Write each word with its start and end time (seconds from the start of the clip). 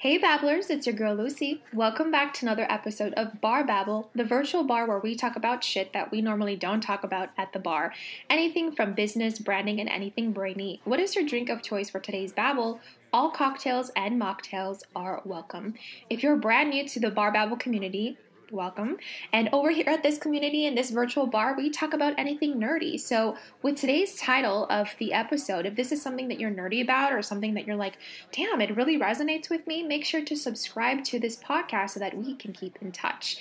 Hey 0.00 0.16
Babblers, 0.16 0.70
it's 0.70 0.86
your 0.86 0.94
girl 0.94 1.14
Lucy. 1.14 1.60
Welcome 1.74 2.10
back 2.10 2.32
to 2.32 2.46
another 2.46 2.66
episode 2.70 3.12
of 3.18 3.38
Bar 3.42 3.64
Babble, 3.64 4.08
the 4.14 4.24
virtual 4.24 4.64
bar 4.64 4.86
where 4.86 4.98
we 4.98 5.14
talk 5.14 5.36
about 5.36 5.62
shit 5.62 5.92
that 5.92 6.10
we 6.10 6.22
normally 6.22 6.56
don't 6.56 6.80
talk 6.80 7.04
about 7.04 7.28
at 7.36 7.52
the 7.52 7.58
bar. 7.58 7.92
Anything 8.30 8.72
from 8.72 8.94
business, 8.94 9.38
branding, 9.38 9.78
and 9.78 9.90
anything 9.90 10.32
brainy. 10.32 10.80
What 10.84 11.00
is 11.00 11.14
your 11.14 11.26
drink 11.26 11.50
of 11.50 11.60
choice 11.60 11.90
for 11.90 12.00
today's 12.00 12.32
babble? 12.32 12.80
All 13.12 13.30
cocktails 13.30 13.90
and 13.94 14.18
mocktails 14.18 14.84
are 14.96 15.20
welcome. 15.26 15.74
If 16.08 16.22
you're 16.22 16.36
brand 16.36 16.70
new 16.70 16.88
to 16.88 16.98
the 16.98 17.10
Bar 17.10 17.30
Babble 17.30 17.58
community, 17.58 18.16
welcome. 18.52 18.96
And 19.32 19.48
over 19.52 19.70
here 19.70 19.88
at 19.88 20.02
this 20.02 20.18
community 20.18 20.66
in 20.66 20.74
this 20.74 20.90
virtual 20.90 21.26
bar, 21.26 21.56
we 21.56 21.70
talk 21.70 21.92
about 21.92 22.14
anything 22.18 22.56
nerdy. 22.56 22.98
So, 22.98 23.36
with 23.62 23.76
today's 23.76 24.16
title 24.16 24.66
of 24.70 24.94
the 24.98 25.12
episode, 25.12 25.66
if 25.66 25.76
this 25.76 25.92
is 25.92 26.02
something 26.02 26.28
that 26.28 26.40
you're 26.40 26.50
nerdy 26.50 26.82
about 26.82 27.12
or 27.12 27.22
something 27.22 27.54
that 27.54 27.66
you're 27.66 27.76
like, 27.76 27.98
damn, 28.32 28.60
it 28.60 28.76
really 28.76 28.98
resonates 28.98 29.50
with 29.50 29.66
me, 29.66 29.82
make 29.82 30.04
sure 30.04 30.24
to 30.24 30.36
subscribe 30.36 31.04
to 31.04 31.18
this 31.18 31.36
podcast 31.36 31.90
so 31.90 32.00
that 32.00 32.16
we 32.16 32.34
can 32.34 32.52
keep 32.52 32.76
in 32.80 32.92
touch. 32.92 33.36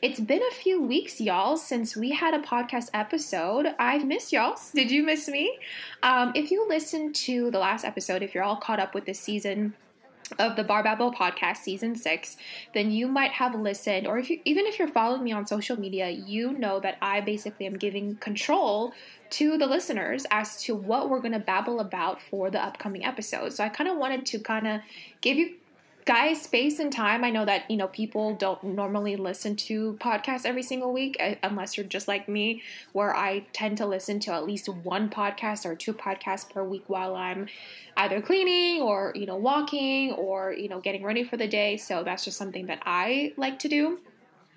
It's 0.00 0.20
been 0.20 0.42
a 0.42 0.54
few 0.54 0.82
weeks, 0.82 1.20
y'all, 1.20 1.56
since 1.56 1.96
we 1.96 2.10
had 2.10 2.34
a 2.34 2.40
podcast 2.40 2.90
episode. 2.92 3.68
I've 3.78 4.06
missed 4.06 4.32
y'all. 4.32 4.56
Did 4.74 4.90
you 4.90 5.02
miss 5.02 5.28
me? 5.28 5.58
Um, 6.02 6.32
if 6.34 6.50
you 6.50 6.66
listened 6.68 7.14
to 7.16 7.50
the 7.50 7.58
last 7.58 7.84
episode, 7.84 8.22
if 8.22 8.34
you're 8.34 8.44
all 8.44 8.56
caught 8.56 8.80
up 8.80 8.94
with 8.94 9.06
this 9.06 9.20
season, 9.20 9.74
of 10.38 10.56
the 10.56 10.64
Bar 10.64 10.82
podcast 10.82 11.58
season 11.58 11.96
six, 11.96 12.36
then 12.74 12.90
you 12.90 13.08
might 13.08 13.32
have 13.32 13.54
listened, 13.54 14.06
or 14.06 14.18
if 14.18 14.30
you 14.30 14.40
even 14.44 14.66
if 14.66 14.78
you're 14.78 14.88
following 14.88 15.24
me 15.24 15.32
on 15.32 15.46
social 15.46 15.78
media, 15.78 16.08
you 16.10 16.52
know 16.52 16.80
that 16.80 16.98
I 17.00 17.20
basically 17.20 17.66
am 17.66 17.76
giving 17.76 18.16
control 18.16 18.92
to 19.30 19.56
the 19.56 19.66
listeners 19.66 20.26
as 20.30 20.62
to 20.62 20.74
what 20.74 21.08
we're 21.08 21.20
going 21.20 21.32
to 21.32 21.38
babble 21.38 21.80
about 21.80 22.20
for 22.20 22.50
the 22.50 22.62
upcoming 22.62 23.04
episode. 23.04 23.52
So 23.52 23.64
I 23.64 23.70
kind 23.70 23.88
of 23.88 23.96
wanted 23.96 24.26
to 24.26 24.38
kind 24.38 24.66
of 24.66 24.80
give 25.22 25.38
you 25.38 25.54
guys 26.04 26.42
space 26.42 26.78
and 26.78 26.92
time 26.92 27.22
i 27.22 27.30
know 27.30 27.44
that 27.44 27.70
you 27.70 27.76
know 27.76 27.86
people 27.86 28.34
don't 28.34 28.62
normally 28.64 29.14
listen 29.14 29.54
to 29.54 29.94
podcasts 30.00 30.44
every 30.44 30.62
single 30.62 30.92
week 30.92 31.16
uh, 31.20 31.34
unless 31.42 31.76
you're 31.76 31.86
just 31.86 32.08
like 32.08 32.28
me 32.28 32.60
where 32.92 33.14
i 33.14 33.40
tend 33.52 33.78
to 33.78 33.86
listen 33.86 34.18
to 34.18 34.32
at 34.32 34.44
least 34.44 34.68
one 34.68 35.08
podcast 35.08 35.64
or 35.64 35.76
two 35.76 35.92
podcasts 35.92 36.48
per 36.48 36.64
week 36.64 36.82
while 36.88 37.14
i'm 37.14 37.46
either 37.96 38.20
cleaning 38.20 38.80
or 38.80 39.12
you 39.14 39.26
know 39.26 39.36
walking 39.36 40.12
or 40.12 40.52
you 40.52 40.68
know 40.68 40.80
getting 40.80 41.02
ready 41.04 41.24
for 41.24 41.36
the 41.36 41.48
day. 41.48 41.76
So 41.76 42.02
that's 42.02 42.24
just 42.24 42.38
something 42.38 42.66
that 42.66 42.82
i 42.84 43.32
like 43.36 43.58
to 43.60 43.68
do. 43.68 44.00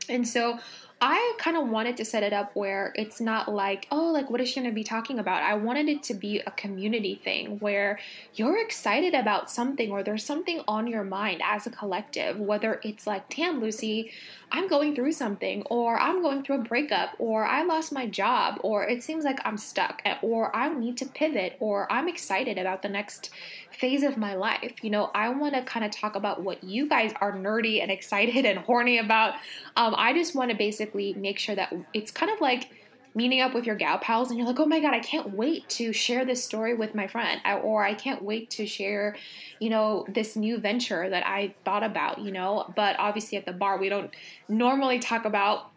And 0.07 0.27
so 0.27 0.59
I 1.07 1.35
kind 1.37 1.55
of 1.55 1.69
wanted 1.69 1.97
to 1.97 2.05
set 2.05 2.23
it 2.23 2.33
up 2.33 2.55
where 2.55 2.91
it's 2.95 3.21
not 3.21 3.47
like, 3.47 3.87
oh, 3.91 4.11
like 4.11 4.31
what 4.31 4.41
is 4.41 4.49
she 4.49 4.59
going 4.59 4.71
to 4.71 4.73
be 4.73 4.83
talking 4.83 5.19
about? 5.19 5.43
I 5.43 5.53
wanted 5.53 5.87
it 5.87 6.01
to 6.05 6.15
be 6.15 6.39
a 6.39 6.49
community 6.49 7.13
thing 7.13 7.59
where 7.59 7.99
you're 8.33 8.59
excited 8.59 9.13
about 9.13 9.51
something 9.51 9.91
or 9.91 10.01
there's 10.01 10.25
something 10.25 10.61
on 10.67 10.87
your 10.87 11.03
mind 11.03 11.43
as 11.45 11.67
a 11.67 11.69
collective, 11.69 12.39
whether 12.39 12.81
it's 12.83 13.05
like, 13.05 13.29
damn, 13.35 13.61
Lucy, 13.61 14.13
I'm 14.55 14.69
going 14.69 14.95
through 14.95 15.11
something, 15.11 15.63
or 15.63 15.99
I'm 15.99 16.21
going 16.21 16.41
through 16.41 16.61
a 16.61 16.63
breakup, 16.63 17.09
or 17.19 17.43
I 17.43 17.63
lost 17.63 17.91
my 17.91 18.07
job, 18.07 18.57
or 18.63 18.85
it 18.85 19.03
seems 19.03 19.25
like 19.25 19.37
I'm 19.43 19.57
stuck, 19.57 20.01
or 20.21 20.55
I 20.55 20.73
need 20.73 20.95
to 20.99 21.05
pivot, 21.05 21.57
or 21.59 21.91
I'm 21.91 22.07
excited 22.07 22.57
about 22.57 22.81
the 22.81 22.87
next 22.87 23.31
phase 23.69 24.01
of 24.01 24.15
my 24.15 24.33
life. 24.33 24.81
You 24.81 24.91
know, 24.91 25.11
I 25.13 25.27
want 25.27 25.55
to 25.55 25.61
kind 25.63 25.83
of 25.83 25.91
talk 25.91 26.15
about 26.15 26.41
what 26.41 26.63
you 26.63 26.87
guys 26.87 27.11
are 27.19 27.33
nerdy 27.33 27.81
and 27.81 27.91
excited 27.97 28.45
and 28.45 28.59
horny 28.59 28.97
about. 28.97 29.33
Um, 29.75 29.93
I 29.97 30.13
just 30.13 30.35
want 30.35 30.51
to 30.51 30.57
basically 30.57 31.13
make 31.15 31.37
sure 31.37 31.55
that 31.55 31.73
it's 31.93 32.11
kind 32.11 32.31
of 32.31 32.39
like 32.39 32.69
meeting 33.15 33.39
up 33.39 33.53
with 33.53 33.65
your 33.65 33.75
gal 33.75 33.97
pals 33.97 34.29
and 34.29 34.37
you're 34.37 34.47
like, 34.47 34.59
oh 34.59 34.65
my 34.65 34.81
God, 34.81 34.93
I 34.93 34.99
can't 34.99 35.31
wait 35.31 35.67
to 35.69 35.93
share 35.93 36.25
this 36.25 36.43
story 36.43 36.75
with 36.75 36.93
my 36.93 37.07
friend. 37.07 37.41
or 37.63 37.83
I 37.83 37.93
can't 37.93 38.21
wait 38.21 38.49
to 38.51 38.67
share, 38.67 39.15
you 39.59 39.69
know, 39.69 40.05
this 40.09 40.35
new 40.35 40.57
venture 40.57 41.09
that 41.09 41.25
I 41.25 41.55
thought 41.63 41.83
about, 41.83 42.19
you 42.19 42.31
know. 42.31 42.71
But 42.75 42.97
obviously 42.99 43.37
at 43.37 43.45
the 43.45 43.53
bar, 43.53 43.79
we 43.79 43.87
don't 43.87 44.11
normally 44.49 44.99
talk 44.99 45.23
about 45.23 45.71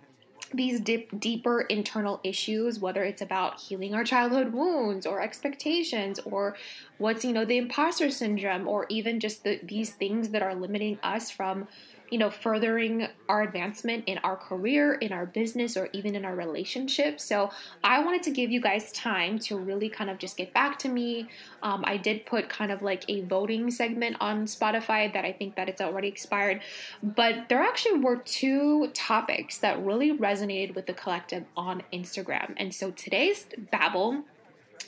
these 0.53 0.81
dip, 0.81 1.09
deeper 1.21 1.61
internal 1.63 2.21
issues 2.25 2.79
whether 2.79 3.05
it's 3.05 3.21
about 3.21 3.61
healing 3.61 3.95
our 3.95 4.03
childhood 4.03 4.51
wounds 4.53 5.05
or 5.05 5.21
expectations 5.21 6.19
or 6.25 6.57
what's 6.97 7.23
you 7.23 7.35
know 7.35 7.45
the 7.45 7.59
imposter 7.59 8.11
syndrome 8.11 8.67
or 8.67 8.87
even 8.89 9.21
just 9.21 9.45
the, 9.45 9.61
these 9.63 9.91
things 9.91 10.31
that 10.31 10.41
are 10.41 10.55
limiting 10.55 10.99
us 11.03 11.31
from 11.31 11.69
you 12.11 12.19
know, 12.19 12.31
furthering 12.31 13.09
our 13.29 13.43
advancement 13.43 14.05
in 14.07 14.19
our 14.19 14.37
career, 14.37 14.95
in 14.95 15.13
our 15.13 15.27
business, 15.27 15.77
or 15.77 15.89
even 15.93 16.15
in 16.15 16.25
our 16.25 16.35
relationship. 16.35 17.21
So 17.21 17.51
I 17.85 18.03
wanted 18.05 18.23
to 18.25 18.31
give 18.31 18.51
you 18.51 18.61
guys 18.61 18.93
time 18.93 19.39
to 19.41 19.59
really 19.59 19.89
kind 19.89 20.11
of 20.11 20.19
just 20.19 20.37
get 20.37 20.53
back 20.53 20.79
to 20.81 20.89
me. 20.89 21.29
Um, 21.63 21.85
I 21.87 21.97
did 21.97 22.27
put 22.27 22.49
kind 22.49 22.73
of 22.73 22.83
like 22.83 23.05
a 23.09 23.23
voting 23.23 23.71
segment 23.71 24.17
on 24.21 24.47
Spotify 24.47 25.13
that 25.13 25.25
I 25.25 25.33
think 25.33 25.57
that 25.57 25.69
it's 25.69 25.81
already 25.81 26.09
expired, 26.09 26.61
but 27.03 27.49
there 27.49 27.63
actually 27.63 28.01
were 28.01 28.17
two 28.17 28.89
topics 28.95 29.59
that 29.59 29.85
really 29.85 30.17
resonated 30.17 30.75
with 30.75 30.87
the 30.87 30.95
collective 30.95 31.45
on 31.57 31.83
Instagram. 31.93 32.55
And 32.57 32.75
so 32.75 32.91
today's 32.91 33.47
babble 33.71 34.25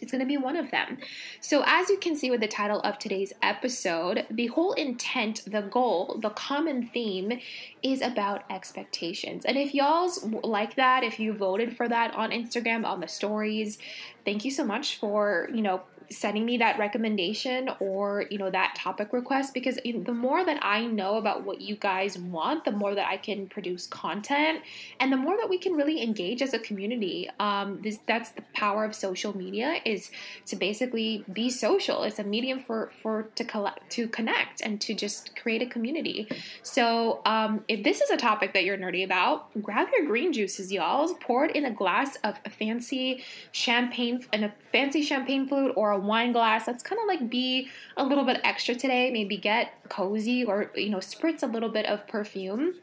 it's 0.00 0.12
going 0.12 0.20
to 0.20 0.26
be 0.26 0.36
one 0.36 0.56
of 0.56 0.70
them. 0.70 0.98
So, 1.40 1.62
as 1.66 1.88
you 1.88 1.98
can 1.98 2.16
see 2.16 2.30
with 2.30 2.40
the 2.40 2.48
title 2.48 2.80
of 2.80 2.98
today's 2.98 3.32
episode, 3.42 4.26
the 4.30 4.48
whole 4.48 4.72
intent, 4.72 5.42
the 5.46 5.62
goal, 5.62 6.18
the 6.20 6.30
common 6.30 6.86
theme 6.86 7.40
is 7.82 8.00
about 8.02 8.44
expectations. 8.50 9.44
And 9.44 9.56
if 9.56 9.74
y'all's 9.74 10.24
like 10.24 10.76
that, 10.76 11.02
if 11.02 11.18
you 11.18 11.32
voted 11.32 11.76
for 11.76 11.88
that 11.88 12.14
on 12.14 12.30
Instagram, 12.30 12.84
on 12.84 13.00
the 13.00 13.08
stories, 13.08 13.78
thank 14.24 14.44
you 14.44 14.50
so 14.50 14.64
much 14.64 14.96
for, 14.98 15.48
you 15.52 15.62
know, 15.62 15.82
sending 16.10 16.44
me 16.44 16.58
that 16.58 16.76
recommendation 16.76 17.70
or 17.78 18.24
you 18.30 18.38
know 18.38 18.50
that 18.50 18.74
topic 18.76 19.12
request 19.12 19.54
because 19.54 19.76
the 19.84 20.12
more 20.12 20.44
that 20.44 20.58
I 20.60 20.84
know 20.86 21.16
about 21.16 21.44
what 21.44 21.60
you 21.60 21.76
guys 21.76 22.18
want, 22.18 22.64
the 22.64 22.72
more 22.72 22.96
that 22.96 23.06
I 23.06 23.16
can 23.16 23.46
produce 23.46 23.86
content 23.86 24.62
and 24.98 25.12
the 25.12 25.16
more 25.16 25.36
that 25.36 25.48
we 25.48 25.56
can 25.56 25.74
really 25.74 26.02
engage 26.02 26.42
as 26.42 26.52
a 26.52 26.58
community. 26.58 27.30
Um, 27.38 27.80
this 27.82 28.00
that's 28.06 28.30
the 28.30 28.42
power 28.54 28.84
of 28.84 28.94
social 28.94 29.36
media 29.36 29.76
is 29.84 30.10
to 30.46 30.56
basically 30.56 31.24
be 31.32 31.48
social. 31.48 32.02
It's 32.02 32.18
a 32.18 32.24
medium 32.24 32.58
for 32.58 32.90
for 33.02 33.28
to 33.36 33.44
collect 33.44 33.88
to 33.90 34.08
connect 34.08 34.60
and 34.62 34.80
to 34.80 34.94
just 34.94 35.36
create 35.36 35.62
a 35.62 35.66
community. 35.66 36.28
So 36.64 37.20
um, 37.24 37.64
if 37.68 37.84
this 37.84 38.00
is 38.00 38.10
a 38.10 38.16
topic 38.16 38.52
that 38.54 38.64
you're 38.64 38.78
nerdy 38.78 39.04
about, 39.04 39.50
grab 39.62 39.88
your 39.96 40.06
green 40.06 40.32
juices, 40.32 40.72
y'all. 40.72 41.14
Pour 41.14 41.44
it 41.44 41.54
in 41.54 41.64
a 41.64 41.70
glass 41.70 42.16
of 42.24 42.38
fancy 42.58 43.22
champagne 43.52 44.26
and 44.32 44.44
a 44.44 44.52
fancy 44.72 45.02
champagne 45.02 45.46
flute 45.46 45.72
or 45.76 45.92
a 45.92 45.99
wine 46.00 46.32
glass. 46.32 46.66
Let's 46.66 46.82
kind 46.82 47.00
of 47.00 47.06
like 47.06 47.30
be 47.30 47.68
a 47.96 48.04
little 48.04 48.24
bit 48.24 48.40
extra 48.44 48.74
today. 48.74 49.10
Maybe 49.10 49.36
get 49.36 49.72
cozy 49.88 50.44
or, 50.44 50.70
you 50.74 50.90
know, 50.90 50.98
spritz 50.98 51.42
a 51.42 51.46
little 51.46 51.68
bit 51.68 51.86
of 51.86 52.06
perfume. 52.06 52.74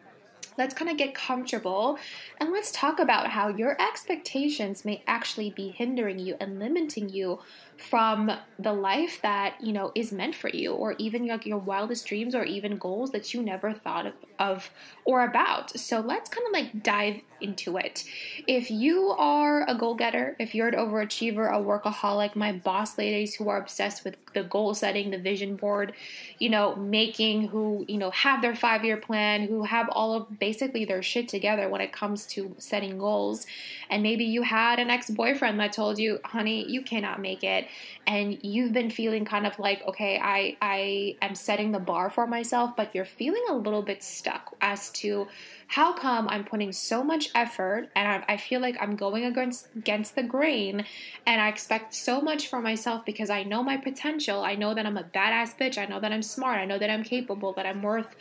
Let's 0.58 0.74
kind 0.74 0.90
of 0.90 0.98
get 0.98 1.14
comfortable 1.14 2.00
and 2.40 2.52
let's 2.52 2.72
talk 2.72 3.00
about 3.00 3.28
how 3.28 3.50
your 3.50 3.80
expectations 3.80 4.84
may 4.84 5.04
actually 5.06 5.52
be 5.52 5.70
hindering 5.70 6.18
you 6.18 6.36
and 6.40 6.58
limiting 6.58 7.10
you 7.10 7.40
from 7.78 8.32
the 8.60 8.74
life 8.74 9.22
that 9.22 9.56
you 9.62 9.72
know 9.72 9.92
is 9.96 10.12
meant 10.12 10.36
for 10.36 10.50
you 10.50 10.74
or 10.74 10.96
even 10.98 11.28
like 11.28 11.46
your 11.46 11.60
wildest 11.60 12.06
dreams 12.08 12.34
or 12.34 12.44
even 12.44 12.78
goals 12.78 13.12
that 13.12 13.34
you 13.34 13.42
never 13.42 13.74
thought 13.74 14.08
of, 14.08 14.14
of 14.40 14.70
or 15.06 15.24
about. 15.24 15.78
So 15.80 16.00
let's 16.00 16.30
kind 16.30 16.46
of 16.48 16.54
like 16.54 16.84
dive 16.84 17.22
into 17.40 17.78
it. 17.78 18.04
If 18.48 18.72
you 18.72 19.16
are 19.18 19.68
a 19.68 19.76
goal-getter 19.76 20.36
if 20.40 20.56
you're 20.56 20.68
an 20.68 20.76
overachiever 20.76 21.50
a 21.50 21.62
workaholic 21.62 22.36
my 22.36 22.52
boss 22.52 22.98
ladies 22.98 23.36
who 23.36 23.50
are 23.50 23.58
obsessed 23.58 24.04
with 24.04 24.18
the 24.34 24.44
goal 24.44 24.74
setting 24.74 25.12
the 25.12 25.18
vision 25.18 25.56
board 25.56 25.94
you 26.40 26.50
know 26.50 26.76
making 26.76 27.48
who 27.48 27.86
you 27.88 27.98
know 27.98 28.12
have 28.12 28.42
their 28.42 28.56
five 28.56 28.84
year 28.84 28.98
plan 28.98 29.48
who 29.48 29.64
have 29.64 29.88
all 29.90 30.14
of 30.14 30.40
basically 30.40 30.86
their 30.86 31.02
shit 31.02 31.28
together 31.28 31.70
when 31.70 31.82
it 31.82 31.92
comes 31.92 32.26
to 32.26 32.56
setting 32.58 32.98
goals 32.98 33.46
and 33.90 34.04
maybe 34.04 34.24
you 34.24 34.42
had 34.42 34.80
an 34.80 34.90
ex-boyfriend 34.90 35.60
that 35.60 35.74
told 35.74 35.98
you 36.00 36.20
honey 36.24 36.70
you 36.70 36.82
cannot 36.82 37.20
make 37.20 37.44
it 37.44 37.67
and 38.06 38.38
you've 38.44 38.74
been 38.74 38.90
feeling 38.90 39.26
kind 39.26 39.48
of 39.48 39.58
like 39.60 39.86
okay 39.88 40.20
i 40.22 40.56
i 40.62 41.16
am 41.22 41.36
setting 41.36 41.72
the 41.72 41.80
bar 41.80 42.10
for 42.10 42.28
myself 42.28 42.76
but 42.76 42.94
you're 42.94 43.06
feeling 43.06 43.44
a 43.50 43.56
little 43.56 43.82
bit 43.82 44.04
stuck 44.04 44.56
as 44.62 44.90
to 44.92 45.28
how 45.68 45.94
come 45.94 46.28
i'm 46.30 46.44
putting 46.44 46.72
so 46.72 47.04
much 47.04 47.30
effort 47.36 47.90
and 47.96 48.08
i, 48.08 48.34
I 48.34 48.38
feel 48.38 48.62
like 48.62 48.78
i'm 48.80 48.96
going 48.96 49.26
against 49.26 49.68
against 49.76 50.16
the 50.16 50.24
grain 50.24 50.86
and 51.26 51.42
i 51.42 51.48
expect 51.48 51.94
so 51.94 52.22
much 52.22 52.48
for 52.48 52.62
myself 52.62 53.06
because 53.06 53.30
i 53.30 53.44
know 53.44 53.64
my 53.64 53.78
potential. 53.78 54.44
I 54.44 54.56
know 54.56 54.74
that 54.74 54.86
i'm 54.86 54.98
a 54.98 55.04
badass 55.04 55.58
bitch. 55.58 55.78
I 55.78 55.86
know 55.86 56.00
that 56.00 56.12
i'm 56.12 56.24
smart. 56.24 56.60
I 56.60 56.66
know 56.66 56.78
that 56.78 56.90
i'm 56.90 57.04
capable 57.04 57.54
that 57.54 57.66
i'm 57.66 57.82
worth 57.82 58.16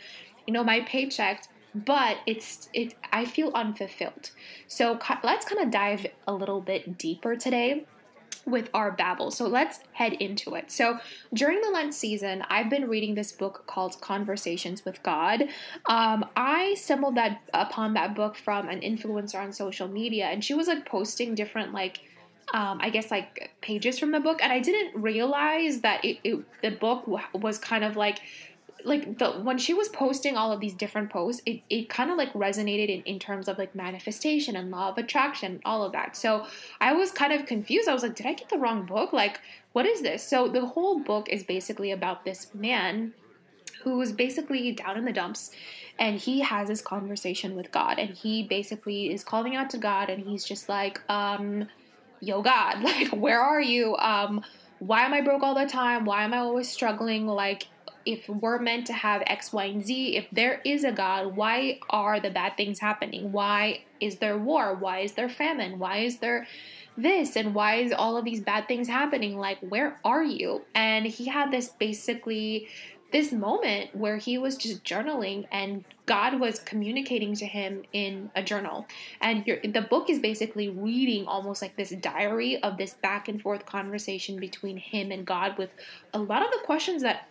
you 0.45 0.53
know 0.53 0.63
my 0.63 0.81
paycheck 0.81 1.47
but 1.73 2.17
it's 2.25 2.69
it 2.73 2.95
i 3.11 3.25
feel 3.25 3.51
unfulfilled. 3.53 4.31
So 4.67 4.99
let's 5.23 5.45
kind 5.45 5.61
of 5.61 5.71
dive 5.71 6.07
a 6.27 6.33
little 6.33 6.61
bit 6.61 6.97
deeper 6.97 7.35
today 7.35 7.85
with 8.47 8.69
our 8.73 8.91
babble. 8.91 9.29
So 9.29 9.45
let's 9.45 9.81
head 9.91 10.13
into 10.13 10.55
it. 10.55 10.71
So 10.71 10.99
during 11.33 11.61
the 11.61 11.69
Lent 11.69 11.93
season, 11.93 12.43
I've 12.49 12.69
been 12.69 12.87
reading 12.87 13.13
this 13.13 13.33
book 13.33 13.65
called 13.67 13.99
Conversations 13.99 14.85
with 14.85 15.03
God. 15.03 15.43
Um, 15.87 16.25
I 16.35 16.73
stumbled 16.75 17.15
that 17.15 17.41
upon 17.53 17.93
that 17.95 18.15
book 18.15 18.35
from 18.37 18.69
an 18.69 18.79
influencer 18.79 19.35
on 19.35 19.51
social 19.51 19.87
media, 19.87 20.27
and 20.27 20.43
she 20.43 20.53
was 20.53 20.67
like 20.67 20.85
posting 20.85 21.35
different 21.35 21.73
like. 21.73 21.99
Um, 22.53 22.77
I 22.81 22.91
guess 22.91 23.11
like 23.11 23.51
pages 23.59 23.99
from 23.99 24.11
the 24.11 24.21
book, 24.21 24.39
and 24.41 24.53
I 24.53 24.59
didn't 24.61 25.01
realize 25.01 25.81
that 25.81 26.05
it, 26.05 26.19
it 26.23 26.39
the 26.61 26.71
book 26.71 27.05
was 27.33 27.57
kind 27.57 27.83
of 27.83 27.97
like 27.97 28.19
like 28.87 29.17
the 29.17 29.31
when 29.31 29.57
she 29.57 29.73
was 29.73 29.89
posting 29.89 30.37
all 30.37 30.51
of 30.51 30.59
these 30.59 30.73
different 30.73 31.09
posts, 31.09 31.41
it, 31.45 31.61
it 31.69 31.89
kind 31.89 32.09
of 32.09 32.17
like 32.17 32.31
resonated 32.33 32.89
in, 32.89 33.01
in 33.03 33.19
terms 33.19 33.47
of 33.47 33.57
like 33.57 33.75
manifestation 33.75 34.55
and 34.55 34.71
law 34.71 34.89
of 34.89 34.97
attraction, 34.97 35.59
all 35.65 35.83
of 35.83 35.91
that. 35.91 36.15
So 36.15 36.47
I 36.79 36.93
was 36.93 37.11
kind 37.11 37.33
of 37.33 37.45
confused. 37.45 37.89
I 37.89 37.93
was 37.93 38.03
like, 38.03 38.15
did 38.15 38.25
I 38.25 38.33
get 38.33 38.49
the 38.49 38.57
wrong 38.57 38.85
book? 38.85 39.13
Like, 39.13 39.39
what 39.73 39.85
is 39.85 40.01
this? 40.01 40.23
So 40.23 40.47
the 40.47 40.65
whole 40.65 40.99
book 40.99 41.27
is 41.29 41.43
basically 41.43 41.91
about 41.91 42.23
this 42.23 42.53
man 42.53 43.13
who's 43.83 44.11
basically 44.11 44.71
down 44.71 44.97
in 44.97 45.05
the 45.05 45.13
dumps 45.13 45.51
and 45.99 46.19
he 46.19 46.41
has 46.41 46.67
this 46.67 46.81
conversation 46.81 47.55
with 47.55 47.71
God 47.71 47.99
and 47.99 48.09
he 48.11 48.43
basically 48.43 49.13
is 49.13 49.23
calling 49.23 49.55
out 49.55 49.69
to 49.71 49.77
God 49.77 50.09
and 50.09 50.23
he's 50.23 50.45
just 50.45 50.69
like, 50.69 51.01
um, 51.09 51.67
yo 52.19 52.41
God, 52.41 52.81
like 52.83 53.09
where 53.09 53.41
are 53.41 53.61
you? 53.61 53.95
Um, 53.97 54.43
why 54.79 55.01
am 55.01 55.13
I 55.13 55.21
broke 55.21 55.43
all 55.43 55.55
the 55.55 55.65
time? 55.65 56.05
Why 56.05 56.23
am 56.23 56.33
I 56.33 56.37
always 56.37 56.69
struggling? 56.69 57.27
Like 57.27 57.67
if 58.07 58.29
we're 58.29 58.57
meant 58.57 58.87
to 58.87 58.93
have 58.93 59.21
X, 59.27 59.51
Y, 59.51 59.65
and 59.65 59.85
Z, 59.85 60.15
if 60.15 60.27
there 60.31 60.61
is 60.63 60.85
a 60.85 60.93
God, 60.93 61.35
why 61.35 61.79
are 61.89 62.21
the 62.21 62.29
bad 62.29 62.55
things 62.55 62.79
happening? 62.79 63.33
Why 63.33 63.81
is 63.99 64.19
there 64.19 64.37
war? 64.37 64.73
Why 64.73 64.99
is 64.99 65.11
there 65.11 65.27
famine? 65.27 65.77
Why 65.77 65.97
is 65.97 66.19
there 66.19 66.47
this? 66.95 67.35
And 67.35 67.53
why 67.53 67.75
is 67.75 67.91
all 67.91 68.15
of 68.15 68.23
these 68.23 68.39
bad 68.39 68.69
things 68.69 68.87
happening? 68.87 69.37
Like, 69.37 69.59
where 69.59 69.99
are 70.05 70.23
you? 70.23 70.63
And 70.73 71.05
he 71.05 71.27
had 71.27 71.51
this 71.51 71.67
basically 71.67 72.69
this 73.11 73.31
moment 73.31 73.95
where 73.95 74.17
he 74.17 74.37
was 74.37 74.57
just 74.57 74.83
journaling 74.83 75.45
and 75.49 75.85
God 76.05 76.41
was 76.41 76.59
communicating 76.59 77.35
to 77.35 77.45
him 77.45 77.83
in 77.93 78.31
a 78.35 78.43
journal. 78.43 78.85
And 79.21 79.45
the 79.45 79.85
book 79.89 80.09
is 80.09 80.19
basically 80.19 80.69
reading 80.69 81.25
almost 81.25 81.61
like 81.61 81.77
this 81.77 81.91
diary 81.91 82.61
of 82.61 82.77
this 82.77 82.93
back 82.95 83.27
and 83.27 83.41
forth 83.41 83.65
conversation 83.65 84.39
between 84.39 84.77
him 84.77 85.11
and 85.11 85.25
God 85.25 85.57
with 85.57 85.73
a 86.13 86.19
lot 86.19 86.41
of 86.41 86.51
the 86.51 86.59
questions 86.65 87.01
that 87.03 87.27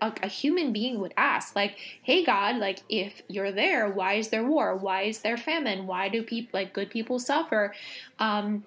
a, 0.00 0.12
a, 0.22 0.28
human 0.28 0.72
being 0.72 1.00
would 1.00 1.14
ask 1.16 1.56
like 1.56 1.76
hey 2.02 2.24
god 2.24 2.56
like 2.56 2.82
if 2.88 3.22
you're 3.28 3.52
there 3.52 3.88
why 3.90 4.14
is 4.14 4.28
there 4.28 4.44
war? 4.44 4.76
Why 4.76 5.02
is 5.02 5.20
there 5.20 5.36
famine? 5.36 5.86
Why 5.86 6.08
do 6.08 6.22
people 6.22 6.58
like 6.58 6.72
good 6.72 6.90
people 6.90 7.18
suffer? 7.18 7.74
Um 8.18 8.64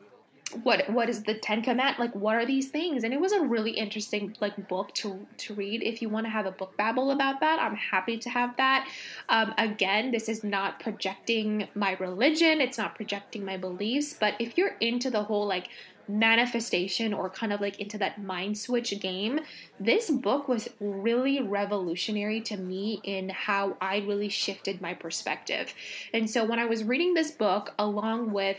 what 0.64 0.90
what 0.90 1.10
is 1.10 1.24
the 1.24 1.34
ten 1.34 1.62
command 1.62 1.96
like 1.98 2.14
what 2.14 2.36
are 2.36 2.46
these 2.46 2.68
things? 2.68 3.06
And 3.06 3.14
it 3.14 3.22
was 3.22 3.32
a 3.32 3.42
really 3.42 3.72
interesting 3.72 4.36
like 4.42 4.68
book 4.68 4.94
to 4.96 5.26
to 5.38 5.54
read. 5.54 5.82
If 5.82 6.02
you 6.02 6.10
want 6.10 6.26
to 6.26 6.30
have 6.30 6.46
a 6.46 6.52
book 6.52 6.76
babble 6.76 7.12
about 7.12 7.40
that 7.40 7.60
i'm 7.60 7.76
happy 7.76 8.18
to 8.18 8.30
have 8.30 8.58
that. 8.58 8.88
Um, 9.30 9.54
again 9.58 10.12
this 10.12 10.28
is 10.28 10.44
not 10.44 10.80
projecting 10.82 11.70
my 11.74 11.94
religion. 11.94 12.60
It's 12.60 12.78
not 12.78 12.96
projecting 12.96 13.46
my 13.46 13.56
beliefs. 13.56 14.14
But 14.20 14.36
if 14.40 14.58
you're 14.58 14.76
into 14.82 15.10
the 15.10 15.24
whole 15.24 15.48
like 15.48 15.70
manifestation 16.07 17.13
or 17.13 17.30
kind 17.30 17.53
of 17.53 17.62
like 17.62 17.80
into 17.80 17.98
that 17.98 18.21
mind 18.21 18.57
switch 18.57 19.00
game 19.00 19.39
this 19.80 20.09
book 20.09 20.48
was 20.48 20.69
really 20.80 21.42
revolutionary 21.42 22.42
to 22.42 22.57
me 22.57 23.00
in 23.03 23.30
how 23.30 23.75
i 23.81 23.98
really 24.00 24.30
shifted 24.30 24.81
my 24.81 24.94
perspective. 24.94 25.74
And 26.13 26.30
so 26.30 26.44
when 26.45 26.59
i 26.59 26.65
was 26.65 26.83
reading 26.83 27.13
this 27.13 27.31
book 27.31 27.74
along 27.77 28.31
with 28.31 28.57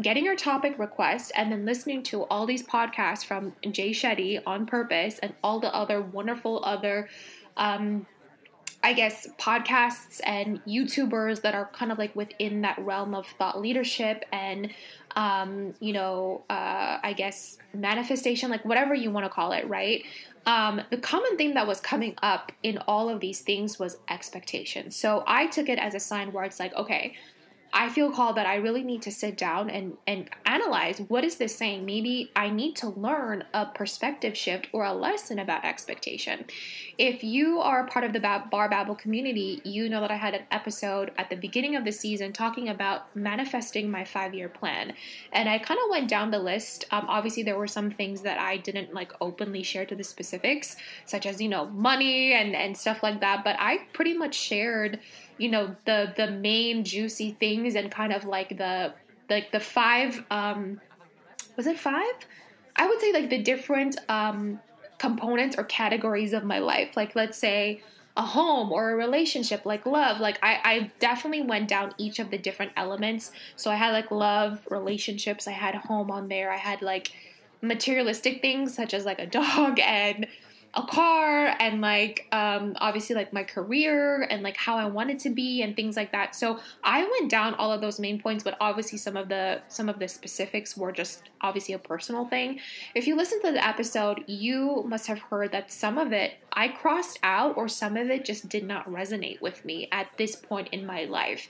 getting 0.00 0.24
your 0.24 0.36
topic 0.36 0.78
request 0.78 1.30
and 1.36 1.52
then 1.52 1.64
listening 1.64 2.02
to 2.02 2.24
all 2.24 2.46
these 2.46 2.64
podcasts 2.64 3.24
from 3.24 3.54
Jay 3.70 3.90
Shetty 3.90 4.42
on 4.44 4.66
purpose 4.66 5.18
and 5.20 5.34
all 5.42 5.60
the 5.60 5.72
other 5.72 6.00
wonderful 6.00 6.64
other 6.64 7.08
um, 7.56 8.06
I 8.84 8.92
guess 8.92 9.26
podcasts 9.38 10.20
and 10.26 10.62
YouTubers 10.66 11.40
that 11.40 11.54
are 11.54 11.70
kind 11.72 11.90
of 11.90 11.96
like 11.96 12.14
within 12.14 12.60
that 12.60 12.78
realm 12.78 13.14
of 13.14 13.26
thought 13.26 13.58
leadership 13.58 14.26
and 14.30 14.74
um, 15.16 15.74
you 15.80 15.92
know, 15.92 16.42
uh, 16.50 16.98
I 17.02 17.12
guess 17.12 17.58
manifestation, 17.72 18.50
like 18.50 18.64
whatever 18.64 18.94
you 18.94 19.10
want 19.10 19.26
to 19.26 19.30
call 19.30 19.52
it, 19.52 19.68
right? 19.68 20.04
Um, 20.46 20.82
the 20.90 20.98
common 20.98 21.36
thing 21.36 21.54
that 21.54 21.66
was 21.66 21.80
coming 21.80 22.14
up 22.22 22.52
in 22.62 22.78
all 22.86 23.08
of 23.08 23.20
these 23.20 23.40
things 23.40 23.78
was 23.78 23.98
expectation. 24.08 24.90
So 24.90 25.24
I 25.26 25.46
took 25.46 25.68
it 25.68 25.78
as 25.78 25.94
a 25.94 26.00
sign 26.00 26.32
where 26.32 26.44
it's 26.44 26.60
like, 26.60 26.74
okay, 26.74 27.14
I 27.76 27.88
feel 27.88 28.12
called 28.12 28.36
that 28.36 28.46
I 28.46 28.54
really 28.54 28.84
need 28.84 29.02
to 29.02 29.10
sit 29.10 29.36
down 29.36 29.68
and, 29.68 29.96
and 30.06 30.30
analyze 30.46 31.00
what 31.08 31.24
is 31.24 31.36
this 31.36 31.56
saying? 31.56 31.84
Maybe 31.84 32.30
I 32.36 32.48
need 32.48 32.76
to 32.76 32.88
learn 32.88 33.42
a 33.52 33.66
perspective 33.66 34.36
shift 34.36 34.68
or 34.72 34.84
a 34.84 34.92
lesson 34.92 35.40
about 35.40 35.64
expectation. 35.64 36.44
If 36.98 37.24
you 37.24 37.58
are 37.58 37.84
part 37.88 38.04
of 38.04 38.12
the 38.12 38.20
Bar 38.20 38.68
Babble 38.68 38.94
community, 38.94 39.60
you 39.64 39.88
know 39.88 40.00
that 40.00 40.12
I 40.12 40.16
had 40.16 40.34
an 40.34 40.44
episode 40.52 41.10
at 41.18 41.30
the 41.30 41.36
beginning 41.36 41.74
of 41.74 41.84
the 41.84 41.90
season 41.90 42.32
talking 42.32 42.68
about 42.68 43.14
manifesting 43.16 43.90
my 43.90 44.04
five 44.04 44.34
year 44.34 44.48
plan. 44.48 44.92
And 45.32 45.48
I 45.48 45.58
kind 45.58 45.80
of 45.82 45.90
went 45.90 46.08
down 46.08 46.30
the 46.30 46.38
list. 46.38 46.84
Um, 46.92 47.06
obviously, 47.08 47.42
there 47.42 47.58
were 47.58 47.66
some 47.66 47.90
things 47.90 48.22
that 48.22 48.38
I 48.38 48.56
didn't 48.56 48.94
like 48.94 49.10
openly 49.20 49.64
share 49.64 49.84
to 49.86 49.96
the 49.96 50.04
specifics, 50.04 50.76
such 51.06 51.26
as, 51.26 51.40
you 51.40 51.48
know, 51.48 51.66
money 51.66 52.34
and, 52.34 52.54
and 52.54 52.76
stuff 52.76 53.02
like 53.02 53.20
that. 53.20 53.42
But 53.42 53.56
I 53.58 53.78
pretty 53.92 54.14
much 54.16 54.36
shared 54.36 55.00
you 55.38 55.50
know 55.50 55.76
the 55.84 56.12
the 56.16 56.30
main 56.30 56.84
juicy 56.84 57.36
things 57.38 57.74
and 57.74 57.90
kind 57.90 58.12
of 58.12 58.24
like 58.24 58.56
the 58.56 58.94
like 59.28 59.52
the 59.52 59.60
five 59.60 60.24
um 60.30 60.80
was 61.56 61.66
it 61.66 61.78
five? 61.78 62.14
I 62.76 62.88
would 62.88 63.00
say 63.00 63.12
like 63.12 63.30
the 63.30 63.42
different 63.42 63.98
um 64.08 64.60
components 64.98 65.56
or 65.58 65.64
categories 65.64 66.32
of 66.32 66.44
my 66.44 66.58
life. 66.58 66.96
Like 66.96 67.14
let's 67.14 67.38
say 67.38 67.82
a 68.16 68.22
home 68.22 68.70
or 68.70 68.92
a 68.92 68.96
relationship 68.96 69.66
like 69.66 69.86
love. 69.86 70.20
Like 70.20 70.38
I, 70.42 70.60
I 70.64 70.92
definitely 71.00 71.42
went 71.42 71.68
down 71.68 71.94
each 71.98 72.20
of 72.20 72.30
the 72.30 72.38
different 72.38 72.72
elements. 72.76 73.32
So 73.56 73.70
i 73.70 73.74
had 73.74 73.92
like 73.92 74.10
love 74.10 74.60
relationships 74.70 75.48
i 75.48 75.52
had 75.52 75.74
home 75.74 76.10
on 76.10 76.28
there 76.28 76.52
i 76.52 76.56
had 76.56 76.80
like 76.82 77.12
materialistic 77.60 78.40
things 78.40 78.74
such 78.74 78.94
as 78.94 79.04
like 79.04 79.18
a 79.18 79.26
dog 79.26 79.80
and 79.82 80.26
a 80.76 80.82
car 80.82 81.54
and 81.60 81.80
like 81.80 82.26
um, 82.32 82.74
obviously 82.80 83.14
like 83.14 83.32
my 83.32 83.44
career 83.44 84.22
and 84.22 84.42
like 84.42 84.56
how 84.56 84.76
I 84.76 84.86
wanted 84.86 85.18
to 85.20 85.30
be 85.30 85.62
and 85.62 85.76
things 85.76 85.96
like 85.96 86.12
that. 86.12 86.34
So 86.34 86.58
I 86.82 87.02
went 87.04 87.30
down 87.30 87.54
all 87.54 87.72
of 87.72 87.80
those 87.80 88.00
main 88.00 88.20
points, 88.20 88.42
but 88.42 88.56
obviously 88.60 88.98
some 88.98 89.16
of 89.16 89.28
the 89.28 89.62
some 89.68 89.88
of 89.88 89.98
the 89.98 90.08
specifics 90.08 90.76
were 90.76 90.92
just 90.92 91.30
obviously 91.40 91.74
a 91.74 91.78
personal 91.78 92.24
thing. 92.24 92.60
If 92.94 93.06
you 93.06 93.16
listen 93.16 93.40
to 93.42 93.52
the 93.52 93.64
episode, 93.64 94.24
you 94.26 94.84
must 94.86 95.06
have 95.06 95.20
heard 95.20 95.52
that 95.52 95.72
some 95.72 95.96
of 95.96 96.12
it 96.12 96.34
I 96.52 96.68
crossed 96.68 97.18
out 97.22 97.56
or 97.56 97.68
some 97.68 97.96
of 97.96 98.08
it 98.10 98.24
just 98.24 98.48
did 98.48 98.64
not 98.64 98.88
resonate 98.88 99.40
with 99.40 99.64
me 99.64 99.88
at 99.90 100.08
this 100.16 100.36
point 100.36 100.68
in 100.70 100.86
my 100.86 101.04
life. 101.04 101.48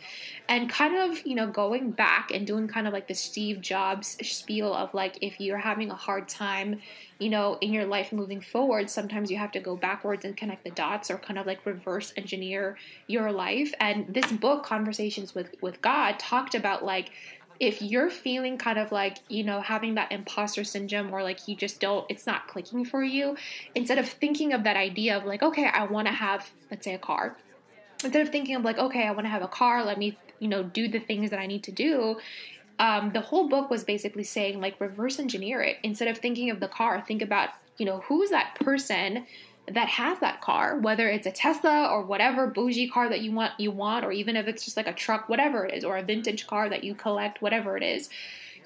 And 0.49 0.69
kind 0.69 0.97
of, 0.97 1.27
you 1.27 1.35
know, 1.35 1.47
going 1.47 1.91
back 1.91 2.31
and 2.32 2.47
doing 2.47 2.69
kind 2.69 2.87
of 2.87 2.93
like 2.93 3.09
the 3.09 3.15
Steve 3.15 3.61
Jobs 3.61 4.17
spiel 4.23 4.73
of 4.73 4.94
like 4.94 5.19
if 5.20 5.41
you're 5.41 5.59
having 5.59 5.91
a 5.91 5.94
hard 5.94 6.29
time 6.29 6.81
you 7.19 7.31
know, 7.31 7.58
in 7.61 7.72
your 7.72 7.84
life 7.84 8.12
moving 8.12 8.40
forward, 8.40 8.90
sometimes 8.90 9.31
you 9.31 9.38
have 9.38 9.52
to 9.52 9.61
go 9.61 9.76
backwards 9.76 10.25
and 10.25 10.37
connect 10.37 10.64
the 10.64 10.70
dots 10.70 11.11
or 11.11 11.19
kind 11.19 11.38
of 11.38 11.46
like 11.46 11.64
reverse 11.64 12.12
engineer 12.16 12.76
your 13.06 13.31
life. 13.31 13.72
And 13.78 14.12
this 14.12 14.32
book, 14.32 14.65
Conversations 14.65 15.34
with, 15.34 15.55
with 15.60 15.81
God, 15.81 16.19
talked 16.19 16.55
about 16.55 16.84
like, 16.84 17.10
if 17.60 17.81
you're 17.81 18.10
feeling 18.10 18.58
kind 18.58 18.79
of 18.79 18.91
like, 18.91 19.19
you 19.29 19.44
know, 19.44 19.60
having 19.60 19.94
that 19.94 20.10
imposter 20.10 20.65
syndrome 20.65 21.15
or 21.15 21.22
like 21.22 21.46
you 21.46 21.55
just 21.55 21.81
don't, 21.81 22.05
it's 22.08 22.27
not 22.27 22.48
clicking 22.48 22.84
for 22.84 23.03
you, 23.03 23.36
instead 23.77 23.98
of 23.98 24.08
thinking 24.08 24.53
of 24.53 24.65
that 24.65 24.77
idea 24.77 25.17
of 25.17 25.24
like, 25.24 25.43
okay, 25.43 25.67
I 25.67 25.84
want 25.84 26.08
to 26.08 26.12
have, 26.12 26.50
let's 26.70 26.84
say, 26.84 26.94
a 26.94 26.98
car, 26.98 27.36
instead 28.03 28.22
of 28.22 28.31
thinking 28.31 28.56
of 28.56 28.65
like, 28.65 28.79
okay, 28.79 29.06
I 29.06 29.12
want 29.12 29.27
to 29.27 29.31
have 29.31 29.43
a 29.43 29.48
car, 29.48 29.84
let 29.84 29.98
me, 29.98 30.19
you 30.41 30.48
know, 30.48 30.65
do 30.65 30.89
the 30.89 30.98
things 30.98 31.31
that 31.31 31.39
I 31.39 31.46
need 31.46 31.62
to 31.65 31.72
do, 31.72 32.19
um, 32.78 33.12
the 33.12 33.20
whole 33.20 33.48
book 33.48 33.70
was 33.70 33.84
basically 33.84 34.24
saying 34.24 34.60
like 34.60 34.81
reverse 34.81 35.19
engineer 35.19 35.60
it. 35.60 35.78
Instead 35.82 36.08
of 36.08 36.19
thinking 36.19 36.50
of 36.50 36.60
the 36.60 36.69
car 36.69 37.00
think 37.00 37.22
about 37.22 37.50
you 37.78 37.86
know 37.86 38.00
who's 38.06 38.31
that 38.31 38.54
person 38.56 39.26
that 39.66 39.88
has 39.88 40.20
that 40.20 40.40
car 40.40 40.78
whether 40.78 41.08
it's 41.08 41.26
a 41.26 41.31
tesla 41.31 41.88
or 41.88 42.02
whatever 42.02 42.46
bougie 42.46 42.88
car 42.88 43.08
that 43.08 43.20
you 43.20 43.32
want 43.32 43.52
you 43.58 43.70
want 43.70 44.04
or 44.04 44.12
even 44.12 44.36
if 44.36 44.46
it's 44.46 44.64
just 44.64 44.76
like 44.76 44.86
a 44.86 44.93
truck 44.93 45.28
whatever 45.28 45.64
it 45.64 45.74
is 45.74 45.84
or 45.84 45.96
a 45.96 46.02
vintage 46.02 46.46
car 46.46 46.69
that 46.69 46.84
you 46.84 46.94
collect 46.94 47.40
whatever 47.40 47.76
it 47.76 47.82
is 47.82 48.10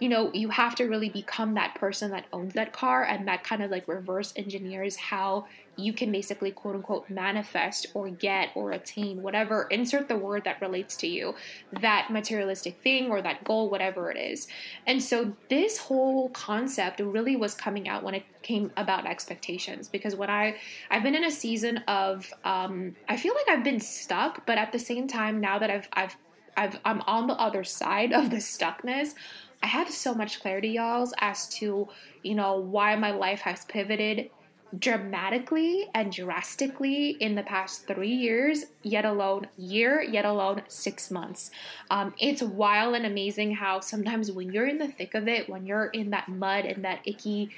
you 0.01 0.09
know, 0.09 0.33
you 0.33 0.51
have 0.51 0.75
to 0.77 0.85
really 0.85 1.09
become 1.09 1.55
that 1.55 1.75
person 1.75 2.11
that 2.13 2.27
owns 2.33 2.55
that 2.55 2.73
car 2.73 3.05
and 3.05 3.27
that 3.29 3.45
kind 3.45 3.63
of 3.63 3.71
like 3.71 3.89
reverse 3.89 4.33
engineers 4.37 4.97
how 4.97 5.47
you 5.79 5.93
can 5.93 6.11
basically 6.11 6.51
quote 6.51 6.75
unquote 6.75 7.09
manifest 7.09 7.87
or 7.95 8.11
get 8.11 8.51
or 8.55 8.73
attain 8.73 9.23
whatever, 9.23 9.69
insert 9.71 10.09
the 10.09 10.17
word 10.17 10.45
that 10.45 10.61
relates 10.61 10.97
to 10.97 11.07
you, 11.07 11.35
that 11.81 12.09
materialistic 12.11 12.79
thing 12.81 13.11
or 13.11 13.23
that 13.23 13.45
goal, 13.45 13.71
whatever 13.71 14.11
it 14.11 14.17
is. 14.17 14.49
And 14.87 15.03
so 15.03 15.37
this 15.49 15.79
whole 15.79 16.31
concept 16.31 17.01
really 17.01 17.37
was 17.37 17.55
coming 17.55 17.89
out 17.89 18.03
when 18.03 18.15
it 18.15 18.25
came 18.43 18.73
about 18.77 19.07
expectations 19.07 19.89
because 19.89 20.17
when 20.17 20.31
I 20.31 20.57
I've 20.91 21.03
been 21.03 21.15
in 21.15 21.25
a 21.25 21.31
season 21.31 21.79
of 21.87 22.33
um, 22.45 22.97
I 23.09 23.17
feel 23.17 23.35
like 23.35 23.49
I've 23.49 23.65
been 23.65 23.81
stuck, 23.81 24.45
but 24.47 24.59
at 24.59 24.73
the 24.73 24.79
same 24.81 25.07
time 25.07 25.41
now 25.41 25.59
that 25.61 25.71
I've 25.71 25.89
I've 25.93 26.17
I've, 26.57 26.81
I'm 26.85 27.03
on 27.03 27.29
the 27.29 27.35
other 27.35 27.63
side 27.63 28.13
of 28.13 28.31
the 28.31 28.39
stuckness. 28.39 29.15
I 29.63 29.67
have 29.67 29.91
so 29.91 30.15
much 30.15 30.41
clarity, 30.41 30.71
y'all, 30.71 31.11
as 31.19 31.49
to, 31.57 31.89
you 32.23 32.35
know, 32.35 32.57
why 32.57 32.95
my 32.97 33.11
life 33.11 33.41
has 33.41 33.65
pivoted 33.65 34.31
dramatically 34.77 35.89
and 35.95 36.13
drastically 36.13 37.11
in 37.11 37.35
the 37.35 37.43
past 37.43 37.87
three 37.87 38.13
years, 38.13 38.67
yet 38.83 39.05
alone 39.05 39.49
year, 39.57 40.03
yet 40.03 40.25
alone 40.25 40.63
six 40.69 41.11
months. 41.11 41.51
Um, 41.91 42.15
it's 42.19 42.43
wild 42.43 42.95
and 42.95 43.07
amazing 43.07 43.55
how 43.55 43.81
sometimes 43.81 44.31
when 44.31 44.53
you're 44.53 44.67
in 44.67 44.79
the 44.79 44.89
thick 44.89 45.15
of 45.15 45.27
it, 45.27 45.49
when 45.49 45.67
you're 45.67 45.87
in 45.87 46.11
that 46.11 46.29
mud 46.29 46.67
and 46.67 46.85
that 46.85 47.01
icky, 47.05 47.51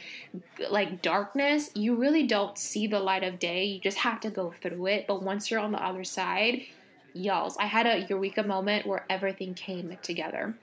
like 0.70 1.02
darkness, 1.02 1.70
you 1.74 1.96
really 1.96 2.26
don't 2.26 2.56
see 2.56 2.86
the 2.86 3.00
light 3.00 3.24
of 3.24 3.38
day. 3.38 3.64
You 3.64 3.80
just 3.80 3.98
have 3.98 4.20
to 4.20 4.30
go 4.30 4.54
through 4.60 4.86
it. 4.86 5.06
But 5.08 5.22
once 5.22 5.50
you're 5.50 5.60
on 5.60 5.72
the 5.72 5.84
other 5.84 6.04
side, 6.04 6.62
y'all, 7.12 7.52
I 7.58 7.66
had 7.66 7.86
a 7.86 8.06
eureka 8.08 8.44
moment 8.44 8.86
where 8.86 9.04
everything 9.10 9.54
came 9.54 9.96
together. 10.02 10.54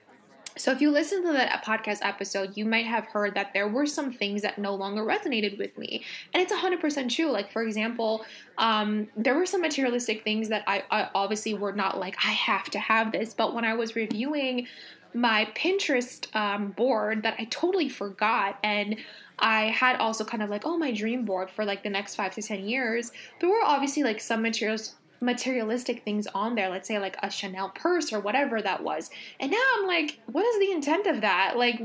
So, 0.57 0.71
if 0.71 0.81
you 0.81 0.91
listen 0.91 1.23
to 1.25 1.33
that 1.33 1.63
podcast 1.63 1.99
episode, 2.01 2.57
you 2.57 2.65
might 2.65 2.85
have 2.85 3.05
heard 3.05 3.35
that 3.35 3.53
there 3.53 3.67
were 3.67 3.85
some 3.85 4.11
things 4.11 4.41
that 4.41 4.57
no 4.57 4.73
longer 4.75 5.03
resonated 5.03 5.57
with 5.57 5.77
me. 5.77 6.03
And 6.33 6.41
it's 6.41 6.53
100% 6.53 7.09
true. 7.13 7.31
Like, 7.31 7.51
for 7.51 7.61
example, 7.61 8.25
um, 8.57 9.07
there 9.15 9.35
were 9.35 9.45
some 9.45 9.61
materialistic 9.61 10.23
things 10.23 10.49
that 10.49 10.63
I, 10.67 10.83
I 10.89 11.09
obviously 11.13 11.53
were 11.53 11.73
not 11.73 11.99
like, 11.99 12.15
I 12.25 12.31
have 12.31 12.69
to 12.71 12.79
have 12.79 13.11
this. 13.11 13.33
But 13.33 13.53
when 13.53 13.65
I 13.65 13.75
was 13.75 13.95
reviewing 13.95 14.67
my 15.13 15.47
Pinterest 15.55 16.33
um, 16.35 16.71
board, 16.71 17.23
that 17.23 17.35
I 17.39 17.45
totally 17.45 17.89
forgot. 17.89 18.59
And 18.63 18.97
I 19.39 19.65
had 19.65 19.97
also 19.97 20.25
kind 20.25 20.41
of 20.41 20.49
like, 20.49 20.63
oh, 20.65 20.77
my 20.77 20.91
dream 20.91 21.25
board 21.25 21.49
for 21.49 21.63
like 21.65 21.83
the 21.83 21.89
next 21.89 22.15
five 22.15 22.33
to 22.35 22.41
10 22.41 22.67
years. 22.67 23.11
There 23.39 23.49
were 23.49 23.63
obviously 23.63 24.03
like 24.03 24.19
some 24.19 24.41
materials 24.41 24.95
materialistic 25.19 26.03
things 26.03 26.27
on 26.27 26.55
there, 26.55 26.69
let's 26.69 26.87
say 26.87 26.99
like 26.99 27.17
a 27.23 27.29
Chanel 27.29 27.69
purse 27.69 28.13
or 28.13 28.19
whatever 28.19 28.61
that 28.61 28.83
was. 28.83 29.09
And 29.39 29.51
now 29.51 29.63
I'm 29.77 29.87
like, 29.87 30.19
what 30.27 30.45
is 30.45 30.59
the 30.59 30.71
intent 30.71 31.07
of 31.07 31.21
that? 31.21 31.57
Like, 31.57 31.81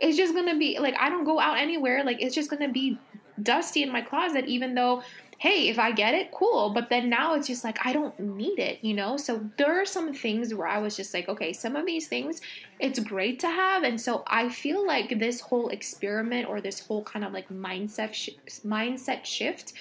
it's 0.00 0.16
just 0.16 0.34
gonna 0.34 0.58
be 0.58 0.78
like, 0.78 0.96
I 0.98 1.08
don't 1.08 1.24
go 1.24 1.38
out 1.38 1.58
anywhere. 1.58 2.04
Like, 2.04 2.20
it's 2.20 2.34
just 2.34 2.50
gonna 2.50 2.70
be 2.70 2.98
dusty 3.42 3.82
in 3.82 3.92
my 3.92 4.00
closet, 4.00 4.46
even 4.46 4.74
though, 4.74 5.02
hey, 5.38 5.68
if 5.68 5.78
I 5.78 5.92
get 5.92 6.14
it, 6.14 6.32
cool. 6.32 6.70
But 6.70 6.90
then 6.90 7.08
now 7.08 7.34
it's 7.34 7.46
just 7.46 7.62
like, 7.62 7.78
I 7.86 7.92
don't 7.92 8.18
need 8.18 8.58
it, 8.58 8.80
you 8.82 8.92
know? 8.92 9.16
So 9.16 9.48
there 9.56 9.80
are 9.80 9.84
some 9.84 10.12
things 10.12 10.52
where 10.52 10.66
I 10.66 10.78
was 10.78 10.96
just 10.96 11.14
like, 11.14 11.28
okay, 11.28 11.52
some 11.52 11.76
of 11.76 11.86
these 11.86 12.08
things, 12.08 12.40
it's 12.80 12.98
great 12.98 13.38
to 13.40 13.46
have. 13.46 13.84
And 13.84 14.00
so 14.00 14.24
I 14.26 14.48
feel 14.48 14.84
like 14.84 15.20
this 15.20 15.40
whole 15.42 15.68
experiment 15.68 16.48
or 16.48 16.60
this 16.60 16.80
whole 16.80 17.04
kind 17.04 17.24
of 17.24 17.32
like 17.32 17.48
mindset, 17.50 18.14
sh- 18.14 18.30
mindset 18.66 19.24
shift 19.24 19.72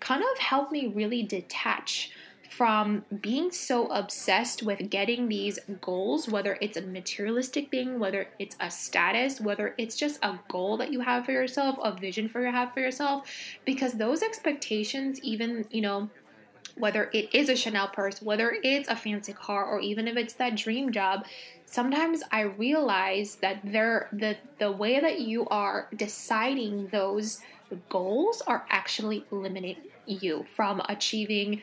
kind 0.00 0.22
of 0.22 0.38
helped 0.40 0.72
me 0.72 0.88
really 0.88 1.22
detach 1.22 2.10
from 2.56 3.04
being 3.20 3.50
so 3.50 3.86
obsessed 3.88 4.62
with 4.62 4.88
getting 4.88 5.28
these 5.28 5.58
goals, 5.80 6.28
whether 6.28 6.56
it's 6.60 6.76
a 6.76 6.82
materialistic 6.82 7.68
thing, 7.70 7.98
whether 7.98 8.28
it's 8.38 8.56
a 8.60 8.70
status, 8.70 9.40
whether 9.40 9.74
it's 9.76 9.96
just 9.96 10.20
a 10.22 10.38
goal 10.48 10.76
that 10.76 10.92
you 10.92 11.00
have 11.00 11.24
for 11.24 11.32
yourself, 11.32 11.76
a 11.82 11.92
vision 11.92 12.28
for 12.28 12.46
you 12.46 12.52
have 12.52 12.72
for 12.72 12.78
yourself, 12.80 13.28
because 13.64 13.94
those 13.94 14.22
expectations, 14.22 15.20
even, 15.22 15.66
you 15.70 15.80
know, 15.80 16.08
whether 16.76 17.10
it 17.12 17.34
is 17.34 17.48
a 17.48 17.56
Chanel 17.56 17.88
purse, 17.88 18.22
whether 18.22 18.56
it's 18.62 18.88
a 18.88 18.96
fancy 18.96 19.32
car, 19.32 19.64
or 19.64 19.80
even 19.80 20.06
if 20.06 20.16
it's 20.16 20.34
that 20.34 20.56
dream 20.56 20.92
job, 20.92 21.24
sometimes 21.66 22.22
I 22.30 22.42
realize 22.42 23.36
that 23.36 23.60
there 23.64 24.08
the 24.12 24.36
the 24.58 24.70
way 24.70 25.00
that 25.00 25.20
you 25.20 25.46
are 25.48 25.88
deciding 25.94 26.88
those 26.88 27.40
goals 27.88 28.42
are 28.46 28.64
actually 28.70 29.24
limiting 29.30 29.76
you 30.06 30.44
from 30.54 30.82
achieving 30.88 31.62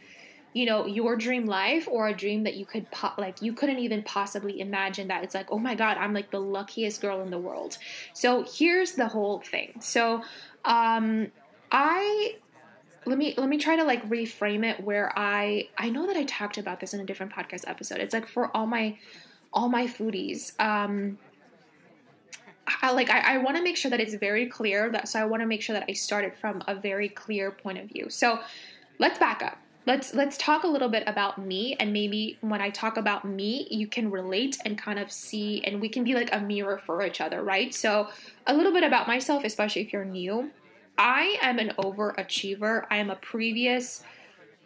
you 0.53 0.65
know 0.65 0.86
your 0.86 1.15
dream 1.15 1.46
life 1.46 1.88
or 1.89 2.08
a 2.08 2.13
dream 2.13 2.43
that 2.43 2.55
you 2.55 2.65
could 2.65 2.89
po- 2.91 3.13
like 3.17 3.41
you 3.41 3.53
couldn't 3.53 3.79
even 3.79 4.03
possibly 4.03 4.60
imagine 4.60 5.08
that 5.08 5.24
it's 5.24 5.34
like 5.34 5.48
oh 5.51 5.60
my 5.60 5.75
god 5.75 5.98
i'm 5.98 6.13
like 6.13 6.29
the 6.31 6.39
luckiest 6.39 7.01
girl 7.01 7.22
in 7.22 7.29
the 7.29 7.38
world. 7.38 7.77
So 8.13 8.43
here's 8.43 8.93
the 8.93 9.08
whole 9.08 9.39
thing. 9.39 9.79
So 9.79 10.24
um 10.65 11.31
i 11.72 12.36
let 13.05 13.17
me 13.17 13.34
let 13.38 13.50
me 13.50 13.58
try 13.58 13.75
to 13.75 13.84
like 13.84 14.08
reframe 14.10 14.65
it 14.65 14.84
where 14.84 15.12
i 15.17 15.70
i 15.77 15.89
know 15.89 16.05
that 16.08 16.17
i 16.17 16.24
talked 16.25 16.58
about 16.58 16.79
this 16.79 16.93
in 16.93 17.00
a 17.00 17.05
different 17.05 17.31
podcast 17.31 17.63
episode. 17.67 18.00
It's 18.00 18.13
like 18.13 18.27
for 18.27 18.55
all 18.55 18.67
my 18.67 18.98
all 19.53 19.70
my 19.70 19.88
foodies 19.88 20.60
um 20.60 21.17
I, 22.81 22.91
like 22.91 23.10
I, 23.10 23.36
I 23.36 23.38
want 23.39 23.58
to 23.58 23.63
make 23.63 23.75
sure 23.75 23.91
that 23.91 24.00
it's 24.00 24.13
very 24.13 24.46
clear 24.46 24.89
that 24.91 25.08
so 25.08 25.20
I 25.20 25.25
want 25.25 25.41
to 25.41 25.48
make 25.48 25.62
sure 25.62 25.74
that 25.74 25.86
I 25.89 25.93
started 25.93 26.36
from 26.36 26.63
a 26.67 26.75
very 26.75 27.10
clear 27.10 27.51
point 27.51 27.79
of 27.79 27.88
view. 27.89 28.10
So 28.10 28.39
let's 29.00 29.17
back 29.17 29.41
up 29.41 29.58
let's 29.86 30.14
let's 30.14 30.38
talk 30.38 30.64
a 30.64 30.68
little 30.68 30.90
bit 30.90 31.04
about 31.08 31.38
me 31.38 31.76
and 31.80 31.92
maybe 31.92 32.38
when 32.42 32.62
i 32.62 32.70
talk 32.70 32.98
about 32.98 33.26
me 33.26 33.68
you 33.72 33.88
can 33.88 34.12
relate 34.12 34.58
and 34.64 34.78
kind 34.78 35.00
of 35.00 35.12
see 35.12 35.64
and 35.64 35.82
we 35.82 35.90
can 35.90 36.04
be 36.04 36.14
like 36.14 36.30
a 36.34 36.40
mirror 36.40 36.78
for 36.78 37.04
each 37.04 37.22
other 37.22 37.44
right? 37.44 37.74
So 37.74 38.10
a 38.48 38.54
little 38.54 38.72
bit 38.72 38.84
about 38.84 39.08
myself 39.08 39.44
especially 39.44 39.82
if 39.82 39.94
you're 39.94 40.06
new. 40.06 40.52
I 40.98 41.38
am 41.42 41.58
an 41.58 41.74
overachiever. 41.80 42.86
I 42.92 42.98
am 42.98 43.10
a 43.10 43.16
previous 43.16 44.04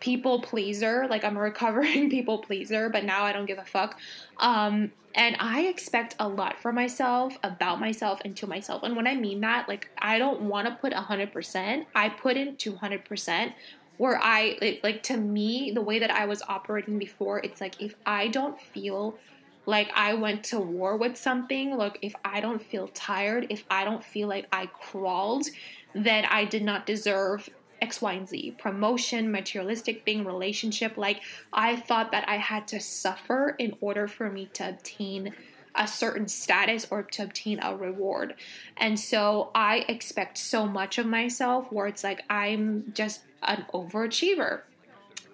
people 0.02 0.42
pleaser. 0.42 1.08
Like 1.10 1.24
i'm 1.24 1.38
a 1.38 1.42
recovering 1.42 2.10
people 2.16 2.40
pleaser 2.40 2.90
but 2.90 3.04
now 3.06 3.24
i 3.24 3.32
don't 3.32 3.46
give 3.46 3.60
a 3.60 3.66
fuck. 3.66 3.98
Um 4.38 4.92
and 5.14 5.38
i 5.40 5.62
expect 5.62 6.16
a 6.20 6.28
lot 6.28 6.58
for 6.58 6.74
myself 6.74 7.38
about 7.42 7.80
myself 7.80 8.20
and 8.26 8.36
to 8.36 8.48
myself. 8.48 8.84
And 8.84 8.98
when 8.98 9.08
i 9.08 9.16
mean 9.16 9.40
that 9.42 9.70
like 9.70 9.90
i 9.98 10.18
don't 10.18 10.42
want 10.42 10.68
to 10.68 10.76
put 10.76 10.92
100% 10.92 11.86
i 11.96 12.10
put 12.10 12.36
in 12.36 12.58
200% 12.58 13.54
where 13.98 14.20
I 14.22 14.58
like, 14.62 14.80
like 14.84 15.04
to 15.04 15.18
me 15.18 15.72
the 15.74 15.82
way 15.82 16.00
that 16.00 16.12
I 16.12 16.26
was 16.26 16.42
operating 16.48 17.00
before 17.00 17.40
it's 17.40 17.62
like 17.62 17.82
if 17.82 17.96
I 18.06 18.28
don't 18.28 18.60
feel 18.60 19.18
like 19.66 19.90
I 19.96 20.14
went 20.14 20.44
to 20.46 20.60
war 20.60 20.96
with 20.96 21.18
something, 21.18 21.76
like 21.76 21.98
if 22.02 22.14
I 22.24 22.40
don't 22.40 22.62
feel 22.62 22.88
tired, 22.90 23.48
if 23.50 23.64
I 23.70 23.84
don't 23.84 24.04
feel 24.04 24.28
like 24.28 24.48
I 24.52 24.68
crawled, 24.68 25.48
then 25.94 26.26
I 26.26 26.46
did 26.46 26.64
not 26.64 26.86
deserve 26.86 27.50
X, 27.82 28.02
Y, 28.02 28.14
and 28.14 28.28
Z. 28.28 28.56
Promotion, 28.58 29.32
materialistic 29.32 30.06
thing, 30.06 30.24
relationship. 30.24 30.98
Like 30.98 31.22
I 31.52 31.76
thought 31.76 32.12
that 32.12 32.28
I 32.28 32.38
had 32.38 32.68
to 32.70 32.80
suffer 32.80 33.56
in 33.58 33.76
order 33.82 34.08
for 34.08 34.30
me 34.30 34.50
to 34.54 34.70
obtain 34.70 35.34
a 35.78 35.88
certain 35.88 36.28
status 36.28 36.88
or 36.90 37.04
to 37.04 37.24
obtain 37.24 37.60
a 37.62 37.76
reward. 37.76 38.36
And 38.78 39.00
so 39.00 39.52
I 39.54 39.86
expect 39.90 40.38
so 40.38 40.66
much 40.66 40.98
of 40.98 41.06
myself 41.06 41.72
where 41.72 41.88
it's 41.88 42.04
like 42.04 42.24
I'm 42.30 42.94
just 42.94 43.22
an 43.48 43.66
overachiever 43.74 44.62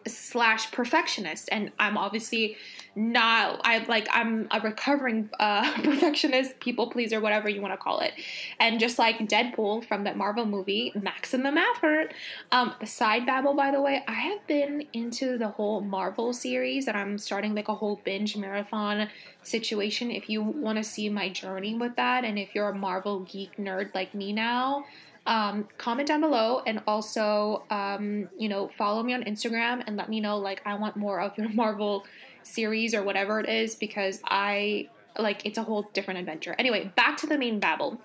slash 0.07 0.71
perfectionist. 0.71 1.49
And 1.51 1.71
i'm 1.79 1.97
obviously 1.97 2.57
not 2.93 3.61
i 3.63 3.77
like 3.85 4.05
i'm 4.11 4.47
a 4.51 4.59
recovering 4.59 5.29
uh, 5.39 5.71
perfectionist 5.83 6.59
people 6.59 6.89
pleaser 6.89 7.21
whatever 7.21 7.47
you 7.47 7.61
want 7.61 7.73
to 7.73 7.77
call 7.77 7.99
it. 7.99 8.13
And 8.59 8.79
just 8.79 8.97
like 8.99 9.19
deadpool 9.19 9.85
from 9.85 10.03
that 10.05 10.17
marvel 10.17 10.45
movie 10.45 10.91
maximum 10.95 11.57
effort 11.57 12.13
um 12.51 12.73
side 12.85 13.25
babble 13.25 13.53
by 13.53 13.71
the 13.71 13.81
way 13.81 14.03
i 14.07 14.13
have 14.13 14.45
been 14.47 14.87
into 14.93 15.37
the 15.37 15.49
whole 15.49 15.81
marvel 15.81 16.33
series 16.33 16.87
and 16.87 16.97
i'm 16.97 17.17
starting 17.17 17.55
like 17.55 17.67
a 17.67 17.75
whole 17.75 18.01
binge 18.03 18.35
marathon 18.35 19.07
situation. 19.43 20.11
If 20.11 20.29
you 20.29 20.41
want 20.41 20.77
to 20.77 20.83
see 20.83 21.09
my 21.09 21.29
journey 21.29 21.73
with 21.73 21.95
that 21.95 22.23
and 22.23 22.37
if 22.37 22.53
you're 22.53 22.69
a 22.69 22.75
marvel 22.75 23.21
geek 23.21 23.57
nerd 23.57 23.93
like 23.95 24.13
me 24.13 24.33
now 24.33 24.85
um, 25.27 25.67
comment 25.77 26.07
down 26.07 26.21
below 26.21 26.61
and 26.65 26.81
also 26.87 27.63
um, 27.69 28.29
you 28.37 28.49
know 28.49 28.67
follow 28.69 29.03
me 29.03 29.13
on 29.13 29.23
instagram 29.23 29.83
and 29.85 29.95
let 29.95 30.09
me 30.09 30.19
know 30.19 30.37
like 30.37 30.61
i 30.65 30.73
want 30.73 30.95
more 30.95 31.21
of 31.21 31.37
your 31.37 31.49
marvel 31.53 32.05
series 32.43 32.95
or 32.95 33.03
whatever 33.03 33.39
it 33.39 33.47
is 33.47 33.75
because 33.75 34.19
i 34.25 34.87
like 35.19 35.45
it's 35.45 35.57
a 35.57 35.63
whole 35.63 35.89
different 35.93 36.19
adventure. 36.19 36.55
Anyway 36.57 36.91
back 36.95 37.17
to 37.17 37.27
the 37.27 37.37
main 37.37 37.59
babble 37.59 37.99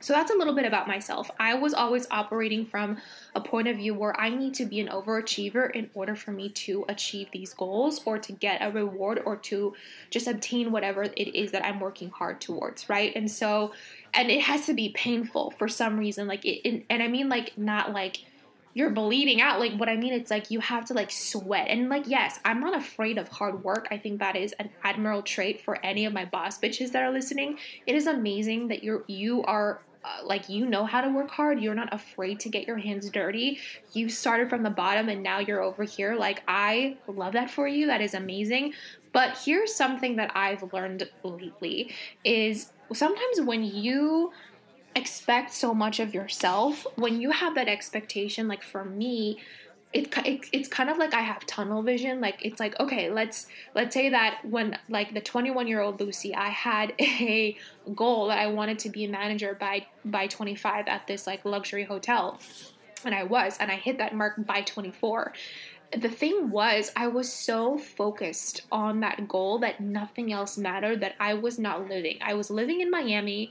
so 0.00 0.14
that's 0.14 0.30
a 0.30 0.34
little 0.34 0.54
bit 0.54 0.64
about 0.64 0.88
myself. 0.88 1.30
I 1.38 1.54
was 1.54 1.74
always 1.74 2.06
operating 2.10 2.64
from 2.64 2.96
a 3.34 3.40
point 3.40 3.68
of 3.68 3.76
view 3.76 3.94
where 3.94 4.18
I 4.18 4.30
need 4.30 4.54
to 4.54 4.64
be 4.64 4.80
an 4.80 4.88
overachiever 4.88 5.70
in 5.70 5.90
order 5.92 6.16
for 6.16 6.32
me 6.32 6.48
to 6.48 6.86
achieve 6.88 7.28
these 7.32 7.52
goals 7.52 8.00
or 8.06 8.18
to 8.18 8.32
get 8.32 8.62
a 8.62 8.70
reward 8.70 9.20
or 9.26 9.36
to 9.36 9.74
just 10.08 10.26
obtain 10.26 10.72
whatever 10.72 11.02
it 11.02 11.34
is 11.34 11.52
that 11.52 11.64
I'm 11.64 11.80
working 11.80 12.08
hard 12.08 12.40
towards, 12.40 12.88
right? 12.88 13.12
And 13.14 13.30
so, 13.30 13.72
and 14.14 14.30
it 14.30 14.40
has 14.40 14.64
to 14.66 14.74
be 14.74 14.88
painful 14.88 15.50
for 15.52 15.68
some 15.68 15.98
reason. 15.98 16.26
Like, 16.26 16.46
it, 16.46 16.86
and 16.88 17.02
I 17.02 17.08
mean, 17.08 17.28
like, 17.28 17.58
not 17.58 17.92
like, 17.92 18.24
you're 18.72 18.90
bleeding 18.90 19.40
out. 19.40 19.58
Like 19.58 19.72
what 19.74 19.88
I 19.88 19.96
mean, 19.96 20.12
it's 20.12 20.30
like 20.30 20.50
you 20.50 20.60
have 20.60 20.84
to 20.86 20.94
like 20.94 21.10
sweat. 21.10 21.66
And 21.68 21.88
like, 21.88 22.04
yes, 22.06 22.38
I'm 22.44 22.60
not 22.60 22.76
afraid 22.76 23.18
of 23.18 23.28
hard 23.28 23.64
work. 23.64 23.88
I 23.90 23.98
think 23.98 24.20
that 24.20 24.36
is 24.36 24.52
an 24.60 24.70
admirable 24.84 25.22
trait 25.22 25.60
for 25.60 25.84
any 25.84 26.04
of 26.04 26.12
my 26.12 26.24
boss 26.24 26.58
bitches 26.58 26.92
that 26.92 27.02
are 27.02 27.10
listening. 27.10 27.58
It 27.86 27.96
is 27.96 28.06
amazing 28.06 28.68
that 28.68 28.84
you're 28.84 29.02
you 29.08 29.42
are 29.42 29.80
uh, 30.04 30.24
like 30.24 30.48
you 30.48 30.66
know 30.66 30.84
how 30.84 31.00
to 31.00 31.10
work 31.10 31.30
hard. 31.30 31.60
You're 31.60 31.74
not 31.74 31.92
afraid 31.92 32.40
to 32.40 32.48
get 32.48 32.66
your 32.66 32.78
hands 32.78 33.10
dirty. 33.10 33.58
You 33.92 34.08
started 34.08 34.48
from 34.48 34.62
the 34.62 34.70
bottom 34.70 35.08
and 35.08 35.22
now 35.22 35.38
you're 35.38 35.62
over 35.62 35.84
here. 35.84 36.14
Like 36.16 36.42
i 36.48 36.96
love 37.06 37.34
that 37.34 37.50
for 37.50 37.68
you. 37.68 37.86
That 37.86 38.00
is 38.00 38.14
amazing. 38.14 38.74
But 39.12 39.38
here's 39.44 39.74
something 39.74 40.16
that 40.16 40.30
i've 40.36 40.72
learned 40.72 41.08
lately 41.24 41.92
is 42.24 42.72
sometimes 42.92 43.40
when 43.40 43.64
you 43.64 44.32
expect 44.96 45.52
so 45.52 45.72
much 45.72 46.00
of 46.00 46.12
yourself 46.12 46.86
when 46.96 47.20
you 47.20 47.30
have 47.30 47.54
that 47.54 47.68
expectation 47.68 48.48
like 48.48 48.62
for 48.62 48.84
me 48.84 49.38
it, 49.92 50.16
it, 50.18 50.46
it's 50.52 50.68
kind 50.68 50.88
of 50.88 50.98
like 50.98 51.14
I 51.14 51.20
have 51.20 51.44
tunnel 51.46 51.82
vision. 51.82 52.20
Like 52.20 52.44
it's 52.44 52.60
like 52.60 52.78
okay, 52.78 53.10
let's 53.10 53.46
let's 53.74 53.94
say 53.94 54.08
that 54.10 54.40
when 54.44 54.78
like 54.88 55.14
the 55.14 55.20
21 55.20 55.66
year 55.66 55.80
old 55.80 56.00
Lucy, 56.00 56.34
I 56.34 56.48
had 56.48 56.94
a 57.00 57.56
goal 57.94 58.28
that 58.28 58.38
I 58.38 58.46
wanted 58.46 58.78
to 58.80 58.90
be 58.90 59.04
a 59.04 59.08
manager 59.08 59.56
by 59.58 59.86
by 60.04 60.26
25 60.26 60.86
at 60.86 61.06
this 61.06 61.26
like 61.26 61.44
luxury 61.44 61.84
hotel. 61.84 62.38
And 63.02 63.14
I 63.14 63.22
was, 63.22 63.56
and 63.58 63.70
I 63.70 63.76
hit 63.76 63.96
that 63.96 64.14
mark 64.14 64.46
by 64.46 64.60
24 64.60 65.32
the 65.98 66.08
thing 66.08 66.50
was, 66.50 66.92
I 66.94 67.08
was 67.08 67.32
so 67.32 67.76
focused 67.76 68.62
on 68.70 69.00
that 69.00 69.26
goal 69.26 69.58
that 69.58 69.80
nothing 69.80 70.32
else 70.32 70.56
mattered, 70.56 71.00
that 71.00 71.14
I 71.18 71.34
was 71.34 71.58
not 71.58 71.88
living. 71.88 72.18
I 72.20 72.34
was 72.34 72.50
living 72.50 72.80
in 72.80 72.90
Miami 72.90 73.50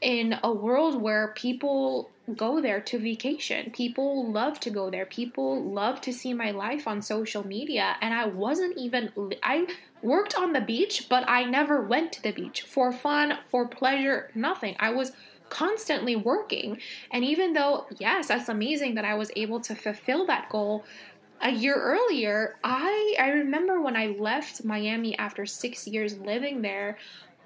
in 0.00 0.36
a 0.42 0.52
world 0.52 1.00
where 1.00 1.32
people 1.36 2.10
go 2.34 2.60
there 2.60 2.80
to 2.80 2.98
vacation. 2.98 3.70
People 3.70 4.30
love 4.30 4.58
to 4.60 4.70
go 4.70 4.90
there. 4.90 5.06
People 5.06 5.62
love 5.62 6.00
to 6.00 6.12
see 6.12 6.34
my 6.34 6.50
life 6.50 6.88
on 6.88 7.00
social 7.00 7.46
media. 7.46 7.96
And 8.00 8.12
I 8.12 8.26
wasn't 8.26 8.76
even, 8.76 9.12
I 9.42 9.66
worked 10.02 10.34
on 10.36 10.52
the 10.52 10.60
beach, 10.60 11.06
but 11.08 11.28
I 11.28 11.44
never 11.44 11.80
went 11.80 12.12
to 12.14 12.22
the 12.22 12.32
beach 12.32 12.62
for 12.62 12.92
fun, 12.92 13.38
for 13.50 13.68
pleasure, 13.68 14.30
nothing. 14.34 14.74
I 14.80 14.90
was 14.90 15.12
constantly 15.48 16.16
working. 16.16 16.80
And 17.12 17.24
even 17.24 17.52
though, 17.52 17.86
yes, 17.98 18.28
that's 18.28 18.48
amazing 18.48 18.96
that 18.96 19.04
I 19.04 19.14
was 19.14 19.30
able 19.36 19.60
to 19.60 19.74
fulfill 19.74 20.26
that 20.26 20.48
goal, 20.48 20.84
a 21.40 21.50
year 21.50 21.74
earlier, 21.74 22.56
I 22.64 23.14
I 23.20 23.28
remember 23.28 23.80
when 23.80 23.94
I 23.94 24.06
left 24.18 24.64
Miami 24.64 25.16
after 25.18 25.44
6 25.44 25.86
years 25.86 26.18
living 26.18 26.62
there, 26.62 26.96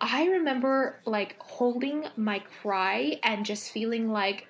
I 0.00 0.26
remember 0.28 1.00
like 1.04 1.36
holding 1.40 2.04
my 2.16 2.38
cry 2.38 3.18
and 3.22 3.44
just 3.44 3.72
feeling 3.72 4.10
like 4.12 4.46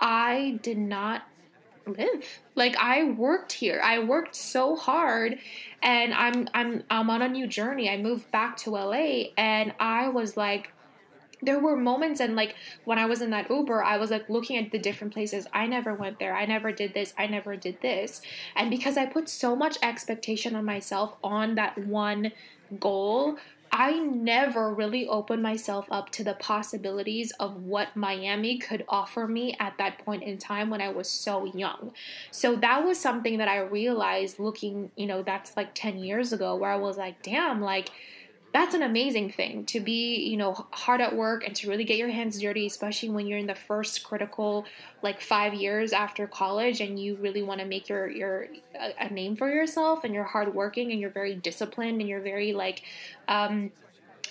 I 0.00 0.58
did 0.62 0.78
not 0.78 1.22
live. 1.86 2.40
Like 2.54 2.76
I 2.76 3.04
worked 3.04 3.52
here. 3.52 3.80
I 3.84 3.98
worked 4.00 4.34
so 4.34 4.76
hard 4.76 5.38
and 5.82 6.14
I'm 6.14 6.48
I'm 6.54 6.84
I'm 6.90 7.10
on 7.10 7.22
a 7.22 7.28
new 7.28 7.46
journey. 7.46 7.88
I 7.88 7.96
moved 7.96 8.30
back 8.30 8.56
to 8.58 8.70
LA 8.70 9.24
and 9.36 9.74
I 9.78 10.08
was 10.08 10.36
like 10.36 10.72
there 11.42 11.58
were 11.58 11.76
moments 11.76 12.20
and 12.20 12.36
like 12.36 12.54
when 12.84 12.98
I 12.98 13.06
was 13.06 13.22
in 13.22 13.30
that 13.30 13.48
Uber, 13.50 13.82
I 13.82 13.96
was 13.96 14.10
like 14.10 14.28
looking 14.28 14.56
at 14.56 14.72
the 14.72 14.78
different 14.78 15.12
places. 15.12 15.46
I 15.52 15.66
never 15.66 15.94
went 15.94 16.18
there. 16.18 16.34
I 16.34 16.44
never 16.44 16.70
did 16.72 16.92
this. 16.92 17.14
I 17.16 17.26
never 17.26 17.56
did 17.56 17.80
this. 17.80 18.20
And 18.54 18.70
because 18.70 18.96
I 18.96 19.06
put 19.06 19.28
so 19.28 19.56
much 19.56 19.78
expectation 19.82 20.54
on 20.54 20.64
myself 20.64 21.16
on 21.24 21.54
that 21.54 21.78
one 21.78 22.32
goal, 22.78 23.38
I 23.72 23.98
never 23.98 24.72
really 24.74 25.06
opened 25.06 25.42
myself 25.42 25.86
up 25.90 26.10
to 26.10 26.24
the 26.24 26.34
possibilities 26.34 27.32
of 27.38 27.62
what 27.62 27.94
Miami 27.94 28.58
could 28.58 28.84
offer 28.88 29.28
me 29.28 29.56
at 29.60 29.78
that 29.78 30.04
point 30.04 30.24
in 30.24 30.38
time 30.38 30.70
when 30.70 30.80
I 30.80 30.88
was 30.88 31.08
so 31.08 31.44
young. 31.44 31.92
So 32.30 32.56
that 32.56 32.84
was 32.84 32.98
something 32.98 33.38
that 33.38 33.48
I 33.48 33.58
realized 33.58 34.40
looking, 34.40 34.90
you 34.96 35.06
know, 35.06 35.22
that's 35.22 35.56
like 35.56 35.70
10 35.74 35.98
years 35.98 36.32
ago 36.32 36.56
where 36.56 36.70
I 36.70 36.76
was 36.76 36.96
like, 36.96 37.22
damn, 37.22 37.60
like 37.60 37.90
that's 38.52 38.74
an 38.74 38.82
amazing 38.82 39.30
thing 39.30 39.64
to 39.64 39.80
be 39.80 40.16
you 40.28 40.36
know 40.36 40.66
hard 40.72 41.00
at 41.00 41.14
work 41.14 41.44
and 41.46 41.54
to 41.54 41.68
really 41.68 41.84
get 41.84 41.96
your 41.96 42.08
hands 42.08 42.40
dirty 42.40 42.66
especially 42.66 43.08
when 43.08 43.26
you're 43.26 43.38
in 43.38 43.46
the 43.46 43.54
first 43.54 44.02
critical 44.02 44.64
like 45.02 45.20
five 45.20 45.54
years 45.54 45.92
after 45.92 46.26
college 46.26 46.80
and 46.80 46.98
you 46.98 47.16
really 47.16 47.42
want 47.42 47.60
to 47.60 47.66
make 47.66 47.88
your 47.88 48.08
your 48.08 48.48
a, 48.98 49.08
name 49.10 49.36
for 49.36 49.48
yourself 49.48 50.04
and 50.04 50.14
you're 50.14 50.24
hardworking 50.24 50.90
and 50.90 51.00
you're 51.00 51.10
very 51.10 51.34
disciplined 51.34 52.00
and 52.00 52.08
you're 52.08 52.20
very 52.20 52.52
like 52.52 52.82
um 53.28 53.70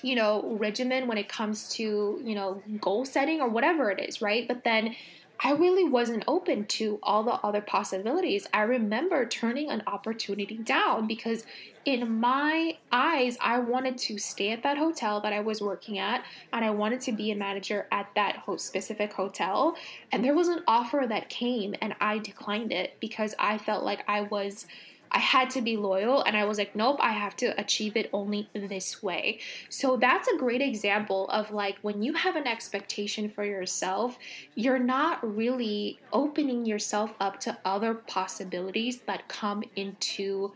you 0.01 0.15
know 0.15 0.57
regimen 0.59 1.07
when 1.07 1.17
it 1.17 1.27
comes 1.27 1.69
to 1.69 2.19
you 2.23 2.35
know 2.35 2.61
goal 2.79 3.05
setting 3.05 3.41
or 3.41 3.49
whatever 3.49 3.91
it 3.91 3.99
is 3.99 4.21
right? 4.21 4.47
But 4.47 4.63
then 4.63 4.95
I 5.41 5.53
really 5.53 5.85
wasn't 5.87 6.25
open 6.27 6.65
to 6.65 6.99
all 7.01 7.23
the 7.23 7.33
other 7.45 7.61
possibilities. 7.61 8.45
I 8.53 8.63
remember 8.63 9.25
turning 9.25 9.69
an 9.69 9.83
opportunity 9.87 10.57
down 10.57 11.07
because, 11.07 11.45
in 11.85 12.19
my 12.19 12.77
eyes, 12.91 13.37
I 13.39 13.59
wanted 13.59 13.97
to 13.99 14.17
stay 14.17 14.51
at 14.51 14.63
that 14.63 14.77
hotel 14.77 15.21
that 15.21 15.31
I 15.31 15.39
was 15.39 15.61
working 15.61 15.97
at 15.97 16.25
and 16.51 16.65
I 16.65 16.71
wanted 16.71 16.99
to 17.01 17.13
be 17.13 17.31
a 17.31 17.35
manager 17.35 17.87
at 17.89 18.09
that 18.15 18.43
specific 18.57 19.13
hotel. 19.13 19.77
And 20.11 20.25
there 20.25 20.35
was 20.35 20.49
an 20.49 20.63
offer 20.67 21.05
that 21.07 21.29
came 21.29 21.73
and 21.81 21.95
I 22.01 22.17
declined 22.17 22.73
it 22.73 22.97
because 22.99 23.33
I 23.39 23.57
felt 23.57 23.85
like 23.85 24.03
I 24.09 24.21
was 24.21 24.67
I 25.11 25.19
had 25.19 25.49
to 25.51 25.61
be 25.61 25.77
loyal 25.77 26.21
and 26.21 26.37
I 26.37 26.45
was 26.45 26.57
like, 26.57 26.75
nope, 26.75 26.99
I 27.01 27.13
have 27.13 27.35
to 27.37 27.59
achieve 27.59 27.97
it 27.97 28.09
only 28.13 28.49
this 28.53 29.01
way. 29.01 29.39
So 29.69 29.97
that's 29.97 30.27
a 30.27 30.37
great 30.37 30.61
example 30.61 31.27
of 31.29 31.51
like 31.51 31.79
when 31.81 32.03
you 32.03 32.13
have 32.13 32.35
an 32.35 32.47
expectation 32.47 33.29
for 33.29 33.43
yourself, 33.43 34.17
you're 34.55 34.79
not 34.79 35.35
really 35.35 35.99
opening 36.13 36.65
yourself 36.65 37.15
up 37.19 37.39
to 37.41 37.57
other 37.65 37.93
possibilities 37.93 38.99
that 39.07 39.27
come 39.27 39.63
into 39.75 40.53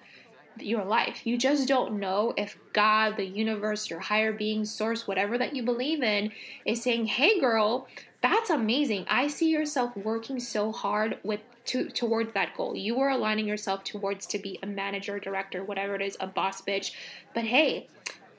your 0.60 0.84
life. 0.84 1.26
You 1.26 1.38
just 1.38 1.68
don't 1.68 2.00
know 2.00 2.34
if 2.38 2.58
God, 2.74 3.18
the 3.18 3.26
universe, 3.26 3.90
your 3.90 4.00
higher 4.00 4.32
being, 4.32 4.66
source, 4.66 5.08
whatever 5.08 5.38
that 5.38 5.56
you 5.56 5.64
believe 5.64 6.04
in, 6.04 6.32
is 6.66 6.84
saying, 6.84 7.08
hey, 7.08 7.40
girl, 7.40 7.88
that's 8.22 8.50
amazing. 8.50 9.06
I 9.10 9.28
see 9.28 9.50
yourself 9.50 9.98
working 9.98 10.40
so 10.40 10.72
hard 10.72 11.18
with 11.24 11.42
to 11.66 11.90
towards 11.90 12.34
that 12.34 12.56
goal. 12.56 12.76
You 12.76 13.00
are 13.00 13.10
aligning 13.10 13.48
yourself 13.48 13.84
towards 13.84 14.26
to 14.28 14.40
be 14.40 14.60
a 14.62 14.68
manager, 14.68 15.20
director, 15.20 15.64
whatever 15.64 15.96
it 15.96 16.02
is, 16.02 16.18
a 16.20 16.28
boss 16.28 16.62
bitch. 16.62 16.92
But 17.34 17.46
hey, 17.46 17.88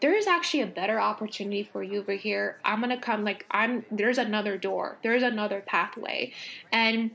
there 0.00 0.14
is 0.14 0.26
actually 0.26 0.60
a 0.60 0.66
better 0.66 1.00
opportunity 1.00 1.62
for 1.62 1.82
you 1.82 2.00
over 2.00 2.12
here. 2.12 2.58
I'm 2.64 2.80
gonna 2.80 3.00
come 3.00 3.24
like 3.24 3.46
I'm 3.50 3.84
there's 3.90 4.18
another 4.18 4.58
door, 4.58 4.98
there's 5.02 5.22
another 5.22 5.62
pathway. 5.64 6.32
And 6.70 7.12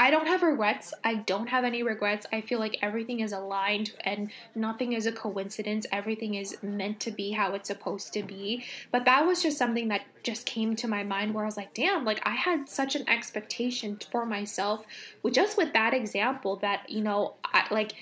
I 0.00 0.10
don't 0.10 0.26
have 0.26 0.42
regrets. 0.42 0.94
I 1.04 1.16
don't 1.16 1.48
have 1.48 1.62
any 1.62 1.82
regrets. 1.82 2.26
I 2.32 2.40
feel 2.40 2.58
like 2.58 2.78
everything 2.80 3.20
is 3.20 3.32
aligned 3.32 3.92
and 4.00 4.30
nothing 4.54 4.94
is 4.94 5.04
a 5.04 5.12
coincidence. 5.12 5.84
Everything 5.92 6.36
is 6.36 6.56
meant 6.62 7.00
to 7.00 7.10
be 7.10 7.32
how 7.32 7.52
it's 7.52 7.68
supposed 7.68 8.14
to 8.14 8.22
be. 8.22 8.64
But 8.90 9.04
that 9.04 9.26
was 9.26 9.42
just 9.42 9.58
something 9.58 9.88
that 9.88 10.00
just 10.22 10.46
came 10.46 10.74
to 10.76 10.88
my 10.88 11.04
mind 11.04 11.34
where 11.34 11.44
I 11.44 11.46
was 11.46 11.58
like, 11.58 11.74
damn, 11.74 12.06
like 12.06 12.22
I 12.26 12.34
had 12.34 12.66
such 12.66 12.96
an 12.96 13.06
expectation 13.10 13.98
for 14.10 14.24
myself 14.24 14.86
with 15.22 15.34
just 15.34 15.58
with 15.58 15.74
that 15.74 15.92
example 15.92 16.56
that, 16.56 16.88
you 16.88 17.02
know, 17.02 17.34
I, 17.44 17.66
like 17.70 17.92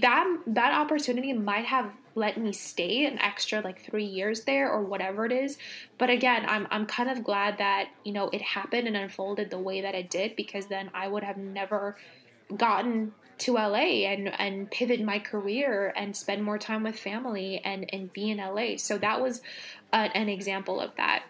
that 0.00 0.38
that 0.46 0.72
opportunity 0.72 1.32
might 1.32 1.66
have 1.66 1.92
let 2.14 2.38
me 2.38 2.52
stay 2.52 3.06
an 3.06 3.18
extra 3.18 3.60
like 3.60 3.80
three 3.82 4.04
years 4.04 4.44
there 4.44 4.70
or 4.70 4.82
whatever 4.82 5.26
it 5.26 5.32
is. 5.32 5.58
But 5.98 6.10
again, 6.10 6.44
I'm 6.48 6.66
I'm 6.70 6.86
kind 6.86 7.10
of 7.10 7.24
glad 7.24 7.58
that 7.58 7.88
you 8.04 8.12
know 8.12 8.28
it 8.30 8.40
happened 8.40 8.86
and 8.86 8.96
unfolded 8.96 9.50
the 9.50 9.58
way 9.58 9.80
that 9.80 9.94
it 9.94 10.10
did 10.10 10.36
because 10.36 10.66
then 10.66 10.90
I 10.94 11.08
would 11.08 11.22
have 11.22 11.36
never 11.36 11.96
gotten 12.56 13.12
to 13.36 13.54
LA 13.54 14.06
and 14.06 14.28
and 14.40 14.70
pivot 14.70 15.02
my 15.02 15.18
career 15.18 15.92
and 15.96 16.16
spend 16.16 16.42
more 16.42 16.58
time 16.58 16.82
with 16.82 16.98
family 16.98 17.60
and 17.64 17.92
and 17.92 18.12
be 18.12 18.30
in 18.30 18.38
LA. 18.38 18.76
So 18.76 18.96
that 18.98 19.20
was 19.20 19.42
a, 19.92 19.96
an 19.96 20.28
example 20.28 20.80
of 20.80 20.94
that. 20.96 21.24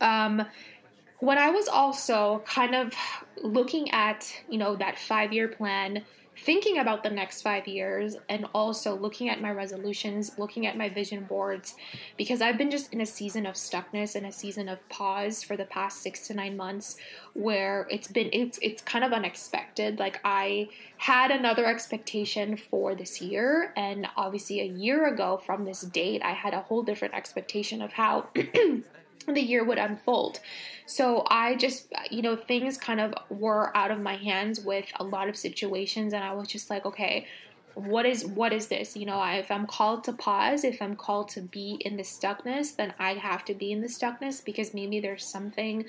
Um, 0.00 0.46
when 1.20 1.36
I 1.36 1.50
was 1.50 1.68
also 1.68 2.42
kind 2.46 2.74
of 2.74 2.94
looking 3.42 3.90
at 3.90 4.32
you 4.48 4.58
know 4.58 4.74
that 4.76 4.98
five 4.98 5.32
year 5.32 5.48
plan 5.48 6.04
thinking 6.44 6.78
about 6.78 7.02
the 7.02 7.10
next 7.10 7.42
five 7.42 7.66
years 7.66 8.16
and 8.28 8.46
also 8.54 8.94
looking 8.94 9.28
at 9.28 9.40
my 9.40 9.50
resolutions, 9.50 10.32
looking 10.38 10.66
at 10.66 10.76
my 10.76 10.88
vision 10.88 11.24
boards, 11.24 11.74
because 12.16 12.40
I've 12.40 12.56
been 12.56 12.70
just 12.70 12.92
in 12.92 13.00
a 13.00 13.06
season 13.06 13.46
of 13.46 13.54
stuckness 13.54 14.14
and 14.14 14.24
a 14.24 14.32
season 14.32 14.68
of 14.68 14.86
pause 14.88 15.42
for 15.42 15.56
the 15.56 15.64
past 15.64 16.02
six 16.02 16.26
to 16.28 16.34
nine 16.34 16.56
months 16.56 16.96
where 17.34 17.86
it's 17.90 18.08
been 18.08 18.30
it's 18.32 18.58
it's 18.62 18.82
kind 18.82 19.04
of 19.04 19.12
unexpected. 19.12 19.98
Like 19.98 20.20
I 20.24 20.68
had 20.98 21.30
another 21.30 21.66
expectation 21.66 22.56
for 22.56 22.94
this 22.94 23.20
year, 23.20 23.72
and 23.76 24.06
obviously 24.16 24.60
a 24.60 24.64
year 24.64 25.06
ago 25.06 25.40
from 25.44 25.64
this 25.64 25.82
date, 25.82 26.22
I 26.22 26.32
had 26.32 26.54
a 26.54 26.60
whole 26.60 26.82
different 26.82 27.14
expectation 27.14 27.82
of 27.82 27.92
how 27.92 28.28
the 29.34 29.42
year 29.42 29.64
would 29.64 29.78
unfold. 29.78 30.40
So 30.86 31.24
I 31.30 31.54
just, 31.54 31.92
you 32.10 32.22
know, 32.22 32.36
things 32.36 32.78
kind 32.78 33.00
of 33.00 33.14
were 33.28 33.76
out 33.76 33.90
of 33.90 34.00
my 34.00 34.16
hands 34.16 34.60
with 34.60 34.86
a 34.96 35.04
lot 35.04 35.28
of 35.28 35.36
situations, 35.36 36.12
and 36.12 36.24
I 36.24 36.32
was 36.32 36.48
just 36.48 36.70
like, 36.70 36.86
okay, 36.86 37.26
what 37.74 38.06
is 38.06 38.26
what 38.26 38.52
is 38.52 38.68
this? 38.68 38.96
You 38.96 39.06
know, 39.06 39.22
if 39.24 39.50
I'm 39.50 39.66
called 39.66 40.02
to 40.04 40.12
pause, 40.12 40.64
if 40.64 40.82
I'm 40.82 40.96
called 40.96 41.28
to 41.30 41.40
be 41.40 41.80
in 41.84 41.96
the 41.96 42.02
stuckness, 42.02 42.74
then 42.74 42.94
I 42.98 43.14
have 43.14 43.44
to 43.46 43.54
be 43.54 43.70
in 43.70 43.82
the 43.82 43.88
stuckness 43.88 44.44
because 44.44 44.74
maybe 44.74 44.98
there's 44.98 45.24
something 45.24 45.84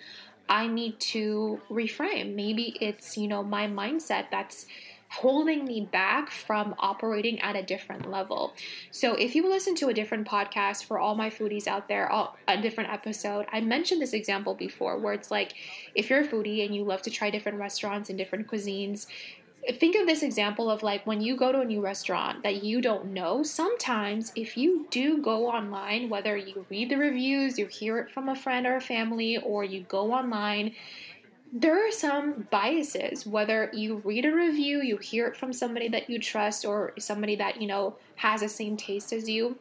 I 0.47 0.67
need 0.67 0.99
to 0.99 1.61
reframe. 1.69 2.35
Maybe 2.35 2.75
it's, 2.81 3.17
you 3.17 3.27
know, 3.27 3.43
my 3.43 3.67
mindset 3.67 4.25
that's 4.31 4.65
holding 5.09 5.65
me 5.65 5.81
back 5.91 6.29
from 6.29 6.75
operating 6.79 7.39
at 7.41 7.55
a 7.55 7.63
different 7.63 8.09
level. 8.09 8.53
So, 8.91 9.13
if 9.15 9.35
you 9.35 9.49
listen 9.49 9.75
to 9.75 9.89
a 9.89 9.93
different 9.93 10.27
podcast 10.27 10.85
for 10.85 10.99
all 10.99 11.15
my 11.15 11.29
foodies 11.29 11.67
out 11.67 11.87
there, 11.87 12.11
all, 12.11 12.37
a 12.47 12.61
different 12.61 12.91
episode, 12.91 13.47
I 13.51 13.61
mentioned 13.61 14.01
this 14.01 14.13
example 14.13 14.53
before 14.53 14.97
where 14.97 15.13
it's 15.13 15.31
like 15.31 15.53
if 15.95 16.09
you're 16.09 16.21
a 16.21 16.27
foodie 16.27 16.65
and 16.65 16.75
you 16.75 16.83
love 16.83 17.01
to 17.03 17.09
try 17.09 17.29
different 17.29 17.57
restaurants 17.57 18.09
and 18.09 18.17
different 18.17 18.47
cuisines, 18.47 19.07
think 19.73 19.95
of 19.95 20.07
this 20.07 20.23
example 20.23 20.69
of 20.69 20.83
like 20.83 21.05
when 21.05 21.21
you 21.21 21.35
go 21.35 21.51
to 21.51 21.59
a 21.59 21.65
new 21.65 21.81
restaurant 21.81 22.43
that 22.43 22.63
you 22.63 22.81
don't 22.81 23.05
know 23.05 23.43
sometimes 23.43 24.31
if 24.35 24.57
you 24.57 24.87
do 24.89 25.21
go 25.21 25.47
online 25.47 26.09
whether 26.09 26.35
you 26.37 26.65
read 26.69 26.89
the 26.89 26.95
reviews 26.95 27.59
you 27.59 27.67
hear 27.67 27.99
it 27.99 28.09
from 28.09 28.29
a 28.29 28.35
friend 28.35 28.65
or 28.65 28.77
a 28.77 28.81
family 28.81 29.37
or 29.37 29.63
you 29.63 29.81
go 29.81 30.13
online 30.13 30.73
there 31.51 31.87
are 31.87 31.91
some 31.91 32.47
biases 32.51 33.25
whether 33.25 33.71
you 33.73 33.97
read 34.05 34.25
a 34.25 34.33
review 34.33 34.81
you 34.81 34.97
hear 34.97 35.27
it 35.27 35.35
from 35.35 35.51
somebody 35.51 35.87
that 35.87 36.09
you 36.09 36.19
trust 36.19 36.63
or 36.63 36.93
somebody 36.99 37.35
that 37.35 37.59
you 37.59 37.67
know 37.67 37.95
has 38.15 38.41
the 38.41 38.49
same 38.49 38.77
taste 38.77 39.11
as 39.11 39.27
you 39.27 39.57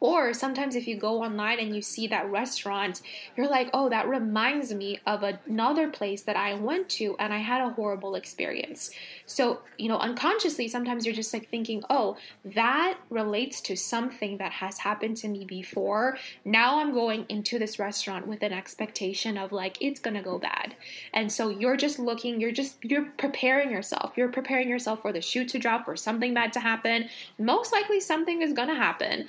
Or 0.00 0.32
sometimes 0.32 0.74
if 0.74 0.88
you 0.88 0.96
go 0.96 1.22
online 1.22 1.58
and 1.58 1.76
you 1.76 1.82
see 1.82 2.06
that 2.06 2.30
restaurant, 2.30 3.02
you're 3.36 3.48
like, 3.48 3.68
oh, 3.74 3.90
that 3.90 4.08
reminds 4.08 4.72
me 4.72 4.98
of 5.06 5.22
another 5.22 5.90
place 5.90 6.22
that 6.22 6.36
I 6.36 6.54
went 6.54 6.88
to 6.90 7.16
and 7.18 7.34
I 7.34 7.38
had 7.38 7.60
a 7.60 7.68
horrible 7.70 8.14
experience. 8.14 8.90
So, 9.26 9.60
you 9.76 9.88
know, 9.88 9.98
unconsciously, 9.98 10.68
sometimes 10.68 11.04
you're 11.04 11.14
just 11.14 11.34
like 11.34 11.48
thinking, 11.50 11.82
oh, 11.90 12.16
that 12.44 12.98
relates 13.10 13.60
to 13.62 13.76
something 13.76 14.38
that 14.38 14.52
has 14.52 14.78
happened 14.78 15.18
to 15.18 15.28
me 15.28 15.44
before. 15.44 16.16
Now 16.44 16.80
I'm 16.80 16.94
going 16.94 17.26
into 17.28 17.58
this 17.58 17.78
restaurant 17.78 18.26
with 18.26 18.42
an 18.42 18.52
expectation 18.52 19.36
of 19.36 19.52
like, 19.52 19.76
it's 19.80 20.00
gonna 20.00 20.22
go 20.22 20.38
bad. 20.38 20.76
And 21.12 21.30
so 21.30 21.50
you're 21.50 21.76
just 21.76 21.98
looking, 21.98 22.40
you're 22.40 22.52
just, 22.52 22.82
you're 22.82 23.10
preparing 23.18 23.70
yourself. 23.70 24.14
You're 24.16 24.32
preparing 24.32 24.68
yourself 24.70 25.02
for 25.02 25.12
the 25.12 25.20
shoe 25.20 25.44
to 25.44 25.58
drop, 25.58 25.86
or 25.86 25.96
something 25.96 26.32
bad 26.32 26.52
to 26.54 26.60
happen. 26.60 27.08
Most 27.38 27.72
likely 27.72 28.00
something 28.00 28.40
is 28.40 28.52
gonna 28.52 28.74
happen. 28.74 29.28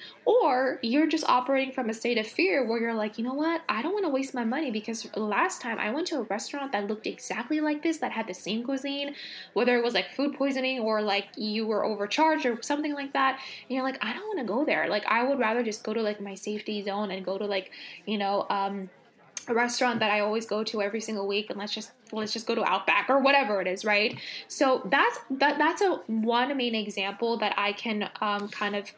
Or 0.62 0.78
you're 0.84 1.08
just 1.08 1.28
operating 1.28 1.74
from 1.74 1.90
a 1.90 1.94
state 1.94 2.20
of 2.20 2.28
fear 2.28 2.64
where 2.64 2.80
you're 2.80 2.94
like, 2.94 3.18
you 3.18 3.24
know 3.24 3.34
what? 3.34 3.62
I 3.68 3.82
don't 3.82 3.94
want 3.94 4.06
to 4.06 4.10
waste 4.10 4.36
my 4.36 4.44
money 4.44 4.70
because 4.70 5.10
last 5.16 5.60
time 5.60 5.80
I 5.80 5.90
went 5.90 6.06
to 6.08 6.20
a 6.20 6.22
restaurant 6.24 6.72
that 6.74 6.88
looked 6.88 7.08
exactly 7.08 7.60
like 7.60 7.82
this, 7.82 7.98
that 7.98 8.12
had 8.12 8.28
the 8.28 8.36
same 8.36 8.64
cuisine, 8.64 9.16
whether 9.54 9.76
it 9.76 9.84
was 9.84 9.96
like 9.96 10.12
food 10.12 10.36
poisoning 10.36 10.80
or 10.80 11.02
like 11.02 11.30
you 11.36 11.66
were 11.66 11.84
overcharged 11.84 12.46
or 12.46 12.62
something 12.62 12.94
like 12.94 13.14
that. 13.14 13.40
And 13.68 13.76
you're 13.76 13.84
like, 13.84 13.98
I 14.06 14.14
don't 14.14 14.28
want 14.28 14.40
to 14.40 14.46
go 14.46 14.64
there. 14.64 14.88
Like, 14.88 15.06
I 15.08 15.24
would 15.24 15.40
rather 15.40 15.64
just 15.64 15.84
go 15.84 15.96
to 15.96 16.02
like 16.04 16.22
my 16.22 16.36
safety 16.36 16.84
zone 16.84 17.10
and 17.10 17.26
go 17.26 17.40
to 17.40 17.46
like, 17.46 17.72
you 18.06 18.20
know, 18.20 18.46
um, 18.52 18.92
a 19.48 19.54
restaurant 19.56 20.00
that 20.00 20.12
I 20.12 20.20
always 20.20 20.46
go 20.46 20.64
to 20.64 20.82
every 20.84 21.02
single 21.02 21.28
week 21.28 21.50
and 21.50 21.58
let's 21.58 21.74
just 21.74 21.92
let's 22.12 22.34
just 22.34 22.46
go 22.46 22.54
to 22.54 22.64
Outback 22.64 23.10
or 23.10 23.20
whatever 23.20 23.62
it 23.62 23.68
is, 23.68 23.84
right? 23.84 24.16
So 24.48 24.88
that's 24.92 25.20
that 25.32 25.58
that's 25.58 25.82
a 25.82 25.96
one 26.06 26.56
main 26.56 26.76
example 26.76 27.38
that 27.38 27.56
I 27.58 27.74
can 27.74 28.10
um, 28.22 28.50
kind 28.50 28.76
of 28.76 28.92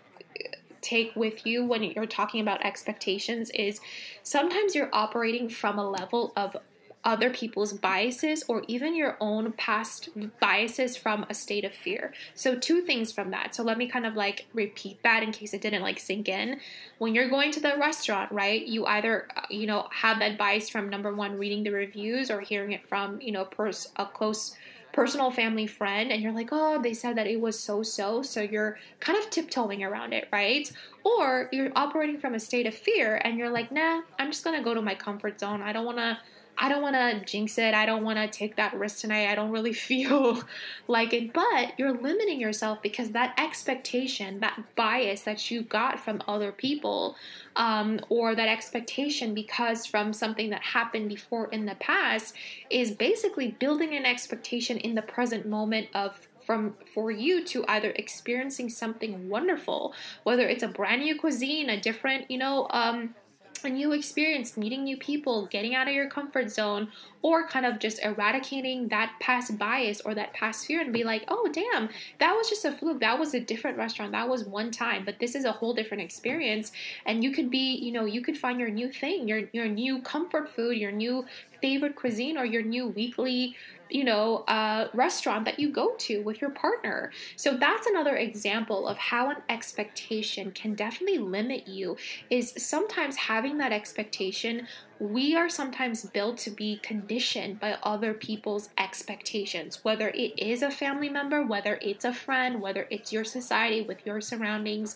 take 0.84 1.15
with 1.15 1.46
you 1.46 1.65
when 1.65 1.84
you're 1.84 2.06
talking 2.06 2.41
about 2.41 2.63
expectations 2.65 3.50
is 3.52 3.80
sometimes 4.22 4.76
you're 4.76 4.89
operating 4.93 5.50
from 5.50 5.80
a 5.80 5.89
level 5.89 6.34
of 6.36 6.56
other 7.04 7.30
people's 7.30 7.74
biases 7.74 8.43
or 8.48 8.63
even 8.67 8.96
your 8.96 9.17
own 9.19 9.52
past 9.54 10.10
biases 10.39 10.96
from 10.96 11.26
a 11.30 11.34
state 11.34 11.65
of 11.65 11.74
fear. 11.74 12.13
So 12.34 12.56
two 12.56 12.82
things 12.82 13.12
from 13.12 13.32
that. 13.32 13.54
So 13.54 13.63
let 13.63 13.78
me 13.78 13.88
kind 13.88 14.06
of 14.06 14.15
like 14.15 14.46
repeat 14.54 15.04
that 15.04 15.24
in 15.24 15.32
case 15.32 15.54
it 15.54 15.62
didn't 15.62 15.82
like 15.82 16.00
sink 16.00 16.30
in. 16.30 16.60
When 17.00 17.13
you're 17.13 17.30
going 17.30 17.52
to 17.52 17.60
the 17.60 17.76
restaurant, 17.78 18.32
right? 18.32 18.65
You 18.65 18.86
either 18.86 19.28
uh, 19.36 19.41
you 19.50 19.67
know 19.67 19.88
have 19.91 20.22
bias 20.38 20.69
from 20.69 20.89
number 20.89 21.13
1 21.13 21.38
reading 21.38 21.63
the 21.63 21.72
reviews 21.72 22.32
or 22.32 22.39
hearing 22.39 22.72
it 22.72 22.88
from, 22.88 23.19
you 23.19 23.32
know, 23.32 23.46
pers- 23.46 23.91
a 23.98 24.06
close 24.06 24.56
personal 24.94 25.32
family 25.32 25.68
friend 25.68 26.12
and 26.12 26.22
you're 26.22 26.32
like, 26.32 26.50
oh, 26.52 26.82
they 26.82 26.94
said 26.94 27.18
that 27.18 27.28
it 27.28 27.42
was 27.42 27.60
so 27.60 27.84
so, 27.84 28.22
so 28.22 28.42
you're 28.42 28.78
kind 29.02 29.18
of 29.18 29.30
tiptoeing 29.30 29.84
around 29.84 30.14
it, 30.14 30.30
right? 30.32 30.72
Or 31.04 31.50
you're 31.52 31.72
operating 31.76 32.18
from 32.18 32.36
a 32.36 32.40
state 32.40 32.66
of 32.66 32.74
fear 32.74 33.20
and 33.26 33.38
you're 33.38 33.50
like, 33.50 33.72
nah, 33.72 34.02
I'm 34.18 34.32
just 34.32 34.44
gonna 34.46 34.64
go 34.64 34.74
to 34.74 34.82
my 34.82 34.96
comfort 34.96 35.40
zone. 35.40 35.62
I 35.62 35.74
don't 35.74 35.86
wanna 35.86 36.20
I 36.58 36.70
don't 36.70 36.82
want 36.82 36.96
to 36.96 37.26
jinx 37.26 37.58
it. 37.58 37.74
I 37.74 37.86
don't 37.86 38.04
want 38.04 38.20
to 38.20 38.28
take 38.28 38.56
that 38.58 38.74
risk 38.74 39.00
tonight. 39.00 39.28
I 39.28 39.36
don't 39.36 39.52
really 39.52 39.74
feel 39.89 40.44
like 40.88 41.13
it. 41.13 41.34
But 41.34 41.78
you're 41.78 41.94
limiting 41.94 42.39
yourself 42.39 42.82
because 42.82 43.12
that 43.12 43.34
expectation, 43.38 44.39
that 44.39 44.62
bias 44.76 45.22
that 45.22 45.50
you 45.52 45.63
got 45.63 46.00
from 46.00 46.22
other 46.28 46.52
people, 46.52 47.16
um, 47.56 48.00
or 48.10 48.36
that 48.36 48.48
expectation 48.48 49.34
because 49.34 49.86
from 49.86 50.13
something 50.13 50.50
that 50.50 50.63
happened 50.63 51.10
before 51.10 51.48
in 51.48 51.66
the 51.66 51.76
past, 51.76 52.36
is 52.70 52.92
basically 52.92 53.52
building 53.60 53.96
an 53.96 54.06
expectation 54.06 54.78
in 54.78 54.96
the 54.96 55.02
present 55.02 55.46
moment 55.46 55.88
of 55.94 56.28
from 56.46 56.76
for 56.94 57.10
you 57.10 57.44
to 57.46 57.63
either 57.68 57.92
experiencing 57.96 58.70
something 58.70 59.30
wonderful, 59.30 59.94
whether 60.24 60.48
it's 60.48 60.63
a 60.63 60.68
brand 60.68 61.02
new 61.02 61.18
cuisine, 61.18 61.70
a 61.70 61.80
different, 61.80 62.30
you 62.30 62.38
know, 62.38 62.68
um, 62.72 63.16
a 63.65 63.69
new 63.69 63.91
experience, 63.93 64.58
meeting 64.58 64.84
new 64.84 64.97
people, 64.97 65.47
getting 65.47 65.76
out 65.76 65.88
of 65.88 65.93
your 65.93 66.10
comfort 66.10 66.49
zone, 66.52 66.89
or 67.21 67.47
kind 67.47 67.65
of 67.65 67.80
just 67.80 68.04
eradicating 68.04 68.89
that 68.89 69.13
past 69.19 69.58
bias 69.58 70.02
or 70.02 70.13
that 70.13 70.34
past 70.34 70.65
fear 70.65 70.82
and 70.82 70.91
be 70.91 71.04
like, 71.04 71.23
oh, 71.28 71.49
damn, 71.54 71.89
that 72.19 72.34
was 72.36 72.49
just 72.49 72.65
a 72.65 72.71
fluke. 72.71 72.99
That 72.99 73.19
was 73.19 73.34
a 73.34 73.39
different 73.39 73.78
restaurant. 73.78 74.12
That 74.12 74.28
was 74.28 74.43
one 74.43 74.71
time, 74.71 75.06
but 75.06 75.19
this 75.19 75.36
is 75.36 75.45
a 75.45 75.52
whole 75.52 75.73
different 75.73 76.04
experience. 76.04 76.71
And 77.06 77.23
you 77.23 77.32
could 77.32 77.49
be, 77.49 77.76
you 77.76 77.91
know, 77.91 78.06
you 78.06 78.21
could 78.21 78.38
find 78.38 78.60
your 78.60 78.69
new 78.69 78.91
thing, 78.91 79.28
your, 79.28 79.43
your 79.54 79.67
new 79.67 80.02
comfort 80.02 80.49
food, 80.49 80.78
your 80.78 80.91
new 80.91 81.26
favorite 81.62 81.95
cuisine, 81.95 82.38
or 82.38 82.45
your 82.45 82.62
new 82.62 82.88
weekly 82.88 83.56
you 83.94 84.04
know, 84.04 84.38
uh, 84.48 84.88
restaurant 84.94 85.46
that 85.46 85.60
you 85.60 85.70
go 85.70 85.94
to 86.00 86.22
with 86.24 86.42
your 86.42 86.50
partner. 86.50 87.12
So 87.36 87.56
that's 87.56 87.86
another 87.86 88.16
example 88.16 88.88
of 88.88 88.98
how 88.98 89.30
an 89.30 89.38
expectation 89.48 90.52
can 90.52 90.74
definitely 90.74 91.20
limit 91.20 91.68
you. 91.68 91.96
Is 92.30 92.54
sometimes 92.58 93.16
having 93.16 93.58
that 93.60 93.72
expectation 93.72 94.68
we 95.00 95.36
are 95.36 95.50
sometimes 95.50 96.06
built 96.06 96.38
to 96.38 96.50
be 96.50 96.78
conditioned 96.78 97.60
by 97.60 97.78
other 97.84 98.14
people's 98.14 98.70
expectations, 98.78 99.84
whether 99.84 100.10
it 100.10 100.40
is 100.40 100.62
a 100.62 100.72
family 100.72 101.10
member, 101.10 101.44
whether 101.44 101.78
it's 101.82 102.06
a 102.06 102.14
friend, 102.14 102.62
whether 102.62 102.88
it's 102.90 103.12
your 103.12 103.26
society 103.26 103.82
with 103.82 104.06
your 104.06 104.22
surroundings. 104.22 104.96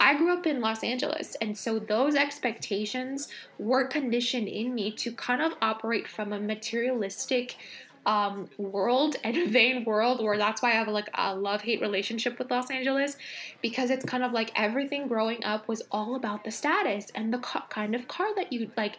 I 0.00 0.16
grew 0.16 0.32
up 0.32 0.46
in 0.46 0.60
Los 0.60 0.82
Angeles, 0.82 1.36
and 1.40 1.56
so 1.56 1.78
those 1.78 2.14
expectations 2.14 3.28
were 3.58 3.84
conditioned 3.84 4.48
in 4.48 4.74
me 4.74 4.90
to 4.92 5.12
kind 5.12 5.42
of 5.42 5.52
operate 5.60 6.08
from 6.08 6.32
a 6.32 6.40
materialistic 6.40 7.56
um, 8.06 8.48
world 8.58 9.16
and 9.22 9.48
vain 9.52 9.84
world 9.84 10.22
where 10.22 10.36
that's 10.36 10.62
why 10.62 10.70
I 10.70 10.74
have 10.74 10.88
like 10.88 11.08
a 11.14 11.34
love 11.34 11.62
hate 11.62 11.80
relationship 11.80 12.38
with 12.38 12.50
Los 12.50 12.70
Angeles 12.70 13.16
because 13.60 13.90
it's 13.90 14.04
kind 14.04 14.24
of 14.24 14.32
like 14.32 14.50
everything 14.56 15.06
growing 15.06 15.44
up 15.44 15.68
was 15.68 15.82
all 15.90 16.14
about 16.14 16.44
the 16.44 16.50
status 16.50 17.10
and 17.14 17.32
the 17.32 17.38
co- 17.38 17.62
kind 17.68 17.94
of 17.94 18.08
car 18.08 18.34
that 18.34 18.52
you 18.52 18.70
like. 18.76 18.98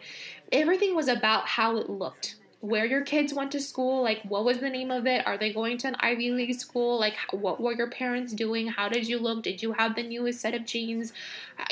Everything 0.52 0.94
was 0.94 1.08
about 1.08 1.48
how 1.48 1.76
it 1.76 1.90
looked. 1.90 2.36
Where 2.60 2.86
your 2.86 3.02
kids 3.02 3.34
went 3.34 3.52
to 3.52 3.60
school, 3.60 4.02
like 4.02 4.22
what 4.22 4.46
was 4.46 4.60
the 4.60 4.70
name 4.70 4.90
of 4.90 5.06
it? 5.06 5.26
Are 5.26 5.36
they 5.36 5.52
going 5.52 5.76
to 5.78 5.88
an 5.88 5.96
Ivy 6.00 6.30
League 6.30 6.58
school? 6.58 6.98
Like, 6.98 7.14
what 7.30 7.60
were 7.60 7.74
your 7.74 7.90
parents 7.90 8.32
doing? 8.32 8.68
How 8.68 8.88
did 8.88 9.06
you 9.06 9.18
look? 9.18 9.42
Did 9.42 9.62
you 9.62 9.72
have 9.72 9.94
the 9.94 10.02
newest 10.02 10.40
set 10.40 10.54
of 10.54 10.64
jeans? 10.64 11.12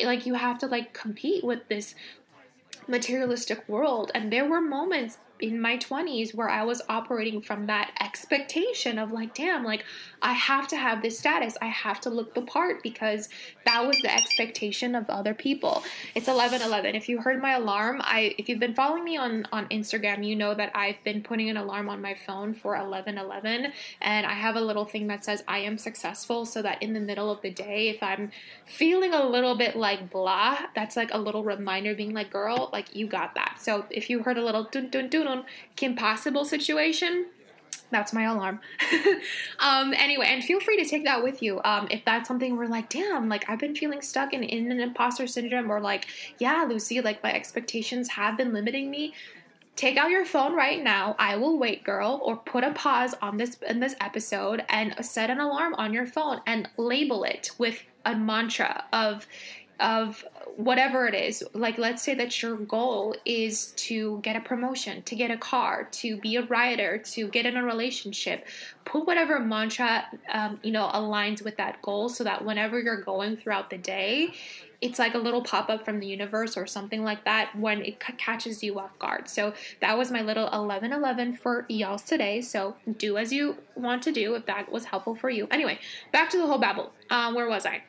Like, 0.05 0.27
you 0.27 0.35
have 0.35 0.59
to 0.59 0.67
like 0.67 0.93
compete 0.93 1.45
with 1.45 1.67
this 1.69 1.95
materialistic 2.87 3.67
world. 3.69 4.11
And 4.15 4.31
there 4.31 4.47
were 4.47 4.61
moments 4.61 5.17
in 5.43 5.61
my 5.61 5.77
20s 5.77 6.35
where 6.35 6.49
I 6.49 6.63
was 6.63 6.81
operating 6.89 7.43
from 7.43 7.67
that 7.67 7.91
expectation 8.01 8.99
of 8.99 9.11
like, 9.11 9.35
damn, 9.35 9.65
like 9.65 9.85
I 10.23 10.33
have 10.33 10.69
to 10.69 10.77
have 10.77 11.03
this 11.03 11.19
status. 11.19 11.59
I 11.61 11.67
have 11.67 12.01
to 12.03 12.11
look 12.11 12.35
the 12.35 12.43
part 12.43 12.83
because 12.83 13.29
that 13.67 13.85
was 13.85 13.99
the 14.01 14.15
expectation 14.15 14.95
of 14.95 15.11
other 15.11 15.35
people. 15.35 15.83
It's 16.15 16.29
11:11. 16.29 16.95
If 16.95 17.09
you 17.09 17.21
heard 17.21 17.43
my 17.43 17.55
alarm, 17.55 18.01
I 18.03 18.35
if 18.39 18.49
you've 18.49 18.61
been 18.61 18.75
following 18.75 19.05
me 19.05 19.17
on 19.17 19.47
on 19.53 19.67
Instagram, 19.69 20.25
you 20.25 20.37
know 20.37 20.55
that 20.55 20.71
I've 20.75 21.03
been 21.03 21.23
putting 21.23 21.51
an 21.51 21.57
alarm 21.57 21.89
on 21.89 22.01
my 22.01 22.15
phone 22.15 22.55
for 22.55 22.77
11:11 22.77 23.73
and 24.01 24.27
I 24.27 24.35
have 24.35 24.55
a 24.55 24.61
little 24.61 24.85
thing 24.85 25.09
that 25.09 25.25
says 25.25 25.43
I 25.49 25.59
am 25.59 25.77
successful 25.77 26.47
so 26.47 26.63
that 26.63 26.81
in 26.81 26.93
the 26.93 27.01
middle 27.01 27.31
of 27.31 27.43
the 27.43 27.51
day 27.51 27.89
if 27.89 28.03
I'm 28.03 28.31
feeling 28.65 29.13
a 29.13 29.27
little 29.27 29.57
bit 29.57 29.75
like 29.75 30.09
blah, 30.09 30.59
that's 30.75 30.97
like 30.97 31.13
a 31.13 31.19
little 31.19 31.43
reminder 31.43 31.95
being 31.95 32.15
like, 32.15 32.31
"Girl, 32.31 32.71
like 32.73 32.95
you 32.95 33.09
got 33.09 33.35
that." 33.35 33.57
So 33.59 33.87
if 33.91 34.09
you 34.09 34.23
heard 34.23 34.39
a 34.39 34.45
little 34.45 34.65
dun 34.65 34.89
dun 34.89 35.09
dun 35.09 35.27
Kim 35.77 35.97
Possible 35.97 36.45
situation, 36.45 37.27
that's 37.93 38.13
my 38.13 38.25
alarm. 38.25 38.61
um, 39.61 39.93
anyway, 39.95 40.27
and 40.29 40.43
feel 40.43 40.61
free 40.61 40.83
to 40.83 40.89
take 40.89 41.05
that 41.05 41.23
with 41.23 41.43
you. 41.43 41.61
Um, 41.65 41.87
if 41.91 42.05
that's 42.05 42.27
something 42.27 42.57
we're 42.57 42.67
like, 42.67 42.89
damn, 42.89 43.29
like 43.29 43.49
I've 43.49 43.59
been 43.59 43.77
feeling 43.77 44.01
stuck 44.01 44.33
in, 44.33 44.43
in 44.43 44.73
an 44.73 44.81
imposter 44.81 45.27
syndrome, 45.27 45.71
or 45.71 45.81
like, 45.81 46.07
yeah, 46.39 46.67
Lucy, 46.69 47.01
like 47.01 47.23
my 47.23 47.33
expectations 47.33 48.09
have 48.11 48.37
been 48.37 48.53
limiting 48.53 48.91
me. 48.91 49.15
Take 49.77 49.97
out 49.97 50.11
your 50.11 50.25
phone 50.25 50.55
right 50.55 50.83
now. 50.83 51.17
I 51.19 51.37
will 51.37 51.59
wait, 51.59 51.83
girl, 51.85 52.21
or 52.23 52.37
put 52.37 52.65
a 52.65 52.73
pause 52.73 53.15
on 53.23 53.37
this 53.37 53.57
in 53.67 53.81
this 53.81 53.95
episode 54.01 54.65
and 54.69 54.95
set 55.05 55.31
an 55.31 55.41
alarm 55.41 55.75
on 55.75 55.95
your 55.95 56.07
phone 56.07 56.41
and 56.47 56.69
label 56.77 57.25
it 57.25 57.51
with 57.59 57.83
a 58.05 58.17
mantra 58.17 58.85
of 58.93 59.27
of 59.81 60.25
whatever 60.57 61.07
it 61.07 61.15
is 61.15 61.43
like 61.55 61.79
let's 61.79 62.03
say 62.03 62.15
that 62.15 62.43
your 62.43 62.57
goal 62.57 63.15
is 63.25 63.73
to 63.73 64.21
get 64.23 64.37
a 64.37 64.41
promotion 64.41 65.03
to 65.03 65.15
get 65.15 65.31
a 65.31 65.37
car 65.37 65.89
to 65.91 66.17
be 66.19 66.37
a 66.37 66.43
writer 66.43 66.99
to 66.99 67.29
get 67.29 67.47
in 67.47 67.57
a 67.57 67.65
relationship 67.65 68.47
put 68.85 69.07
whatever 69.07 69.39
mantra 69.39 70.05
um, 70.33 70.61
you 70.63 70.71
know 70.71 70.91
aligns 70.93 71.43
with 71.43 71.57
that 71.57 71.81
goal 71.83 72.09
so 72.09 72.23
that 72.25 72.45
whenever 72.45 72.81
you're 72.81 73.01
going 73.01 73.37
throughout 73.37 73.71
the 73.71 73.79
day 73.79 74.33
it's 74.83 74.99
like 74.99 75.15
a 75.15 75.19
little 75.19 75.43
pop 75.43 75.71
up 75.71 75.85
from 75.85 76.01
the 76.01 76.07
universe 76.07 76.57
or 76.57 76.67
something 76.67 77.05
like 77.05 77.25
that 77.25 77.57
when 77.57 77.81
it 77.83 78.03
c- 78.05 78.15
catches 78.15 78.65
you 78.65 78.81
off 78.81 78.99
guard. 78.99 79.29
So 79.29 79.55
that 79.81 79.97
was 79.97 80.11
my 80.11 80.23
little 80.23 80.43
1111 80.47 81.37
for 81.37 81.65
y'all 81.69 82.01
today. 82.01 82.41
So 82.41 82.75
do 82.99 83.17
as 83.17 83.33
you 83.33 83.59
want 83.77 84.03
to 84.03 84.13
do 84.13 84.35
if 84.35 84.45
that 84.47 84.73
was 84.73 84.87
helpful 84.87 85.15
for 85.15 85.31
you. 85.31 85.47
Anyway, 85.53 85.79
back 86.13 86.31
to 86.31 86.37
the 86.37 86.47
whole 86.49 86.59
babble. 86.59 86.93
Um, 87.11 87.35
where 87.37 87.49
was 87.49 87.65
I? 87.65 87.85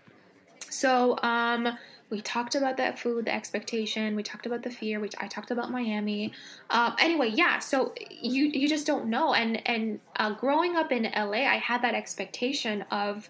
So, 0.69 1.17
um, 1.23 1.77
we 2.09 2.21
talked 2.21 2.55
about 2.55 2.77
that 2.77 2.99
food, 2.99 3.25
the 3.25 3.33
expectation. 3.33 4.15
We 4.15 4.23
talked 4.23 4.45
about 4.45 4.63
the 4.63 4.69
fear. 4.69 4.99
Which 4.99 5.15
I 5.19 5.27
talked 5.27 5.51
about 5.51 5.71
Miami. 5.71 6.31
Um, 6.69 6.95
anyway, 6.99 7.29
yeah. 7.29 7.59
So 7.59 7.93
you 8.09 8.45
you 8.45 8.67
just 8.67 8.85
don't 8.85 9.07
know. 9.07 9.33
And 9.33 9.67
and 9.67 9.99
uh, 10.15 10.31
growing 10.31 10.75
up 10.75 10.91
in 10.91 11.03
LA, 11.15 11.47
I 11.47 11.57
had 11.57 11.81
that 11.81 11.95
expectation 11.95 12.83
of 12.91 13.29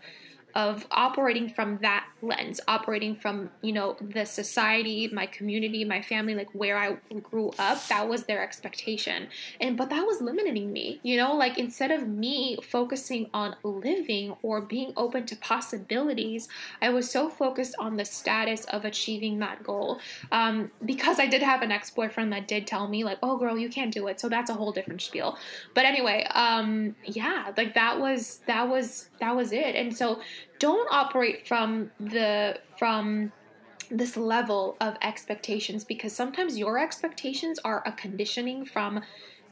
of 0.55 0.85
operating 0.91 1.49
from 1.49 1.77
that 1.77 2.05
lens, 2.21 2.61
operating 2.67 3.15
from, 3.15 3.49
you 3.61 3.73
know, 3.73 3.97
the 3.99 4.25
society, 4.25 5.09
my 5.11 5.25
community, 5.25 5.83
my 5.83 6.01
family, 6.01 6.35
like 6.35 6.49
where 6.53 6.77
I 6.77 6.97
grew 7.21 7.51
up, 7.59 7.85
that 7.87 8.07
was 8.07 8.23
their 8.25 8.43
expectation. 8.43 9.27
And 9.59 9.75
but 9.77 9.89
that 9.89 10.05
was 10.05 10.21
limiting 10.21 10.71
me, 10.71 10.99
you 11.03 11.17
know, 11.17 11.35
like 11.35 11.57
instead 11.57 11.91
of 11.91 12.07
me 12.07 12.57
focusing 12.61 13.29
on 13.33 13.55
living 13.63 14.35
or 14.41 14.61
being 14.61 14.93
open 14.95 15.25
to 15.27 15.35
possibilities, 15.35 16.47
I 16.81 16.89
was 16.89 17.09
so 17.09 17.29
focused 17.29 17.75
on 17.79 17.97
the 17.97 18.05
status 18.05 18.65
of 18.65 18.85
achieving 18.85 19.39
that 19.39 19.63
goal. 19.63 19.99
Um, 20.31 20.71
because 20.85 21.19
I 21.19 21.27
did 21.27 21.41
have 21.41 21.61
an 21.61 21.71
ex 21.71 21.89
boyfriend 21.89 22.31
that 22.33 22.47
did 22.47 22.67
tell 22.67 22.87
me, 22.87 23.03
like, 23.03 23.17
oh, 23.23 23.37
girl, 23.37 23.57
you 23.57 23.69
can't 23.69 23.93
do 23.93 24.07
it. 24.07 24.19
So 24.19 24.29
that's 24.29 24.49
a 24.49 24.53
whole 24.53 24.71
different 24.71 25.01
spiel. 25.01 25.37
But 25.73 25.85
anyway, 25.85 26.25
um, 26.33 26.95
yeah, 27.05 27.51
like 27.57 27.73
that 27.73 27.99
was, 27.99 28.41
that 28.47 28.69
was, 28.69 29.09
that 29.19 29.35
was 29.35 29.51
it. 29.51 29.75
And 29.75 29.95
so 29.95 30.19
don't 30.59 30.87
operate 30.91 31.47
from 31.47 31.91
the, 31.99 32.59
from, 32.77 33.31
this 33.91 34.17
level 34.17 34.75
of 34.81 34.95
expectations 35.01 35.83
because 35.83 36.13
sometimes 36.13 36.57
your 36.57 36.79
expectations 36.79 37.59
are 37.63 37.83
a 37.85 37.91
conditioning 37.91 38.65
from 38.65 39.01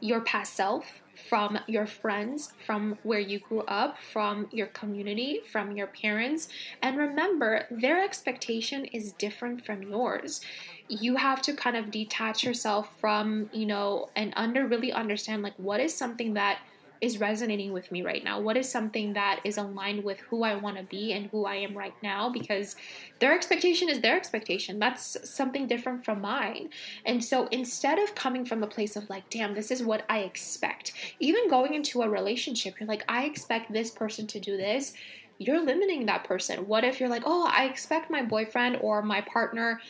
your 0.00 0.20
past 0.22 0.54
self 0.54 1.02
from 1.14 1.58
your 1.66 1.86
friends, 1.86 2.52
from 2.64 2.98
where 3.02 3.20
you 3.20 3.38
grew 3.38 3.60
up, 3.62 3.98
from 3.98 4.48
your 4.50 4.66
community, 4.68 5.40
from 5.50 5.76
your 5.76 5.86
parents. 5.86 6.48
And 6.80 6.96
remember, 6.96 7.66
their 7.70 8.02
expectation 8.02 8.84
is 8.86 9.12
different 9.12 9.64
from 9.64 9.82
yours. 9.82 10.40
You 10.88 11.16
have 11.16 11.42
to 11.42 11.52
kind 11.52 11.76
of 11.76 11.90
detach 11.90 12.44
yourself 12.44 12.88
from, 12.98 13.50
you 13.52 13.66
know, 13.66 14.10
and 14.16 14.32
under 14.36 14.66
really 14.66 14.92
understand 14.92 15.42
like 15.42 15.54
what 15.56 15.80
is 15.80 15.94
something 15.94 16.34
that 16.34 16.60
is 17.02 17.18
resonating 17.18 17.72
with 17.72 17.90
me 17.90 18.00
right 18.00 18.22
now? 18.22 18.40
What 18.40 18.56
is 18.56 18.70
something 18.70 19.12
that 19.12 19.40
is 19.44 19.58
aligned 19.58 20.04
with 20.04 20.20
who 20.20 20.44
I 20.44 20.54
want 20.54 20.78
to 20.78 20.84
be 20.84 21.12
and 21.12 21.26
who 21.26 21.44
I 21.44 21.56
am 21.56 21.76
right 21.76 21.94
now? 22.02 22.30
Because 22.30 22.76
their 23.18 23.34
expectation 23.34 23.88
is 23.88 24.00
their 24.00 24.16
expectation. 24.16 24.78
That's 24.78 25.16
something 25.28 25.66
different 25.66 26.04
from 26.04 26.20
mine. 26.20 26.70
And 27.04 27.22
so 27.22 27.48
instead 27.48 27.98
of 27.98 28.14
coming 28.14 28.44
from 28.44 28.62
a 28.62 28.68
place 28.68 28.94
of 28.94 29.10
like, 29.10 29.28
damn, 29.28 29.54
this 29.54 29.72
is 29.72 29.82
what 29.82 30.04
I 30.08 30.20
expect, 30.20 30.92
even 31.18 31.50
going 31.50 31.74
into 31.74 32.02
a 32.02 32.08
relationship, 32.08 32.78
you're 32.78 32.88
like, 32.88 33.04
I 33.08 33.24
expect 33.24 33.72
this 33.72 33.90
person 33.90 34.26
to 34.28 34.40
do 34.40 34.56
this 34.56 34.94
you're 35.38 35.64
limiting 35.64 36.06
that 36.06 36.22
person. 36.22 36.68
What 36.68 36.84
if 36.84 37.00
you're 37.00 37.08
like, 37.08 37.24
oh, 37.26 37.50
I 37.52 37.64
expect 37.64 38.10
my 38.10 38.22
boyfriend 38.22 38.78
or 38.80 39.02
my 39.02 39.22
partner, 39.22 39.80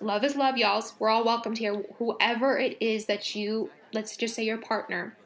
love 0.00 0.22
is 0.22 0.36
love, 0.36 0.56
y'all. 0.56 0.84
We're 1.00 1.08
all 1.08 1.24
welcomed 1.24 1.58
here. 1.58 1.82
Whoever 1.98 2.58
it 2.58 2.76
is 2.80 3.06
that 3.06 3.34
you, 3.34 3.70
let's 3.92 4.16
just 4.16 4.36
say 4.36 4.44
your 4.44 4.58
partner, 4.58 5.16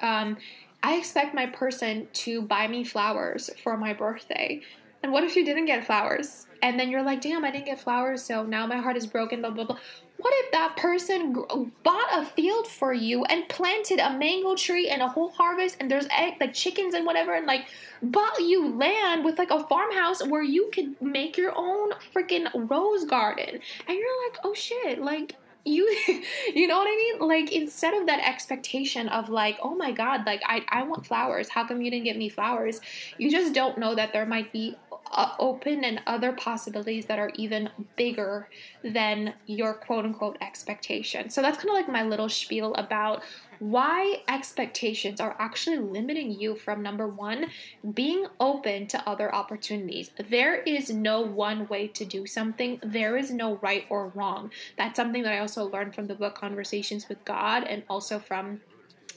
um, 0.00 0.36
I 0.82 0.96
expect 0.96 1.34
my 1.34 1.46
person 1.46 2.08
to 2.24 2.42
buy 2.42 2.68
me 2.68 2.84
flowers 2.84 3.50
for 3.62 3.76
my 3.76 3.92
birthday. 3.92 4.62
And 5.02 5.12
what 5.12 5.24
if 5.24 5.36
you 5.36 5.44
didn't 5.44 5.66
get 5.66 5.86
flowers? 5.86 6.46
And 6.62 6.80
then 6.80 6.90
you're 6.90 7.02
like, 7.02 7.20
damn, 7.20 7.44
I 7.44 7.50
didn't 7.50 7.66
get 7.66 7.80
flowers, 7.80 8.22
so 8.22 8.44
now 8.44 8.66
my 8.66 8.78
heart 8.78 8.96
is 8.96 9.06
broken, 9.06 9.40
blah, 9.40 9.50
blah, 9.50 9.64
blah. 9.64 9.78
What 10.16 10.32
if 10.36 10.52
that 10.52 10.76
person 10.76 11.34
bought 11.82 12.08
a 12.12 12.24
field 12.24 12.66
for 12.66 12.92
you 12.92 13.24
and 13.26 13.48
planted 13.48 13.98
a 13.98 14.16
mango 14.16 14.54
tree 14.54 14.88
and 14.88 15.02
a 15.02 15.08
whole 15.08 15.28
harvest 15.28 15.76
and 15.78 15.90
there's 15.90 16.06
egg, 16.10 16.34
like 16.40 16.54
chickens 16.54 16.94
and 16.94 17.04
whatever, 17.04 17.34
and 17.34 17.46
like 17.46 17.66
bought 18.02 18.40
you 18.40 18.74
land 18.74 19.24
with 19.24 19.38
like 19.38 19.50
a 19.50 19.62
farmhouse 19.66 20.26
where 20.26 20.42
you 20.42 20.70
could 20.72 21.00
make 21.02 21.36
your 21.36 21.52
own 21.54 21.92
freaking 22.14 22.48
rose 22.70 23.04
garden? 23.04 23.60
And 23.86 23.98
you're 23.98 24.28
like, 24.28 24.38
oh 24.42 24.54
shit, 24.54 25.00
like 25.00 25.36
you 25.66 25.84
you 26.54 26.66
know 26.66 26.78
what 26.78 26.86
i 26.86 26.96
mean? 26.96 27.28
Like 27.28 27.52
instead 27.52 27.94
of 27.94 28.06
that 28.06 28.20
expectation 28.26 29.08
of 29.08 29.28
like 29.28 29.58
oh 29.62 29.74
my 29.74 29.92
god 29.92 30.24
like 30.24 30.42
i 30.46 30.64
i 30.68 30.82
want 30.82 31.04
flowers. 31.04 31.48
How 31.48 31.66
come 31.66 31.82
you 31.82 31.90
didn't 31.90 32.04
get 32.04 32.16
me 32.16 32.28
flowers? 32.28 32.80
You 33.18 33.30
just 33.30 33.52
don't 33.52 33.78
know 33.78 33.94
that 33.94 34.12
there 34.12 34.26
might 34.26 34.52
be 34.52 34.76
Uh, 35.12 35.34
open 35.38 35.84
and 35.84 36.00
other 36.06 36.32
possibilities 36.32 37.06
that 37.06 37.18
are 37.18 37.30
even 37.36 37.70
bigger 37.96 38.48
than 38.82 39.32
your 39.46 39.72
quote 39.72 40.04
unquote 40.04 40.36
expectation 40.40 41.30
so 41.30 41.40
that's 41.40 41.56
kind 41.58 41.68
of 41.68 41.74
like 41.74 41.88
my 41.88 42.02
little 42.02 42.28
spiel 42.28 42.74
about 42.74 43.22
why 43.58 44.22
expectations 44.28 45.20
are 45.20 45.36
actually 45.38 45.78
limiting 45.78 46.30
you 46.30 46.54
from 46.56 46.82
number 46.82 47.06
one, 47.06 47.46
being 47.94 48.26
open 48.40 48.86
to 48.88 49.08
other 49.08 49.34
opportunities. 49.34 50.10
There 50.28 50.56
is 50.62 50.90
no 50.90 51.20
one 51.20 51.66
way 51.68 51.88
to 51.88 52.04
do 52.04 52.26
something, 52.26 52.80
there 52.82 53.16
is 53.16 53.30
no 53.30 53.56
right 53.56 53.84
or 53.88 54.08
wrong. 54.08 54.50
That's 54.76 54.96
something 54.96 55.22
that 55.22 55.32
I 55.32 55.38
also 55.38 55.68
learned 55.68 55.94
from 55.94 56.06
the 56.06 56.14
book 56.14 56.34
Conversations 56.34 57.08
with 57.08 57.24
God 57.24 57.64
and 57.64 57.82
also 57.88 58.18
from 58.18 58.60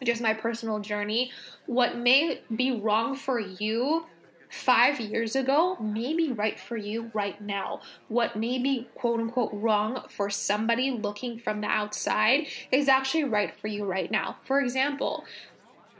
just 0.04 0.22
my 0.22 0.34
personal 0.34 0.80
journey. 0.80 1.32
What 1.66 1.98
may 1.98 2.42
be 2.56 2.80
wrong 2.80 3.16
for 3.16 3.40
you 3.40 4.06
five 4.50 5.00
years 5.00 5.36
ago 5.36 5.78
may 5.78 6.14
be 6.14 6.32
right 6.32 6.60
for 6.60 6.76
you 6.76 7.12
right 7.14 7.40
now. 7.40 7.82
What 8.08 8.36
may 8.36 8.58
be 8.58 8.88
quote 8.96 9.20
unquote 9.20 9.52
wrong 9.54 10.04
for 10.10 10.30
somebody 10.30 10.92
looking 10.92 11.40
from 11.40 11.62
the 11.62 11.68
outside 11.68 12.48
is 12.72 12.88
actually 12.88 13.26
right 13.26 13.54
for 13.54 13.68
you 13.68 13.86
right 13.86 14.10
now. 14.10 14.38
For 14.44 14.60
example, 14.60 15.24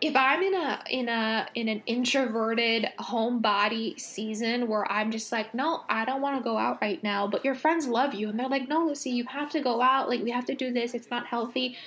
if 0.02 0.16
I'm 0.16 0.42
in 0.42 0.54
a 0.56 0.84
in 0.90 1.10
a 1.10 1.48
in 1.56 1.68
an 1.68 1.84
introverted 1.86 2.88
homebody 3.00 4.00
season 4.00 4.68
where 4.68 4.90
I'm 4.92 5.12
just 5.12 5.32
like, 5.32 5.54
no, 5.54 5.84
I 5.90 6.06
don't 6.06 6.22
want 6.22 6.38
to 6.38 6.44
go 6.44 6.58
out 6.58 6.82
right 6.82 7.04
now, 7.04 7.28
but 7.28 7.44
your 7.46 7.56
friends 7.56 7.88
love 7.88 8.14
you 8.14 8.30
and 8.30 8.40
they're 8.40 8.50
like, 8.50 8.68
no, 8.68 8.86
Lucy, 8.86 9.12
you 9.12 9.26
have 9.26 9.52
to 9.52 9.62
go 9.62 9.82
out. 9.82 10.10
Like 10.10 10.24
we 10.24 10.32
have 10.32 10.46
to 10.46 10.56
do 10.56 10.72
this. 10.72 10.94
It's 10.94 11.10
not 11.10 11.28
healthy 11.28 11.78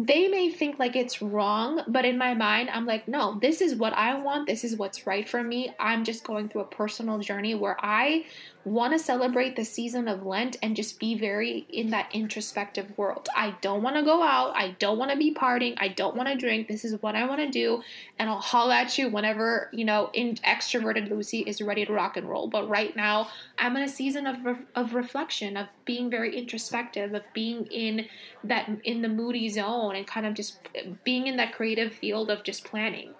they 0.00 0.28
may 0.28 0.48
think 0.48 0.78
like 0.78 0.94
it's 0.94 1.20
wrong, 1.20 1.82
but 1.88 2.04
in 2.04 2.16
my 2.16 2.32
mind, 2.32 2.70
I'm 2.70 2.86
like, 2.86 3.08
no, 3.08 3.36
this 3.40 3.60
is 3.60 3.74
what 3.74 3.92
I 3.94 4.14
want. 4.20 4.46
This 4.46 4.62
is 4.62 4.76
what's 4.76 5.08
right 5.08 5.28
for 5.28 5.42
me. 5.42 5.74
I'm 5.80 6.04
just 6.04 6.22
going 6.22 6.48
through 6.48 6.60
a 6.60 6.66
personal 6.66 7.18
journey 7.18 7.56
where 7.56 7.76
I 7.80 8.26
want 8.64 8.92
to 8.92 8.98
celebrate 8.98 9.56
the 9.56 9.64
season 9.64 10.06
of 10.06 10.24
Lent 10.24 10.56
and 10.62 10.76
just 10.76 11.00
be 11.00 11.16
very 11.16 11.66
in 11.70 11.90
that 11.90 12.08
introspective 12.12 12.96
world. 12.96 13.28
I 13.34 13.54
don't 13.60 13.82
want 13.82 13.96
to 13.96 14.02
go 14.02 14.22
out. 14.22 14.54
I 14.54 14.76
don't 14.78 14.98
want 14.98 15.10
to 15.10 15.16
be 15.16 15.34
partying. 15.34 15.74
I 15.78 15.88
don't 15.88 16.14
want 16.14 16.28
to 16.28 16.36
drink. 16.36 16.68
This 16.68 16.84
is 16.84 17.00
what 17.02 17.16
I 17.16 17.26
want 17.26 17.40
to 17.40 17.48
do. 17.48 17.82
And 18.18 18.28
I'll 18.28 18.40
holler 18.40 18.74
at 18.74 18.98
you 18.98 19.08
whenever, 19.08 19.68
you 19.72 19.84
know, 19.84 20.10
in 20.12 20.36
extroverted 20.36 21.10
Lucy 21.10 21.40
is 21.40 21.60
ready 21.60 21.84
to 21.86 21.92
rock 21.92 22.16
and 22.16 22.28
roll. 22.28 22.46
But 22.46 22.68
right 22.68 22.94
now, 22.94 23.28
I'm 23.58 23.76
in 23.76 23.82
a 23.82 23.88
season 23.88 24.26
of, 24.26 24.44
re- 24.44 24.56
of 24.74 24.94
reflection, 24.94 25.56
of 25.56 25.68
being 25.84 26.10
very 26.10 26.36
introspective, 26.36 27.14
of 27.14 27.24
being 27.32 27.66
in 27.66 28.06
that, 28.44 28.70
in 28.84 29.02
the 29.02 29.08
moody 29.08 29.48
zone 29.48 29.87
and 29.96 30.06
kind 30.06 30.26
of 30.26 30.34
just 30.34 30.58
being 31.04 31.26
in 31.26 31.36
that 31.36 31.54
creative 31.54 31.92
field 31.92 32.30
of 32.30 32.42
just 32.42 32.64
planning. 32.64 33.14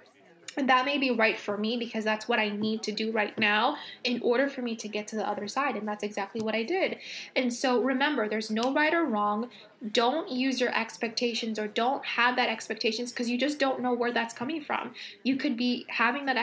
And 0.57 0.68
that 0.68 0.85
may 0.85 0.98
be 0.98 1.12
right 1.12 1.38
for 1.38 1.57
me 1.57 1.76
because 1.76 2.02
that's 2.02 2.26
what 2.26 2.40
I 2.40 2.48
need 2.48 2.83
to 2.83 2.90
do 2.90 3.12
right 3.12 3.38
now 3.38 3.76
in 4.02 4.20
order 4.22 4.48
for 4.48 4.61
me 4.61 4.74
to 4.76 4.88
get 4.88 5.07
to 5.09 5.16
the 5.16 5.26
other 5.26 5.46
side. 5.46 5.76
And 5.76 5.87
that's 5.87 6.02
exactly 6.02 6.40
what 6.40 6.57
I 6.57 6.64
did. 6.64 6.96
And 7.37 7.54
so 7.54 7.81
remember, 7.81 8.28
there's 8.28 8.50
no 8.50 8.74
right 8.74 8.92
or 8.92 9.04
wrong 9.04 9.50
don't 9.92 10.28
use 10.28 10.61
your 10.61 10.76
expectations 10.76 11.57
or 11.57 11.68
don't 11.68 12.04
have 12.04 12.35
that 12.35 12.48
expectations 12.48 13.12
because 13.12 13.31
you 13.31 13.38
just 13.38 13.61
don't 13.61 13.81
know 13.81 13.92
where 13.92 14.11
that's 14.11 14.35
coming 14.35 14.61
from. 14.61 14.92
You 15.22 15.37
could 15.37 15.57
be 15.57 15.87
having 15.88 16.26
that 16.26 16.37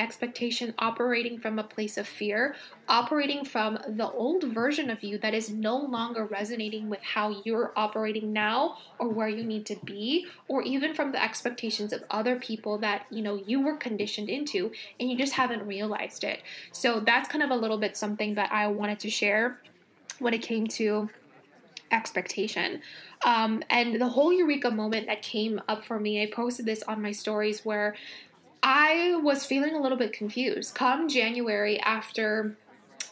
expectation 0.00 0.74
operating 0.80 1.38
from 1.38 1.60
a 1.60 1.62
place 1.62 1.96
of 1.96 2.08
fear, 2.08 2.56
operating 2.92 3.42
from 3.42 3.78
the 3.88 4.08
old 4.12 4.44
version 4.44 4.90
of 4.90 5.02
you 5.02 5.16
that 5.16 5.32
is 5.32 5.48
no 5.48 5.78
longer 5.78 6.26
resonating 6.26 6.90
with 6.90 7.02
how 7.02 7.42
you're 7.42 7.72
operating 7.74 8.34
now 8.34 8.76
or 8.98 9.08
where 9.08 9.30
you 9.30 9.42
need 9.42 9.64
to 9.64 9.74
be, 9.84 10.26
or 10.46 10.62
even 10.62 10.92
from 10.92 11.10
the 11.10 11.20
expectations 11.20 11.90
of 11.94 12.04
other 12.10 12.36
people 12.36 12.76
that, 12.76 13.06
you 13.10 13.22
know, 13.22 13.42
you 13.46 13.62
were 13.62 13.76
conditioned 13.78 14.28
into 14.28 14.70
and 15.00 15.10
you 15.10 15.16
just 15.16 15.32
haven't 15.32 15.66
realized 15.66 16.22
it. 16.22 16.42
So 16.70 17.00
that's 17.00 17.30
kind 17.30 17.42
of 17.42 17.50
a 17.50 17.56
little 17.56 17.78
bit 17.78 17.96
something 17.96 18.34
that 18.34 18.52
I 18.52 18.66
wanted 18.66 19.00
to 19.00 19.10
share 19.10 19.58
when 20.18 20.34
it 20.34 20.42
came 20.42 20.66
to 20.66 21.08
expectation. 21.90 22.82
Um, 23.24 23.62
and 23.70 23.98
the 23.98 24.08
whole 24.08 24.34
eureka 24.34 24.70
moment 24.70 25.06
that 25.06 25.22
came 25.22 25.62
up 25.66 25.82
for 25.82 25.98
me, 25.98 26.22
I 26.22 26.30
posted 26.30 26.66
this 26.66 26.82
on 26.82 27.00
my 27.00 27.12
stories 27.12 27.64
where 27.64 27.94
I 28.62 29.18
was 29.22 29.46
feeling 29.46 29.74
a 29.74 29.80
little 29.80 29.98
bit 29.98 30.12
confused. 30.12 30.74
Come 30.74 31.08
January, 31.08 31.80
after 31.80 32.56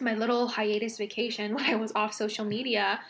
my 0.00 0.14
little 0.14 0.48
hiatus 0.48 0.98
vacation 0.98 1.54
when 1.54 1.64
I 1.64 1.76
was 1.76 1.92
off 1.94 2.14
social 2.14 2.44
media, 2.44 3.00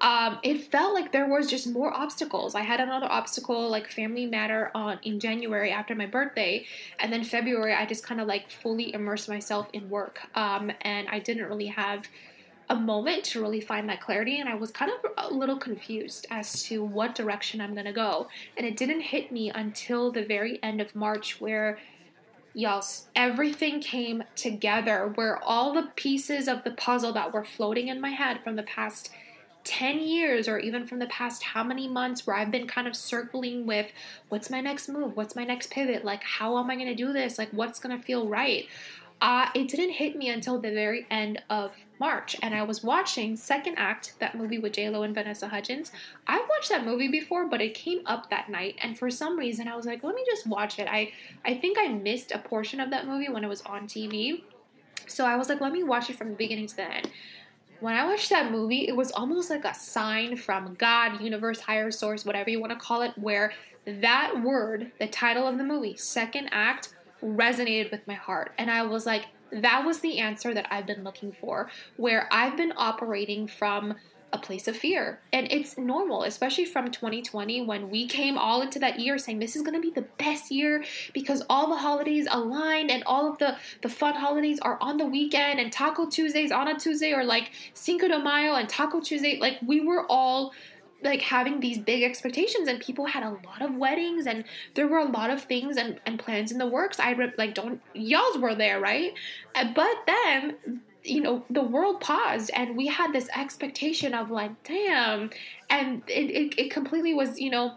um, 0.00 0.40
it 0.42 0.64
felt 0.64 0.94
like 0.94 1.12
there 1.12 1.28
was 1.28 1.48
just 1.48 1.68
more 1.68 1.92
obstacles. 1.92 2.56
I 2.56 2.62
had 2.62 2.80
another 2.80 3.06
obstacle, 3.06 3.68
like 3.68 3.88
family 3.88 4.26
matter, 4.26 4.72
on 4.74 4.98
in 5.04 5.20
January 5.20 5.70
after 5.70 5.94
my 5.94 6.06
birthday, 6.06 6.66
and 6.98 7.12
then 7.12 7.22
February 7.22 7.72
I 7.72 7.86
just 7.86 8.04
kind 8.04 8.20
of 8.20 8.26
like 8.26 8.50
fully 8.50 8.92
immersed 8.92 9.28
myself 9.28 9.68
in 9.72 9.88
work, 9.88 10.20
um, 10.34 10.72
and 10.80 11.08
I 11.08 11.20
didn't 11.20 11.44
really 11.48 11.68
have 11.68 12.08
a 12.68 12.74
moment 12.74 13.22
to 13.22 13.40
really 13.40 13.60
find 13.60 13.88
that 13.88 14.00
clarity 14.00 14.40
and 14.40 14.48
I 14.48 14.54
was 14.54 14.70
kind 14.70 14.90
of 14.90 15.10
a 15.18 15.34
little 15.34 15.58
confused 15.58 16.26
as 16.30 16.62
to 16.64 16.82
what 16.82 17.14
direction 17.14 17.60
I'm 17.60 17.74
going 17.74 17.86
to 17.86 17.92
go. 17.92 18.28
And 18.56 18.66
it 18.66 18.76
didn't 18.76 19.00
hit 19.00 19.30
me 19.30 19.50
until 19.50 20.10
the 20.10 20.24
very 20.24 20.58
end 20.62 20.80
of 20.80 20.94
March 20.94 21.40
where 21.40 21.78
y'all 22.54 22.84
everything 23.16 23.80
came 23.80 24.22
together 24.36 25.10
where 25.14 25.42
all 25.42 25.72
the 25.72 25.88
pieces 25.96 26.48
of 26.48 26.64
the 26.64 26.70
puzzle 26.70 27.12
that 27.12 27.32
were 27.32 27.44
floating 27.44 27.88
in 27.88 28.00
my 28.00 28.10
head 28.10 28.38
from 28.44 28.56
the 28.56 28.62
past 28.62 29.10
10 29.64 30.00
years 30.00 30.48
or 30.48 30.58
even 30.58 30.86
from 30.86 30.98
the 30.98 31.06
past 31.06 31.42
how 31.42 31.62
many 31.62 31.88
months 31.88 32.26
where 32.26 32.36
I've 32.36 32.50
been 32.50 32.66
kind 32.66 32.88
of 32.88 32.96
circling 32.96 33.66
with 33.66 33.92
what's 34.28 34.50
my 34.50 34.60
next 34.60 34.88
move? 34.88 35.16
What's 35.16 35.36
my 35.36 35.44
next 35.44 35.70
pivot? 35.70 36.04
Like 36.04 36.22
how 36.24 36.58
am 36.58 36.70
I 36.70 36.74
going 36.74 36.88
to 36.88 36.94
do 36.94 37.12
this? 37.12 37.38
Like 37.38 37.50
what's 37.52 37.78
going 37.78 37.96
to 37.96 38.02
feel 38.02 38.28
right? 38.28 38.66
Uh, 39.22 39.46
it 39.54 39.68
didn't 39.68 39.92
hit 39.92 40.16
me 40.16 40.28
until 40.28 40.58
the 40.58 40.72
very 40.72 41.06
end 41.08 41.40
of 41.48 41.76
March. 42.00 42.34
And 42.42 42.54
I 42.56 42.64
was 42.64 42.82
watching 42.82 43.36
Second 43.36 43.76
Act, 43.78 44.14
that 44.18 44.36
movie 44.36 44.58
with 44.58 44.72
J-Lo 44.72 45.04
and 45.04 45.14
Vanessa 45.14 45.46
Hudgens. 45.46 45.92
I've 46.26 46.48
watched 46.48 46.68
that 46.70 46.84
movie 46.84 47.06
before, 47.06 47.46
but 47.46 47.62
it 47.62 47.72
came 47.72 48.00
up 48.04 48.30
that 48.30 48.50
night. 48.50 48.74
And 48.82 48.98
for 48.98 49.10
some 49.12 49.38
reason, 49.38 49.68
I 49.68 49.76
was 49.76 49.86
like, 49.86 50.02
let 50.02 50.16
me 50.16 50.24
just 50.26 50.44
watch 50.48 50.80
it. 50.80 50.88
I, 50.90 51.12
I 51.44 51.54
think 51.54 51.78
I 51.78 51.86
missed 51.86 52.32
a 52.32 52.38
portion 52.38 52.80
of 52.80 52.90
that 52.90 53.06
movie 53.06 53.28
when 53.28 53.44
it 53.44 53.48
was 53.48 53.62
on 53.62 53.86
TV. 53.86 54.42
So 55.06 55.24
I 55.24 55.36
was 55.36 55.48
like, 55.48 55.60
let 55.60 55.72
me 55.72 55.84
watch 55.84 56.10
it 56.10 56.16
from 56.16 56.30
the 56.30 56.36
beginning 56.36 56.66
to 56.66 56.76
the 56.76 56.92
end 56.92 57.08
when 57.78 57.96
I 57.96 58.06
watched 58.06 58.30
that 58.30 58.52
movie, 58.52 58.86
it 58.86 58.94
was 58.94 59.10
almost 59.10 59.50
like 59.50 59.64
a 59.64 59.74
sign 59.74 60.36
from 60.36 60.74
God, 60.74 61.20
universe, 61.20 61.58
higher 61.58 61.90
source, 61.90 62.24
whatever 62.24 62.48
you 62.48 62.60
want 62.60 62.70
to 62.70 62.78
call 62.78 63.02
it, 63.02 63.10
where 63.18 63.52
that 63.84 64.40
word, 64.40 64.92
the 65.00 65.08
title 65.08 65.48
of 65.48 65.58
the 65.58 65.64
movie, 65.64 65.96
second 65.96 66.48
act, 66.52 66.94
resonated 67.22 67.90
with 67.90 68.06
my 68.06 68.14
heart. 68.14 68.52
And 68.58 68.70
I 68.70 68.82
was 68.82 69.06
like, 69.06 69.26
that 69.52 69.84
was 69.84 70.00
the 70.00 70.18
answer 70.18 70.54
that 70.54 70.66
I've 70.70 70.86
been 70.86 71.04
looking 71.04 71.32
for, 71.32 71.68
where 71.96 72.28
I've 72.32 72.56
been 72.56 72.72
operating 72.76 73.46
from 73.46 73.96
a 74.32 74.38
place 74.38 74.66
of 74.66 74.76
fear. 74.76 75.20
And 75.32 75.46
it's 75.50 75.76
normal, 75.76 76.22
especially 76.24 76.64
from 76.64 76.90
2020 76.90 77.66
when 77.66 77.90
we 77.90 78.06
came 78.06 78.38
all 78.38 78.62
into 78.62 78.78
that 78.78 78.98
year 78.98 79.18
saying 79.18 79.38
this 79.38 79.56
is 79.56 79.62
going 79.62 79.74
to 79.74 79.80
be 79.80 79.90
the 79.90 80.06
best 80.18 80.50
year 80.50 80.84
because 81.12 81.42
all 81.50 81.68
the 81.68 81.76
holidays 81.76 82.26
align 82.30 82.88
and 82.88 83.02
all 83.04 83.30
of 83.30 83.38
the, 83.38 83.56
the 83.82 83.88
fun 83.88 84.14
holidays 84.14 84.58
are 84.60 84.78
on 84.80 84.96
the 84.96 85.04
weekend 85.04 85.60
and 85.60 85.70
Taco 85.70 86.08
Tuesdays 86.08 86.50
on 86.50 86.68
a 86.68 86.78
Tuesday 86.78 87.12
or 87.12 87.24
like 87.24 87.50
Cinco 87.74 88.08
de 88.08 88.18
Mayo 88.18 88.54
and 88.54 88.68
Taco 88.68 89.00
Tuesday. 89.00 89.38
Like 89.38 89.58
we 89.64 89.80
were 89.80 90.06
all 90.08 90.52
like 91.02 91.20
having 91.20 91.60
these 91.60 91.78
big 91.78 92.02
expectations 92.02 92.68
and 92.68 92.80
people 92.80 93.06
had 93.06 93.22
a 93.22 93.30
lot 93.30 93.60
of 93.60 93.74
weddings 93.76 94.26
and 94.26 94.44
there 94.74 94.86
were 94.86 94.98
a 94.98 95.08
lot 95.08 95.30
of 95.30 95.42
things 95.42 95.76
and, 95.76 96.00
and 96.06 96.18
plans 96.18 96.52
in 96.52 96.58
the 96.58 96.66
works. 96.66 97.00
I 97.00 97.16
like 97.36 97.54
don't 97.54 97.80
y'all's 97.94 98.38
were 98.38 98.54
there 98.54 98.80
right? 98.80 99.14
But 99.54 99.96
then 100.06 100.80
you 101.04 101.20
know 101.20 101.44
the 101.50 101.62
world 101.62 102.00
paused 102.00 102.50
and 102.54 102.76
we 102.76 102.86
had 102.86 103.12
this 103.12 103.28
expectation 103.34 104.14
of 104.14 104.30
like 104.30 104.50
damn 104.62 105.30
and 105.68 106.02
it, 106.06 106.30
it, 106.30 106.54
it 106.58 106.70
completely 106.70 107.12
was 107.12 107.40
you 107.40 107.50
know 107.50 107.74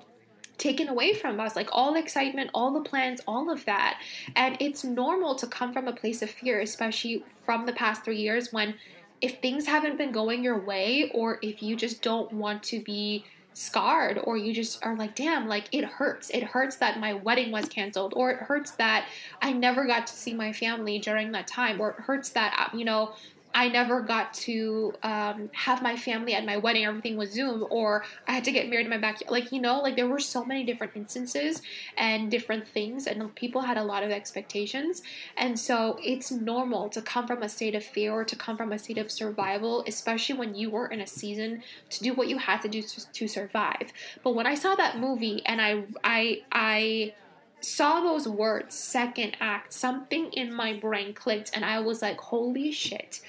taken 0.58 0.88
away 0.88 1.14
from 1.14 1.40
us 1.40 1.56
like 1.56 1.70
all 1.72 1.96
excitement 1.96 2.50
all 2.54 2.72
the 2.72 2.88
plans 2.88 3.22
all 3.28 3.50
of 3.50 3.66
that. 3.66 4.00
And 4.36 4.58
it's 4.60 4.84
normal 4.84 5.36
to 5.36 5.48
come 5.48 5.74
from 5.74 5.88
a 5.88 5.94
place 5.94 6.22
of 6.22 6.30
fear 6.30 6.62
especially 6.62 7.24
from 7.46 7.66
the 7.66 7.74
past 7.74 8.04
three 8.04 8.20
years 8.20 8.54
when 8.54 8.76
if 9.22 9.40
things 9.42 9.66
haven't 9.66 9.98
been 9.98 10.12
going 10.12 10.44
your 10.44 10.60
way 10.60 11.12
or 11.14 11.40
if 11.42 11.64
you 11.64 11.76
just 11.76 12.02
don't 12.02 12.32
want 12.34 12.64
to 12.64 12.80
be 12.80 13.26
scarred 13.54 14.20
or 14.26 14.36
you 14.36 14.54
just 14.54 14.86
are 14.86 14.96
like 14.98 15.16
damn 15.16 15.48
like 15.48 15.70
it 15.72 15.86
hurts. 15.86 16.30
It 16.30 16.44
hurts 16.44 16.76
that 16.78 17.00
my 17.00 17.14
wedding 17.14 17.52
was 17.52 17.70
canceled 17.70 18.14
or 18.16 18.32
it 18.32 18.40
hurts 18.40 18.72
that 18.72 19.08
i 19.42 19.54
never 19.54 19.86
got 19.86 20.08
to 20.08 20.14
see 20.14 20.34
my 20.34 20.52
family 20.52 21.00
during 21.00 21.32
that 21.32 21.48
time 21.48 21.80
or 21.80 21.92
it 21.92 22.00
hurts 22.02 22.30
that 22.32 22.54
uh, 22.60 22.78
you 22.78 22.84
know 22.84 23.14
I 23.56 23.70
never 23.70 24.02
got 24.02 24.34
to 24.34 24.94
um, 25.02 25.50
have 25.54 25.82
my 25.82 25.96
family 25.96 26.34
at 26.34 26.46
my 26.46 26.58
wedding. 26.58 26.84
Everything 26.84 27.16
was 27.16 27.32
Zoom, 27.32 27.66
or 27.70 28.04
I 28.28 28.34
had 28.34 28.44
to 28.44 28.52
get 28.52 28.70
married 28.70 28.86
in 28.86 28.90
my 28.90 28.98
backyard. 28.98 29.32
Like, 29.32 29.54
you 29.54 29.62
know, 29.62 29.80
like 29.80 29.96
there 29.96 30.10
were 30.10 30.20
so 30.20 30.44
many 30.44 30.66
different 30.66 30.92
instances 30.94 31.62
and 31.98 32.30
different 32.30 32.68
things, 32.68 33.08
and 33.08 33.34
people 33.34 33.62
had 33.62 33.78
a 33.78 33.84
lot 33.84 34.04
of 34.04 34.12
expectations. 34.12 35.02
And 35.38 35.58
so 35.58 35.98
it's 36.04 36.32
normal 36.32 36.90
to 36.90 37.02
come 37.02 37.28
from 37.28 37.44
a 37.44 37.48
state 37.48 37.76
of 37.76 37.84
fear 37.84 38.12
or 38.12 38.26
to 38.26 38.36
come 38.36 38.58
from 38.58 38.74
a 38.74 38.78
state 38.78 38.98
of 38.98 39.10
survival, 39.10 39.86
especially 39.88 40.38
when 40.38 40.54
you 40.54 40.70
were 40.70 40.88
in 40.88 41.00
a 41.00 41.08
season 41.08 41.64
to 41.92 42.04
do 42.04 42.14
what 42.14 42.28
you 42.28 42.38
had 42.38 42.62
to 42.64 42.68
do 42.68 42.82
to, 42.82 43.12
to 43.14 43.28
survive. 43.30 43.94
But 44.22 44.36
when 44.36 44.48
I 44.48 44.56
saw 44.56 44.76
that 44.76 45.00
movie 45.00 45.42
and 45.46 45.62
I, 45.62 45.84
I, 46.04 46.42
I, 46.52 47.14
saw 47.62 48.02
those 48.02 48.28
words, 48.28 48.76
second 48.76 49.38
act, 49.40 49.74
something 49.74 50.32
in 50.34 50.54
my 50.54 50.74
brain 50.74 51.14
clicked, 51.14 51.52
and 51.54 51.66
I 51.66 51.80
was 51.80 52.02
like, 52.02 52.20
holy 52.20 52.72
shit. 52.72 53.22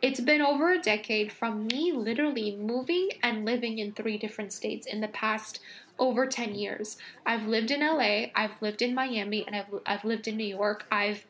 It's 0.00 0.20
been 0.20 0.42
over 0.42 0.72
a 0.72 0.80
decade 0.80 1.30
from 1.30 1.68
me 1.68 1.92
literally 1.92 2.56
moving 2.56 3.10
and 3.22 3.44
living 3.44 3.78
in 3.78 3.92
three 3.92 4.18
different 4.18 4.52
states 4.52 4.84
in 4.86 5.00
the 5.00 5.08
past 5.08 5.60
over 5.98 6.26
10 6.26 6.56
years. 6.56 6.96
I've 7.24 7.46
lived 7.46 7.70
in 7.70 7.80
LA, 7.80 8.26
I've 8.34 8.60
lived 8.60 8.82
in 8.82 8.94
Miami, 8.94 9.46
and 9.46 9.54
I've, 9.54 9.66
I've 9.86 10.04
lived 10.04 10.26
in 10.26 10.36
New 10.36 10.44
York. 10.44 10.86
I've 10.90 11.24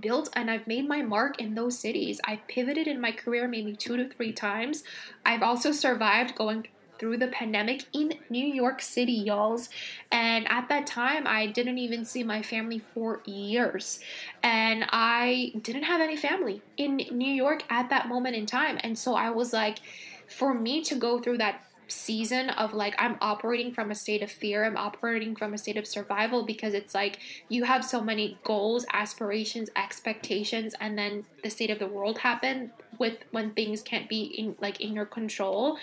built 0.00 0.30
and 0.34 0.50
I've 0.50 0.66
made 0.66 0.88
my 0.88 1.02
mark 1.02 1.40
in 1.40 1.54
those 1.54 1.78
cities. 1.78 2.20
I've 2.24 2.46
pivoted 2.46 2.86
in 2.86 3.00
my 3.00 3.12
career 3.12 3.48
maybe 3.48 3.74
two 3.74 3.96
to 3.96 4.08
three 4.08 4.32
times. 4.32 4.84
I've 5.24 5.42
also 5.42 5.72
survived 5.72 6.34
going 6.34 6.66
through 7.04 7.18
the 7.18 7.28
pandemic 7.28 7.84
in 7.92 8.14
New 8.30 8.46
York 8.46 8.80
City, 8.80 9.12
y'alls. 9.12 9.68
And 10.10 10.50
at 10.50 10.70
that 10.70 10.86
time, 10.86 11.26
I 11.26 11.46
didn't 11.46 11.76
even 11.76 12.06
see 12.06 12.24
my 12.24 12.40
family 12.40 12.78
for 12.78 13.20
years. 13.26 14.00
And 14.42 14.86
I 14.88 15.52
didn't 15.60 15.82
have 15.82 16.00
any 16.00 16.16
family 16.16 16.62
in 16.78 16.96
New 16.96 17.30
York 17.30 17.62
at 17.68 17.90
that 17.90 18.08
moment 18.08 18.36
in 18.36 18.46
time. 18.46 18.78
And 18.82 18.96
so 18.98 19.14
I 19.16 19.28
was 19.28 19.52
like, 19.52 19.80
for 20.26 20.54
me 20.54 20.82
to 20.84 20.94
go 20.94 21.18
through 21.18 21.36
that 21.38 21.62
season 21.88 22.48
of 22.48 22.72
like 22.72 22.94
I'm 22.98 23.18
operating 23.20 23.74
from 23.74 23.90
a 23.90 23.94
state 23.94 24.22
of 24.22 24.30
fear, 24.30 24.64
I'm 24.64 24.78
operating 24.78 25.36
from 25.36 25.52
a 25.52 25.58
state 25.58 25.76
of 25.76 25.86
survival 25.86 26.46
because 26.46 26.72
it's 26.72 26.94
like 26.94 27.18
you 27.50 27.64
have 27.64 27.84
so 27.84 28.00
many 28.00 28.38
goals, 28.44 28.86
aspirations, 28.94 29.68
expectations 29.76 30.74
and 30.80 30.96
then 30.96 31.26
the 31.42 31.50
state 31.50 31.68
of 31.68 31.78
the 31.78 31.86
world 31.86 32.16
happen 32.16 32.72
with 32.98 33.18
when 33.30 33.50
things 33.50 33.82
can't 33.82 34.08
be 34.08 34.22
in 34.22 34.56
like 34.58 34.80
in 34.80 34.94
your 34.94 35.04
control 35.04 35.76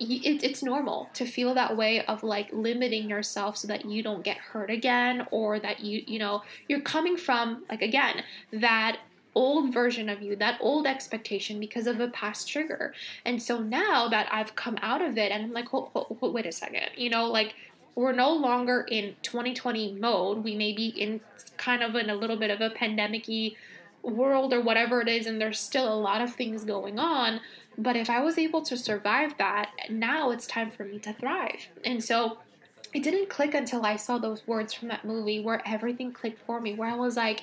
it, 0.00 0.42
it's 0.42 0.62
normal 0.62 1.08
to 1.14 1.24
feel 1.24 1.54
that 1.54 1.76
way 1.76 2.04
of 2.06 2.22
like 2.22 2.48
limiting 2.52 3.08
yourself 3.08 3.56
so 3.56 3.68
that 3.68 3.84
you 3.84 4.02
don't 4.02 4.24
get 4.24 4.36
hurt 4.36 4.70
again 4.70 5.26
or 5.30 5.58
that 5.58 5.80
you 5.80 6.02
you 6.06 6.18
know 6.18 6.42
you're 6.68 6.80
coming 6.80 7.16
from 7.16 7.64
like 7.68 7.82
again 7.82 8.22
that 8.52 8.98
old 9.34 9.72
version 9.72 10.08
of 10.08 10.22
you 10.22 10.34
that 10.34 10.58
old 10.60 10.86
expectation 10.86 11.60
because 11.60 11.86
of 11.86 12.00
a 12.00 12.08
past 12.08 12.48
trigger. 12.48 12.92
And 13.24 13.42
so 13.42 13.60
now 13.60 14.08
that 14.08 14.28
i've 14.32 14.56
come 14.56 14.78
out 14.82 15.02
of 15.02 15.16
it 15.18 15.30
and 15.30 15.44
i'm 15.44 15.52
like 15.52 15.68
wait 16.22 16.46
a 16.46 16.52
second 16.52 16.90
you 16.96 17.10
know 17.10 17.26
like 17.26 17.54
we're 17.98 18.12
no 18.12 18.32
longer 18.32 18.86
in 18.88 19.16
2020 19.22 19.94
mode. 19.94 20.44
We 20.44 20.54
may 20.54 20.72
be 20.72 20.86
in 20.86 21.20
kind 21.56 21.82
of 21.82 21.96
in 21.96 22.08
a 22.08 22.14
little 22.14 22.36
bit 22.36 22.48
of 22.48 22.60
a 22.60 22.70
pandemic 22.70 23.28
world 24.02 24.52
or 24.54 24.60
whatever 24.60 25.00
it 25.00 25.08
is 25.08 25.26
and 25.26 25.40
there's 25.40 25.58
still 25.58 25.92
a 25.92 25.98
lot 25.98 26.20
of 26.20 26.32
things 26.32 26.62
going 26.62 27.00
on 27.00 27.40
but 27.78 27.96
if 27.96 28.10
I 28.10 28.20
was 28.20 28.36
able 28.36 28.62
to 28.62 28.76
survive 28.76 29.38
that, 29.38 29.70
now 29.88 30.30
it's 30.30 30.46
time 30.46 30.70
for 30.70 30.84
me 30.84 30.98
to 30.98 31.12
thrive. 31.12 31.68
And 31.84 32.02
so 32.02 32.38
it 32.92 33.04
didn't 33.04 33.28
click 33.28 33.54
until 33.54 33.86
I 33.86 33.96
saw 33.96 34.18
those 34.18 34.46
words 34.46 34.74
from 34.74 34.88
that 34.88 35.04
movie 35.04 35.40
where 35.40 35.62
everything 35.64 36.12
clicked 36.12 36.44
for 36.44 36.60
me, 36.60 36.74
where 36.74 36.90
I 36.90 36.96
was 36.96 37.16
like, 37.16 37.42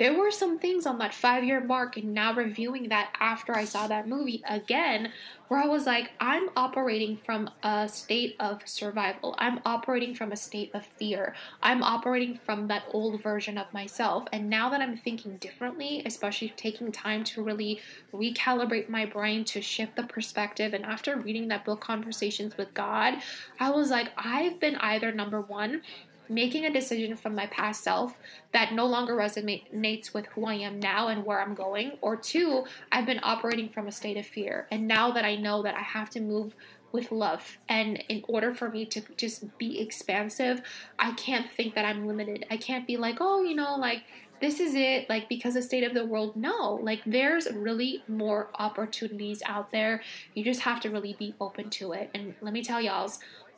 there 0.00 0.18
were 0.18 0.30
some 0.30 0.58
things 0.58 0.86
on 0.86 0.96
that 0.96 1.12
five 1.12 1.44
year 1.44 1.62
mark, 1.62 1.98
and 1.98 2.14
now 2.14 2.32
reviewing 2.32 2.88
that 2.88 3.12
after 3.20 3.54
I 3.54 3.66
saw 3.66 3.86
that 3.86 4.08
movie 4.08 4.42
again, 4.48 5.12
where 5.48 5.60
I 5.60 5.66
was 5.66 5.84
like, 5.84 6.12
I'm 6.18 6.48
operating 6.56 7.18
from 7.18 7.50
a 7.62 7.86
state 7.86 8.34
of 8.40 8.62
survival. 8.64 9.34
I'm 9.36 9.60
operating 9.66 10.14
from 10.14 10.32
a 10.32 10.36
state 10.36 10.70
of 10.72 10.86
fear. 10.86 11.34
I'm 11.62 11.82
operating 11.82 12.38
from 12.38 12.68
that 12.68 12.84
old 12.92 13.20
version 13.22 13.58
of 13.58 13.70
myself. 13.74 14.24
And 14.32 14.48
now 14.48 14.70
that 14.70 14.80
I'm 14.80 14.96
thinking 14.96 15.36
differently, 15.36 16.02
especially 16.06 16.54
taking 16.56 16.92
time 16.92 17.22
to 17.24 17.42
really 17.42 17.80
recalibrate 18.14 18.88
my 18.88 19.04
brain 19.04 19.44
to 19.46 19.60
shift 19.60 19.96
the 19.96 20.04
perspective, 20.04 20.72
and 20.72 20.86
after 20.86 21.16
reading 21.16 21.48
that 21.48 21.66
book, 21.66 21.82
Conversations 21.82 22.56
with 22.56 22.72
God, 22.72 23.18
I 23.58 23.68
was 23.70 23.90
like, 23.90 24.12
I've 24.16 24.60
been 24.60 24.76
either 24.76 25.12
number 25.12 25.42
one, 25.42 25.82
making 26.30 26.64
a 26.64 26.72
decision 26.72 27.16
from 27.16 27.34
my 27.34 27.46
past 27.46 27.82
self 27.82 28.16
that 28.52 28.72
no 28.72 28.86
longer 28.86 29.14
resonates 29.14 30.14
with 30.14 30.26
who 30.26 30.46
I 30.46 30.54
am 30.54 30.78
now 30.78 31.08
and 31.08 31.26
where 31.26 31.42
I'm 31.42 31.54
going, 31.54 31.98
or 32.00 32.16
two, 32.16 32.64
I've 32.92 33.04
been 33.04 33.20
operating 33.22 33.68
from 33.68 33.88
a 33.88 33.92
state 33.92 34.16
of 34.16 34.24
fear. 34.24 34.66
And 34.70 34.86
now 34.86 35.10
that 35.10 35.24
I 35.24 35.34
know 35.34 35.62
that 35.62 35.74
I 35.74 35.82
have 35.82 36.08
to 36.10 36.20
move 36.20 36.54
with 36.92 37.12
love, 37.12 37.58
and 37.68 38.02
in 38.08 38.24
order 38.28 38.54
for 38.54 38.70
me 38.70 38.86
to 38.86 39.02
just 39.16 39.58
be 39.58 39.80
expansive, 39.80 40.62
I 40.98 41.12
can't 41.12 41.50
think 41.50 41.74
that 41.74 41.84
I'm 41.84 42.06
limited. 42.06 42.46
I 42.50 42.56
can't 42.56 42.86
be 42.86 42.96
like, 42.96 43.18
oh, 43.20 43.42
you 43.42 43.54
know, 43.54 43.76
like 43.76 44.04
this 44.40 44.58
is 44.58 44.74
it 44.74 45.08
like 45.08 45.28
because 45.28 45.54
the 45.54 45.62
state 45.62 45.84
of 45.84 45.92
the 45.92 46.04
world 46.04 46.34
no 46.34 46.80
like 46.82 47.02
there's 47.04 47.46
really 47.52 48.02
more 48.08 48.48
opportunities 48.58 49.42
out 49.44 49.70
there 49.70 50.02
you 50.34 50.42
just 50.42 50.60
have 50.60 50.80
to 50.80 50.88
really 50.88 51.14
be 51.18 51.34
open 51.40 51.68
to 51.68 51.92
it 51.92 52.10
and 52.14 52.34
let 52.40 52.52
me 52.52 52.62
tell 52.62 52.80
y'all 52.80 53.12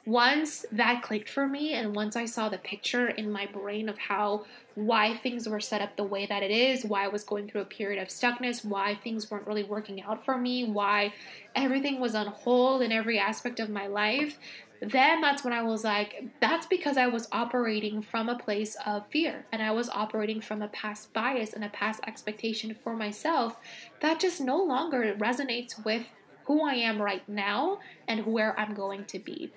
once 0.04 0.66
that 0.72 1.02
clicked 1.02 1.28
for 1.28 1.46
me 1.46 1.72
and 1.72 1.94
once 1.94 2.16
I 2.16 2.24
saw 2.24 2.48
the 2.48 2.58
picture 2.58 3.06
in 3.08 3.30
my 3.30 3.46
brain 3.46 3.88
of 3.88 3.98
how 3.98 4.44
why 4.74 5.14
things 5.14 5.48
were 5.48 5.60
set 5.60 5.80
up 5.80 5.96
the 5.96 6.02
way 6.02 6.26
that 6.26 6.42
it 6.42 6.50
is, 6.50 6.84
why 6.84 7.04
I 7.04 7.08
was 7.08 7.22
going 7.22 7.48
through 7.48 7.60
a 7.60 7.66
period 7.66 8.02
of 8.02 8.08
stuckness, 8.08 8.64
why 8.64 8.96
things 8.96 9.30
weren't 9.30 9.46
really 9.46 9.62
working 9.62 10.02
out 10.02 10.24
for 10.24 10.36
me, 10.36 10.64
why 10.64 11.12
everything 11.54 12.00
was 12.00 12.14
on 12.14 12.26
hold 12.26 12.82
in 12.82 12.90
every 12.90 13.18
aspect 13.18 13.60
of 13.60 13.68
my 13.68 13.86
life, 13.86 14.38
then 14.80 15.20
that's 15.20 15.44
when 15.44 15.52
I 15.52 15.62
was 15.62 15.84
like, 15.84 16.24
that's 16.40 16.66
because 16.66 16.96
I 16.96 17.06
was 17.06 17.28
operating 17.30 18.02
from 18.02 18.28
a 18.28 18.38
place 18.38 18.76
of 18.84 19.06
fear 19.06 19.46
and 19.52 19.62
I 19.62 19.70
was 19.70 19.88
operating 19.88 20.40
from 20.40 20.62
a 20.62 20.68
past 20.68 21.12
bias 21.12 21.52
and 21.52 21.64
a 21.64 21.68
past 21.68 22.00
expectation 22.06 22.74
for 22.74 22.96
myself 22.96 23.58
that 24.00 24.18
just 24.18 24.40
no 24.40 24.60
longer 24.60 25.14
resonates 25.16 25.84
with 25.84 26.06
who 26.46 26.66
I 26.66 26.74
am 26.74 27.00
right 27.00 27.26
now 27.28 27.78
and 28.08 28.26
where 28.26 28.58
I'm 28.58 28.74
going 28.74 29.04
to 29.04 29.20
be. 29.20 29.52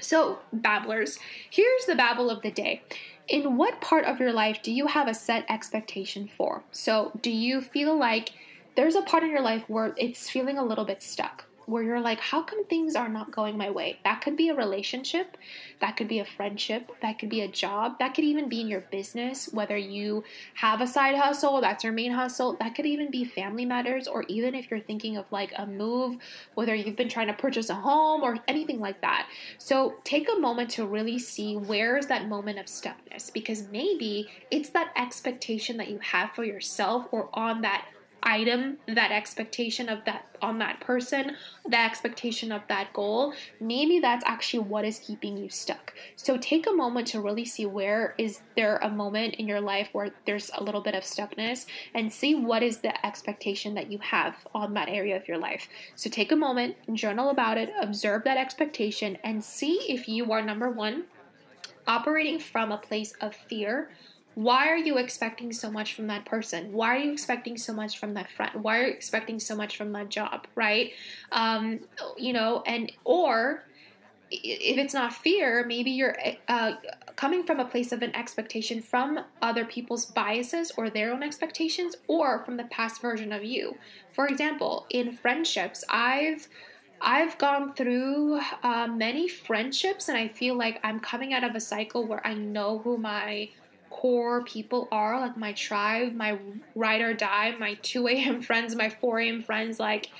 So, 0.00 0.40
babblers, 0.52 1.18
here's 1.50 1.86
the 1.86 1.94
babble 1.94 2.30
of 2.30 2.42
the 2.42 2.50
day. 2.50 2.82
in 3.28 3.56
what 3.56 3.80
part 3.80 4.04
of 4.04 4.20
your 4.20 4.32
life 4.32 4.62
do 4.62 4.70
you 4.72 4.86
have 4.86 5.08
a 5.08 5.14
set 5.14 5.44
expectation 5.48 6.28
for? 6.28 6.62
So, 6.70 7.12
do 7.22 7.30
you 7.30 7.60
feel 7.60 7.98
like 7.98 8.30
there's 8.76 8.94
a 8.94 9.02
part 9.02 9.24
in 9.24 9.30
your 9.30 9.40
life 9.40 9.64
where 9.68 9.94
it's 9.96 10.30
feeling 10.30 10.58
a 10.58 10.64
little 10.64 10.84
bit 10.84 11.02
stuck? 11.02 11.45
Where 11.66 11.82
you're 11.82 12.00
like, 12.00 12.20
how 12.20 12.42
come 12.42 12.64
things 12.64 12.94
are 12.94 13.08
not 13.08 13.32
going 13.32 13.58
my 13.58 13.70
way? 13.70 13.98
That 14.04 14.20
could 14.20 14.36
be 14.36 14.48
a 14.48 14.54
relationship, 14.54 15.36
that 15.80 15.96
could 15.96 16.08
be 16.08 16.20
a 16.20 16.24
friendship, 16.24 16.92
that 17.02 17.18
could 17.18 17.28
be 17.28 17.40
a 17.40 17.48
job, 17.48 17.98
that 17.98 18.14
could 18.14 18.24
even 18.24 18.48
be 18.48 18.60
in 18.60 18.68
your 18.68 18.82
business, 18.82 19.48
whether 19.52 19.76
you 19.76 20.24
have 20.54 20.80
a 20.80 20.86
side 20.86 21.16
hustle, 21.16 21.60
that's 21.60 21.82
your 21.82 21.92
main 21.92 22.12
hustle, 22.12 22.56
that 22.60 22.74
could 22.74 22.86
even 22.86 23.10
be 23.10 23.24
family 23.24 23.64
matters, 23.64 24.06
or 24.06 24.24
even 24.28 24.54
if 24.54 24.70
you're 24.70 24.80
thinking 24.80 25.16
of 25.16 25.30
like 25.32 25.52
a 25.56 25.66
move, 25.66 26.16
whether 26.54 26.74
you've 26.74 26.96
been 26.96 27.08
trying 27.08 27.26
to 27.26 27.34
purchase 27.34 27.68
a 27.68 27.74
home 27.74 28.22
or 28.22 28.38
anything 28.46 28.80
like 28.80 29.00
that. 29.00 29.28
So 29.58 29.96
take 30.04 30.28
a 30.28 30.38
moment 30.38 30.70
to 30.70 30.86
really 30.86 31.18
see 31.18 31.56
where 31.56 31.96
is 31.96 32.06
that 32.06 32.28
moment 32.28 32.58
of 32.58 32.66
stuckness 32.66 33.32
because 33.32 33.68
maybe 33.72 34.28
it's 34.50 34.70
that 34.70 34.92
expectation 34.96 35.76
that 35.78 35.88
you 35.88 35.98
have 35.98 36.30
for 36.32 36.44
yourself 36.44 37.08
or 37.10 37.28
on 37.34 37.62
that 37.62 37.86
item, 38.26 38.76
that 38.86 39.12
expectation 39.12 39.88
of 39.88 40.04
that 40.04 40.26
on 40.42 40.58
that 40.58 40.80
person, 40.80 41.36
the 41.66 41.78
expectation 41.78 42.52
of 42.52 42.60
that 42.68 42.92
goal, 42.92 43.32
maybe 43.60 44.00
that's 44.00 44.24
actually 44.26 44.58
what 44.58 44.84
is 44.84 44.98
keeping 44.98 45.38
you 45.38 45.48
stuck. 45.48 45.94
So 46.16 46.36
take 46.36 46.66
a 46.66 46.72
moment 46.72 47.06
to 47.08 47.20
really 47.20 47.46
see 47.46 47.64
where 47.64 48.14
is 48.18 48.40
there 48.56 48.76
a 48.78 48.90
moment 48.90 49.36
in 49.36 49.48
your 49.48 49.60
life 49.60 49.88
where 49.92 50.10
there's 50.26 50.50
a 50.54 50.62
little 50.62 50.82
bit 50.82 50.94
of 50.94 51.04
stuckness 51.04 51.64
and 51.94 52.12
see 52.12 52.34
what 52.34 52.62
is 52.62 52.78
the 52.78 53.06
expectation 53.06 53.74
that 53.74 53.90
you 53.90 53.98
have 53.98 54.46
on 54.54 54.74
that 54.74 54.88
area 54.88 55.16
of 55.16 55.26
your 55.26 55.38
life. 55.38 55.68
So 55.94 56.10
take 56.10 56.32
a 56.32 56.36
moment, 56.36 56.76
journal 56.92 57.30
about 57.30 57.56
it, 57.56 57.72
observe 57.80 58.24
that 58.24 58.36
expectation 58.36 59.16
and 59.24 59.42
see 59.42 59.80
if 59.88 60.08
you 60.08 60.30
are 60.32 60.42
number 60.42 60.68
1 60.68 61.04
operating 61.86 62.40
from 62.40 62.72
a 62.72 62.78
place 62.78 63.14
of 63.20 63.34
fear 63.34 63.90
why 64.36 64.68
are 64.68 64.76
you 64.76 64.98
expecting 64.98 65.50
so 65.50 65.70
much 65.70 65.94
from 65.94 66.08
that 66.08 66.26
person? 66.26 66.70
Why 66.70 66.96
are 66.96 66.98
you 66.98 67.10
expecting 67.10 67.56
so 67.56 67.72
much 67.72 67.98
from 67.98 68.12
that 68.14 68.30
friend? 68.30 68.62
Why 68.62 68.80
are 68.80 68.82
you 68.82 68.92
expecting 68.92 69.40
so 69.40 69.56
much 69.56 69.78
from 69.78 69.92
that 69.92 70.10
job, 70.10 70.46
right? 70.54 70.92
Um, 71.32 71.80
you 72.18 72.34
know, 72.34 72.62
and 72.66 72.92
or 73.06 73.62
if 74.30 74.76
it's 74.76 74.92
not 74.92 75.14
fear, 75.14 75.64
maybe 75.66 75.90
you're 75.90 76.18
uh, 76.48 76.72
coming 77.16 77.44
from 77.44 77.60
a 77.60 77.64
place 77.64 77.92
of 77.92 78.02
an 78.02 78.14
expectation 78.14 78.82
from 78.82 79.20
other 79.40 79.64
people's 79.64 80.04
biases 80.04 80.70
or 80.76 80.90
their 80.90 81.14
own 81.14 81.22
expectations 81.22 81.96
or 82.06 82.44
from 82.44 82.58
the 82.58 82.64
past 82.64 83.00
version 83.00 83.32
of 83.32 83.42
you. 83.42 83.78
For 84.12 84.26
example, 84.26 84.86
in 84.90 85.16
friendships, 85.16 85.82
I've 85.88 86.46
I've 87.00 87.38
gone 87.38 87.72
through 87.74 88.40
uh, 88.62 88.86
many 88.86 89.28
friendships 89.28 90.08
and 90.08 90.18
I 90.18 90.28
feel 90.28 90.58
like 90.58 90.78
I'm 90.82 91.00
coming 91.00 91.32
out 91.32 91.44
of 91.44 91.54
a 91.54 91.60
cycle 91.60 92.06
where 92.06 92.26
I 92.26 92.34
know 92.34 92.80
who 92.80 92.98
my 92.98 93.50
core 93.96 94.44
people 94.44 94.88
are, 94.92 95.20
like 95.20 95.36
my 95.36 95.52
tribe, 95.52 96.12
my 96.12 96.38
ride 96.74 97.00
or 97.00 97.14
die, 97.14 97.54
my 97.58 97.74
2 97.82 98.06
a.m. 98.08 98.42
friends, 98.42 98.76
my 98.76 98.90
4 98.90 99.20
a.m. 99.20 99.42
friends, 99.42 99.80
like 99.80 100.10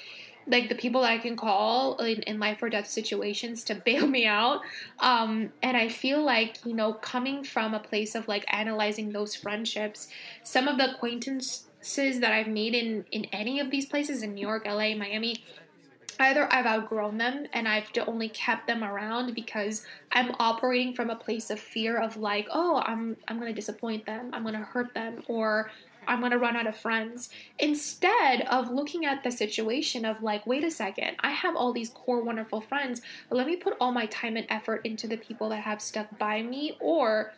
like 0.49 0.69
the 0.69 0.77
people 0.77 1.01
that 1.01 1.11
I 1.11 1.19
can 1.19 1.37
call 1.37 1.97
in, 1.97 2.23
in 2.23 2.39
life 2.39 2.63
or 2.63 2.69
death 2.69 2.89
situations 2.89 3.65
to 3.65 3.75
bail 3.85 4.07
me 4.07 4.27
out. 4.27 4.61
Um, 5.01 5.53
and 5.63 5.77
I 5.77 5.89
feel 5.89 6.23
like, 6.23 6.65
you 6.65 6.73
know, 6.73 6.93
coming 6.93 7.43
from 7.43 7.75
a 7.75 7.81
place 7.81 8.15
of 8.15 8.29
like 8.29 8.45
analyzing 8.49 9.11
those 9.11 9.35
friendships, 9.35 10.09
some 10.45 10.69
of 10.69 10.79
the 10.79 10.95
acquaintances 10.95 12.21
that 12.21 12.33
I've 12.33 12.47
made 12.47 12.75
in, 12.75 13.05
in 13.11 13.25
any 13.27 13.59
of 13.59 13.73
these 13.73 13.87
places 13.87 14.23
in 14.23 14.35
New 14.35 14.47
York, 14.47 14.67
LA, 14.67 14.95
Miami, 14.95 15.43
either 16.21 16.53
I've 16.53 16.67
outgrown 16.67 17.19
them 17.19 17.47
and 17.53 17.67
I've 17.69 17.91
only 18.07 18.29
kept 18.29 18.67
them 18.67 18.85
around 18.85 19.35
because 19.35 19.85
I'm 20.13 20.35
operating 20.39 20.95
from 20.95 21.11
a 21.11 21.17
place 21.17 21.51
of 21.51 21.59
fear 21.59 21.99
of 21.99 22.17
like, 22.17 22.47
oh, 22.51 22.83
I'm 22.85 23.17
I'm 23.29 23.39
going 23.39 23.53
to 23.53 23.55
disappoint 23.55 24.07
them, 24.07 24.31
I'm 24.33 24.43
going 24.43 24.55
to 24.55 24.61
hurt 24.61 24.95
them 24.95 25.23
or 25.27 25.71
I'm 26.09 26.21
going 26.21 26.33
to 26.33 26.39
run 26.39 26.57
out 26.57 26.67
of 26.67 26.77
friends 26.77 27.31
instead 27.59 28.43
of 28.43 28.71
looking 28.71 29.05
at 29.05 29.25
the 29.25 29.31
situation 29.31 30.05
of 30.05 30.23
like, 30.23 30.47
wait 30.47 30.65
a 30.65 30.71
second, 30.71 31.17
I 31.21 31.31
have 31.31 31.57
all 31.57 31.73
these 31.73 31.91
core 31.91 32.23
wonderful 32.23 32.61
friends. 32.61 33.03
Let 33.31 33.47
me 33.47 33.57
put 33.57 33.77
all 33.81 33.93
my 33.93 34.07
time 34.07 34.37
and 34.37 34.47
effort 34.49 34.83
into 34.85 35.09
the 35.09 35.17
people 35.17 35.49
that 35.51 35.63
have 35.63 35.83
stuck 35.83 36.19
by 36.19 36.43
me 36.43 36.77
or 36.81 37.33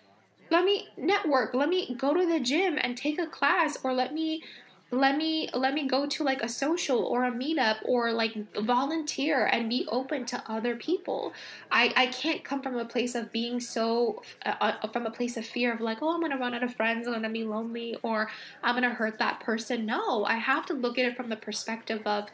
let 0.51 0.65
me 0.65 0.89
network, 0.97 1.55
let 1.55 1.69
me 1.69 1.95
go 1.99 2.15
to 2.15 2.27
the 2.27 2.41
gym 2.41 2.79
and 2.81 2.97
take 2.97 3.21
a 3.21 3.27
class 3.27 3.79
or 3.83 3.93
let 3.93 4.15
me 4.15 4.43
let 4.91 5.19
me 5.19 5.51
let 5.53 5.75
me 5.75 5.87
go 5.87 6.07
to 6.07 6.23
like 6.23 6.43
a 6.43 6.49
social 6.49 7.05
or 7.05 7.25
a 7.25 7.31
meetup 7.31 7.77
or 7.85 8.11
like 8.13 8.35
volunteer 8.55 9.45
and 9.45 9.69
be 9.69 9.87
open 9.89 10.25
to 10.25 10.43
other 10.49 10.77
people. 10.77 11.33
I 11.71 11.93
i 11.97 12.07
can't 12.07 12.43
come 12.43 12.63
from 12.63 12.79
a 12.79 12.87
place 12.87 13.15
of 13.15 13.31
being 13.31 13.61
so 13.61 14.23
uh, 14.47 14.55
uh, 14.61 14.89
from 14.89 15.05
a 15.05 15.11
place 15.11 15.37
of 15.37 15.45
fear 15.45 15.75
of 15.75 15.81
like 15.81 15.99
oh 16.01 16.15
i'm 16.15 16.21
gonna 16.23 16.39
run 16.39 16.55
out 16.55 16.63
of 16.63 16.75
friends 16.75 17.07
i'm 17.07 17.13
gonna 17.13 17.29
be 17.29 17.45
lonely 17.45 17.97
or 18.03 18.31
i'm 18.63 18.75
gonna 18.75 18.91
hurt 18.91 19.19
that 19.19 19.41
person. 19.41 19.85
No 19.85 20.25
i 20.25 20.35
have 20.37 20.65
to 20.67 20.75
look 20.75 20.99
at 20.99 21.05
it 21.05 21.17
from 21.17 21.29
the 21.29 21.37
perspective 21.37 22.03
of 22.07 22.31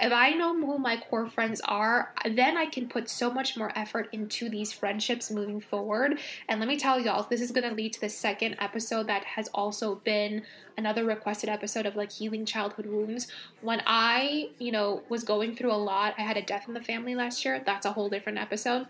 if 0.00 0.12
I 0.12 0.30
know 0.30 0.54
who 0.54 0.78
my 0.78 0.96
core 0.96 1.26
friends 1.26 1.60
are, 1.62 2.12
then 2.24 2.56
I 2.56 2.66
can 2.66 2.88
put 2.88 3.08
so 3.08 3.30
much 3.30 3.56
more 3.56 3.72
effort 3.76 4.08
into 4.12 4.48
these 4.48 4.72
friendships 4.72 5.30
moving 5.30 5.60
forward. 5.60 6.18
And 6.48 6.60
let 6.60 6.68
me 6.68 6.78
tell 6.78 7.00
y'all, 7.00 7.26
this 7.28 7.40
is 7.40 7.50
going 7.50 7.68
to 7.68 7.74
lead 7.74 7.94
to 7.94 8.00
the 8.00 8.08
second 8.08 8.56
episode 8.60 9.08
that 9.08 9.24
has 9.24 9.48
also 9.48 9.96
been 9.96 10.42
another 10.76 11.04
requested 11.04 11.48
episode 11.48 11.86
of 11.86 11.96
like 11.96 12.12
healing 12.12 12.46
childhood 12.46 12.86
wounds. 12.86 13.26
When 13.62 13.82
I, 13.86 14.50
you 14.58 14.70
know, 14.70 15.02
was 15.08 15.24
going 15.24 15.56
through 15.56 15.72
a 15.72 15.74
lot, 15.74 16.14
I 16.16 16.22
had 16.22 16.36
a 16.36 16.42
death 16.42 16.68
in 16.68 16.74
the 16.74 16.80
family 16.80 17.14
last 17.14 17.44
year. 17.44 17.60
That's 17.64 17.84
a 17.84 17.92
whole 17.92 18.08
different 18.08 18.38
episode. 18.38 18.86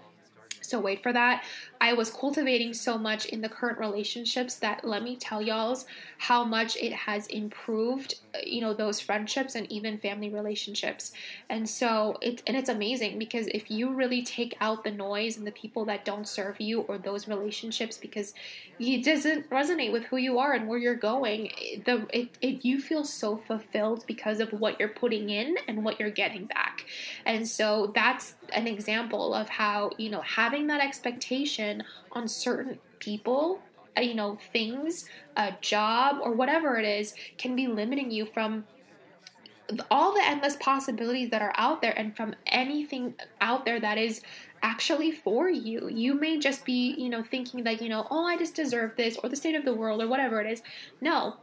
So 0.61 0.78
wait 0.78 1.02
for 1.02 1.12
that. 1.12 1.44
I 1.80 1.94
was 1.94 2.11
cultivating 2.11 2.74
so 2.74 2.98
much 2.98 3.26
in 3.26 3.40
the 3.40 3.48
current 3.48 3.78
relationships 3.78 4.56
that 4.56 4.84
let 4.84 5.02
me 5.02 5.16
tell 5.16 5.40
y'all 5.40 5.61
how 6.18 6.44
much 6.44 6.76
it 6.76 6.92
has 6.92 7.26
improved, 7.28 8.16
you 8.44 8.61
know, 8.61 8.74
those 8.74 9.00
friendships 9.00 9.54
and 9.54 9.70
even 9.72 9.98
family 9.98 10.28
relationships. 10.28 11.12
And 11.48 11.68
so 11.68 12.18
it's 12.20 12.42
and 12.46 12.56
it's 12.56 12.68
amazing 12.68 13.18
because 13.18 13.46
if 13.48 13.70
you 13.70 13.92
really 13.92 14.22
take 14.22 14.56
out 14.61 14.84
the 14.84 14.90
noise 14.90 15.36
and 15.36 15.46
the 15.46 15.52
people 15.52 15.84
that 15.86 16.04
don't 16.04 16.28
serve 16.28 16.61
you 16.61 16.80
or 16.82 16.98
those 16.98 17.26
relationships 17.26 17.96
because 17.96 18.34
it 18.78 19.04
doesn't 19.04 19.48
resonate 19.48 19.92
with 19.92 20.04
who 20.04 20.16
you 20.16 20.38
are 20.38 20.52
and 20.52 20.68
where 20.68 20.78
you're 20.78 20.94
going, 20.94 21.50
the 21.86 22.06
it, 22.12 22.28
it 22.42 22.64
you 22.64 22.80
feel 22.80 23.04
so 23.04 23.36
fulfilled 23.36 24.04
because 24.06 24.40
of 24.40 24.52
what 24.52 24.78
you're 24.78 24.88
putting 24.88 25.30
in 25.30 25.56
and 25.66 25.84
what 25.84 25.98
you're 25.98 26.11
getting 26.11 26.44
back. 26.46 26.84
And 27.24 27.48
so 27.48 27.92
that's 27.94 28.34
an 28.52 28.66
example 28.66 29.32
of 29.34 29.48
how, 29.48 29.92
you 29.96 30.11
know, 30.11 30.20
having 30.20 30.49
that 30.51 30.80
expectation 30.80 31.82
on 32.12 32.28
certain 32.28 32.78
people, 32.98 33.61
uh, 33.96 34.01
you 34.01 34.14
know, 34.14 34.38
things, 34.53 35.09
a 35.36 35.53
job, 35.61 36.18
or 36.22 36.32
whatever 36.32 36.76
it 36.76 36.86
is, 36.86 37.14
can 37.38 37.57
be 37.57 37.66
limiting 37.66 38.11
you 38.11 38.26
from 38.26 38.64
all 39.90 40.12
the 40.12 40.22
endless 40.24 40.57
possibilities 40.57 41.30
that 41.30 41.42
are 41.42 41.53
out 41.57 41.80
there 41.80 41.96
and 41.96 42.16
from 42.16 42.34
anything 42.46 43.14
out 43.40 43.64
there 43.64 43.78
that 43.80 43.98
is 43.98 44.20
actually 44.62 45.12
for 45.12 45.48
you. 45.48 45.88
You 45.88 46.14
may 46.14 46.38
just 46.38 46.64
be, 46.64 46.94
you 46.98 47.09
know, 47.09 47.22
thinking 47.22 47.64
that, 47.64 47.80
you 47.80 47.88
know, 47.88 48.07
oh, 48.11 48.26
I 48.26 48.36
just 48.36 48.55
deserve 48.55 48.96
this 48.96 49.16
or 49.16 49.28
the 49.28 49.36
state 49.36 49.55
of 49.55 49.64
the 49.64 49.74
world 49.74 50.03
or 50.03 50.09
whatever 50.09 50.40
it 50.40 50.51
is. 50.51 50.62
No. 51.01 51.36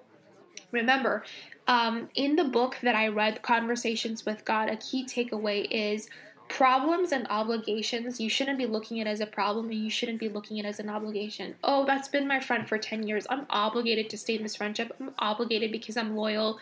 Remember, 0.71 1.23
um, 1.67 2.09
in 2.15 2.35
the 2.35 2.43
book 2.43 2.77
that 2.81 2.95
I 2.95 3.07
read, 3.07 3.41
Conversations 3.41 4.25
with 4.25 4.43
God, 4.43 4.69
a 4.69 4.75
key 4.77 5.05
takeaway 5.05 5.67
is 5.69 6.09
problems 6.49 7.11
and 7.11 7.27
obligations, 7.29 8.19
you 8.19 8.29
shouldn't 8.29 8.57
be 8.57 8.65
looking 8.65 8.99
at 8.99 9.07
it 9.07 9.09
as 9.09 9.19
a 9.19 9.25
problem 9.25 9.69
and 9.69 9.83
you 9.83 9.89
shouldn't 9.89 10.19
be 10.19 10.29
looking 10.29 10.59
at 10.59 10.65
it 10.65 10.69
as 10.69 10.79
an 10.79 10.89
obligation. 10.89 11.55
Oh, 11.63 11.85
that's 11.85 12.07
been 12.07 12.27
my 12.27 12.39
friend 12.39 12.67
for 12.67 12.77
10 12.77 13.07
years. 13.07 13.27
I'm 13.29 13.45
obligated 13.49 14.09
to 14.11 14.17
stay 14.17 14.35
in 14.35 14.43
this 14.43 14.55
friendship. 14.55 14.95
I'm 14.99 15.11
obligated 15.19 15.71
because 15.71 15.97
I'm 15.97 16.15
loyal. 16.15 16.59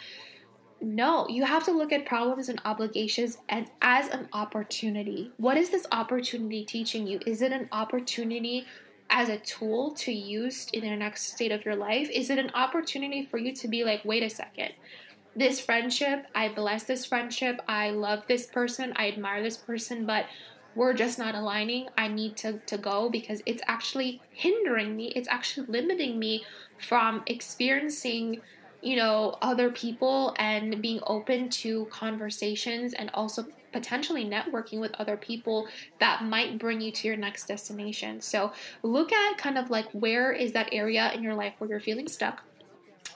No, 0.81 1.27
you 1.29 1.45
have 1.45 1.63
to 1.65 1.71
look 1.71 1.91
at 1.91 2.05
problems 2.05 2.49
and 2.49 2.61
obligations 2.65 3.37
and 3.49 3.67
as 3.81 4.09
an 4.09 4.27
opportunity. 4.33 5.31
What 5.37 5.57
is 5.57 5.69
this 5.69 5.87
opportunity 5.91 6.65
teaching 6.65 7.07
you? 7.07 7.19
Is 7.25 7.41
it 7.41 7.51
an 7.51 7.69
opportunity 7.71 8.65
as 9.09 9.29
a 9.29 9.37
tool 9.37 9.91
to 9.93 10.11
use 10.11 10.67
in 10.73 10.81
the 10.81 10.95
next 10.95 11.33
state 11.33 11.51
of 11.51 11.63
your 11.63 11.75
life? 11.75 12.09
Is 12.09 12.29
it 12.29 12.39
an 12.39 12.51
opportunity 12.53 13.23
for 13.23 13.37
you 13.37 13.53
to 13.55 13.67
be 13.67 13.83
like, 13.83 14.03
wait 14.03 14.23
a 14.23 14.29
second, 14.29 14.73
this 15.35 15.59
friendship, 15.59 16.27
I 16.33 16.49
bless 16.49 16.83
this 16.83 17.05
friendship, 17.05 17.61
I 17.67 17.91
love 17.91 18.23
this 18.27 18.45
person, 18.45 18.93
I 18.95 19.09
admire 19.09 19.43
this 19.43 19.57
person, 19.57 20.05
but 20.05 20.25
we're 20.75 20.93
just 20.93 21.17
not 21.17 21.35
aligning. 21.35 21.87
I 21.97 22.07
need 22.07 22.35
to, 22.37 22.59
to 22.59 22.77
go 22.77 23.09
because 23.09 23.41
it's 23.45 23.61
actually 23.67 24.21
hindering 24.31 24.95
me, 24.95 25.07
it's 25.15 25.27
actually 25.29 25.67
limiting 25.67 26.19
me 26.19 26.43
from 26.77 27.23
experiencing 27.27 28.41
you 28.81 28.95
know 28.95 29.35
other 29.41 29.71
people 29.71 30.35
and 30.37 30.79
being 30.81 30.99
open 31.07 31.49
to 31.49 31.85
conversations 31.85 32.93
and 32.93 33.09
also 33.13 33.45
potentially 33.73 34.23
networking 34.23 34.79
with 34.79 34.93
other 34.99 35.17
people 35.17 35.67
that 35.99 36.23
might 36.23 36.57
bring 36.57 36.79
you 36.79 36.91
to 36.91 37.07
your 37.07 37.17
next 37.17 37.45
destination. 37.45 38.21
So 38.21 38.53
look 38.83 39.11
at 39.11 39.37
kind 39.37 39.57
of 39.57 39.69
like 39.69 39.91
where 39.91 40.31
is 40.31 40.53
that 40.53 40.69
area 40.71 41.11
in 41.13 41.21
your 41.21 41.33
life 41.33 41.55
where 41.57 41.69
you're 41.69 41.81
feeling 41.81 42.07
stuck 42.07 42.43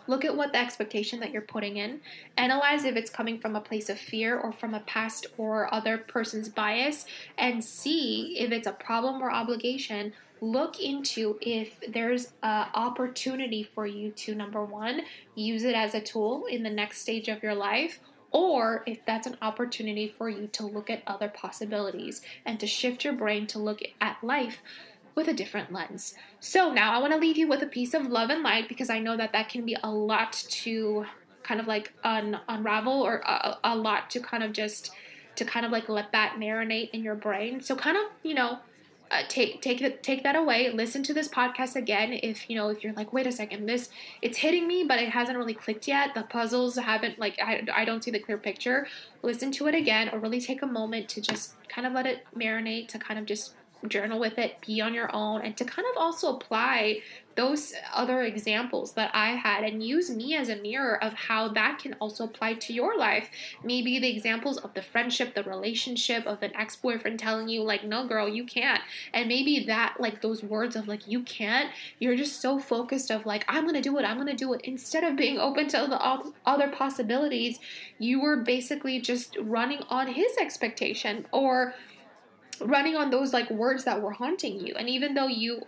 look 0.10 0.26
at 0.26 0.36
what 0.36 0.51
the 0.51 0.60
expectation 0.60 1.20
that 1.20 1.32
you're 1.32 1.41
putting 1.41 1.78
in, 1.78 2.01
analyze 2.36 2.84
if 2.84 2.95
it's 2.95 3.12
coming 3.12 3.38
from 3.39 3.55
a 3.55 3.62
place 3.62 3.89
of 3.89 3.99
fear 3.99 4.38
or 4.39 4.51
from 4.51 4.74
a 4.74 4.80
past 4.82 5.28
or 5.38 5.72
other 5.74 5.97
person's 5.97 6.49
bias, 6.49 7.05
and 7.38 7.64
see 7.64 8.36
if 8.39 8.51
it's 8.51 8.68
a 8.68 8.72
problem 8.72 9.22
or 9.22 9.32
obligation. 9.32 10.12
Look 10.41 10.80
into 10.80 11.38
if 11.41 11.80
there's 11.88 12.32
an 12.41 12.68
opportunity 12.74 13.62
for 13.62 13.86
you 13.86 14.12
to, 14.12 14.34
number 14.34 14.64
one, 14.64 15.01
use 15.36 15.64
it 15.64 15.76
as 15.76 15.93
a 15.93 16.01
tool 16.01 16.45
in 16.45 16.64
the 16.64 16.70
next 16.70 17.01
stage 17.01 17.28
of 17.28 17.43
your 17.43 17.55
life, 17.55 17.99
or 18.32 18.84
if 18.88 19.05
that's 19.05 19.28
an 19.28 19.38
opportunity 19.41 20.07
for 20.07 20.30
you 20.30 20.47
to 20.47 20.66
look 20.66 20.89
at 20.89 21.03
other 21.05 21.30
possibilities 21.30 22.22
and 22.45 22.60
to 22.60 22.68
shift 22.68 23.03
your 23.03 23.14
brain 23.14 23.47
to 23.47 23.60
look 23.60 23.82
at 24.01 24.24
life 24.24 24.62
with 25.20 25.28
a 25.28 25.34
different 25.34 25.74
lens. 25.74 26.13
So 26.39 26.72
now 26.72 26.93
I 26.93 26.99
want 26.99 27.11
to 27.11 27.20
leave 27.20 27.38
you 27.38 27.45
with 27.45 27.61
a 27.61 27.67
piece 27.67 27.93
of 27.93 28.05
love 28.05 28.30
and 28.30 28.41
light 28.41 28.70
because 28.70 28.89
I 28.89 28.99
know 28.99 29.17
that 29.17 29.34
that 29.34 29.49
can 29.49 29.65
be 29.65 29.76
a 29.84 29.91
lot 29.91 30.32
to 30.32 31.05
kind 31.43 31.59
of 31.59 31.67
like 31.67 31.91
un- 32.05 32.39
unravel 32.47 33.01
or 33.01 33.17
a, 33.17 33.57
a 33.65 33.76
lot 33.76 34.09
to 34.11 34.22
kind 34.22 34.43
of 34.43 34.53
just 34.53 34.91
to 35.36 35.43
kind 35.43 35.65
of 35.65 35.74
like 35.74 35.89
let 35.89 36.13
that 36.13 36.38
marinate 36.39 36.91
in 36.91 37.03
your 37.03 37.15
brain. 37.15 37.59
So 37.59 37.76
kind 37.76 37.97
of, 37.97 38.03
you 38.24 38.34
know, 38.34 38.59
uh, 39.11 39.24
take 39.28 39.61
take 39.61 40.01
take 40.03 40.24
that 40.24 40.38
away. 40.38 40.72
Listen 40.72 41.03
to 41.03 41.13
this 41.13 41.28
podcast 41.28 41.76
again 41.76 42.13
if 42.13 42.49
you 42.49 42.55
know 42.55 42.70
if 42.70 42.82
you're 42.82 42.93
like, 42.93 43.11
wait 43.11 43.28
a 43.28 43.32
second, 43.34 43.65
this 43.65 43.89
it's 44.22 44.38
hitting 44.38 44.70
me, 44.70 44.86
but 44.88 44.99
it 44.99 45.09
hasn't 45.09 45.38
really 45.38 45.53
clicked 45.53 45.86
yet. 45.86 46.13
The 46.13 46.24
puzzles 46.24 46.78
haven't 46.78 47.20
like 47.20 47.38
I, 47.43 47.65
I 47.76 47.84
don't 47.84 48.01
see 48.05 48.11
the 48.11 48.20
clear 48.20 48.38
picture. 48.38 48.88
Listen 49.22 49.51
to 49.53 49.67
it 49.67 49.76
again, 49.76 50.11
or 50.13 50.20
really 50.20 50.39
take 50.39 50.61
a 50.61 50.67
moment 50.67 51.09
to 51.09 51.20
just 51.20 51.55
kind 51.67 51.86
of 51.86 51.91
let 51.91 52.05
it 52.05 52.26
marinate, 52.34 52.88
to 52.89 52.99
kind 52.99 53.20
of 53.20 53.26
just 53.26 53.55
journal 53.88 54.19
with 54.19 54.38
it, 54.38 54.57
be 54.65 54.82
on 54.82 54.93
your 54.93 55.13
own, 55.15 55.41
and 55.41 55.55
to 55.57 55.65
kind 55.65 55.88
of 55.91 55.97
also 55.97 56.36
apply 56.36 57.01
those 57.39 57.73
other 57.93 58.21
examples 58.23 58.93
that 58.93 59.09
I 59.13 59.30
had 59.30 59.63
and 59.63 59.82
use 59.82 60.09
me 60.09 60.36
as 60.36 60.49
a 60.49 60.57
mirror 60.57 61.01
of 61.01 61.13
how 61.13 61.47
that 61.49 61.80
can 61.80 61.93
also 62.01 62.25
apply 62.25 62.55
to 62.55 62.73
your 62.73 62.97
life. 62.97 63.30
Maybe 63.63 63.97
the 63.97 64.09
examples 64.09 64.57
of 64.57 64.73
the 64.73 64.82
friendship, 64.82 65.36
the 65.36 65.43
relationship 65.43 66.25
of 66.25 66.43
an 66.43 66.53
ex 66.53 66.75
boyfriend 66.75 67.17
telling 67.17 67.47
you, 67.47 67.63
like, 67.63 67.86
no, 67.86 68.05
girl, 68.05 68.27
you 68.27 68.43
can't. 68.43 68.82
And 69.13 69.30
maybe 69.30 69.63
that, 69.67 69.95
like, 69.99 70.21
those 70.21 70.43
words 70.43 70.75
of, 70.75 70.89
like, 70.89 71.07
you 71.07 71.21
can't, 71.21 71.71
you're 71.97 72.17
just 72.17 72.41
so 72.41 72.59
focused 72.59 73.09
of, 73.09 73.25
like, 73.25 73.45
I'm 73.47 73.65
gonna 73.65 73.82
do 73.82 73.97
it, 73.99 74.03
I'm 74.03 74.17
gonna 74.17 74.36
do 74.36 74.51
it. 74.53 74.59
Instead 74.65 75.05
of 75.05 75.15
being 75.15 75.38
open 75.38 75.69
to 75.69 75.88
the 75.89 76.34
other 76.45 76.67
possibilities, 76.67 77.57
you 77.99 78.19
were 78.19 78.36
basically 78.36 78.99
just 78.99 79.38
running 79.39 79.84
on 79.88 80.07
his 80.07 80.36
expectation 80.38 81.25
or 81.32 81.73
running 82.62 82.95
on 82.95 83.10
those 83.10 83.34
like 83.34 83.49
words 83.49 83.84
that 83.84 84.01
were 84.01 84.12
haunting 84.12 84.66
you. 84.66 84.76
And 84.76 84.89
even 84.89 85.14
though 85.14 85.28
you 85.28 85.62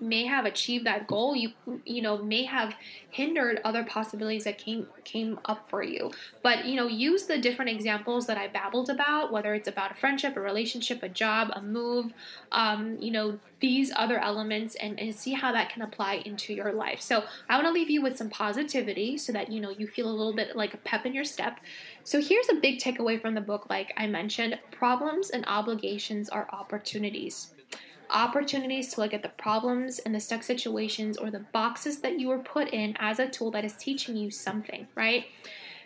may 0.00 0.24
have 0.26 0.44
achieved 0.44 0.86
that 0.86 1.06
goal 1.06 1.34
you 1.34 1.52
you 1.84 2.02
know 2.02 2.18
may 2.18 2.44
have 2.44 2.74
hindered 3.10 3.60
other 3.64 3.84
possibilities 3.84 4.44
that 4.44 4.58
came 4.58 4.86
came 5.04 5.38
up 5.44 5.68
for 5.68 5.82
you. 5.82 6.10
But 6.42 6.66
you 6.66 6.76
know 6.76 6.86
use 6.86 7.24
the 7.24 7.38
different 7.38 7.70
examples 7.70 8.26
that 8.26 8.36
i 8.36 8.48
babbled 8.48 8.90
about 8.90 9.32
whether 9.32 9.54
it's 9.54 9.68
about 9.68 9.92
a 9.92 9.94
friendship 9.94 10.36
a 10.36 10.40
relationship 10.40 11.02
a 11.02 11.08
job 11.08 11.50
a 11.54 11.62
move 11.62 12.12
um, 12.52 12.96
you 13.00 13.10
know 13.10 13.38
these 13.60 13.92
other 13.96 14.18
elements 14.18 14.74
and, 14.74 15.00
and 15.00 15.14
see 15.14 15.32
how 15.32 15.50
that 15.52 15.70
can 15.70 15.80
apply 15.80 16.14
into 16.26 16.52
your 16.52 16.72
life. 16.72 17.00
So 17.00 17.24
i 17.48 17.56
want 17.56 17.66
to 17.66 17.72
leave 17.72 17.90
you 17.90 18.02
with 18.02 18.16
some 18.16 18.30
positivity 18.30 19.16
so 19.18 19.32
that 19.32 19.50
you 19.50 19.60
know 19.60 19.70
you 19.70 19.86
feel 19.86 20.08
a 20.08 20.12
little 20.12 20.34
bit 20.34 20.56
like 20.56 20.74
a 20.74 20.78
pep 20.78 21.06
in 21.06 21.14
your 21.14 21.24
step 21.24 21.60
so 22.04 22.20
here's 22.20 22.50
a 22.50 22.54
big 22.54 22.78
takeaway 22.80 23.20
from 23.20 23.34
the 23.34 23.40
book, 23.40 23.66
like 23.70 23.94
I 23.96 24.06
mentioned 24.06 24.58
problems 24.70 25.30
and 25.30 25.44
obligations 25.46 26.28
are 26.28 26.46
opportunities. 26.52 27.54
Opportunities 28.10 28.92
to 28.92 29.00
look 29.00 29.14
at 29.14 29.22
the 29.22 29.30
problems 29.30 29.98
and 30.00 30.14
the 30.14 30.20
stuck 30.20 30.42
situations 30.42 31.16
or 31.16 31.30
the 31.30 31.40
boxes 31.40 32.00
that 32.00 32.20
you 32.20 32.28
were 32.28 32.38
put 32.38 32.68
in 32.68 32.94
as 32.98 33.18
a 33.18 33.26
tool 33.26 33.50
that 33.52 33.64
is 33.64 33.72
teaching 33.72 34.18
you 34.18 34.30
something, 34.30 34.86
right? 34.94 35.24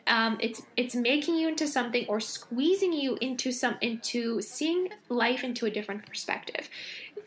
Um, 0.08 0.38
it's 0.40 0.62
it's 0.76 0.96
making 0.96 1.36
you 1.36 1.48
into 1.48 1.68
something 1.68 2.06
or 2.08 2.18
squeezing 2.18 2.92
you 2.92 3.16
into 3.20 3.52
some 3.52 3.76
into 3.80 4.40
seeing 4.42 4.88
life 5.08 5.44
into 5.44 5.66
a 5.66 5.70
different 5.70 6.04
perspective. 6.04 6.68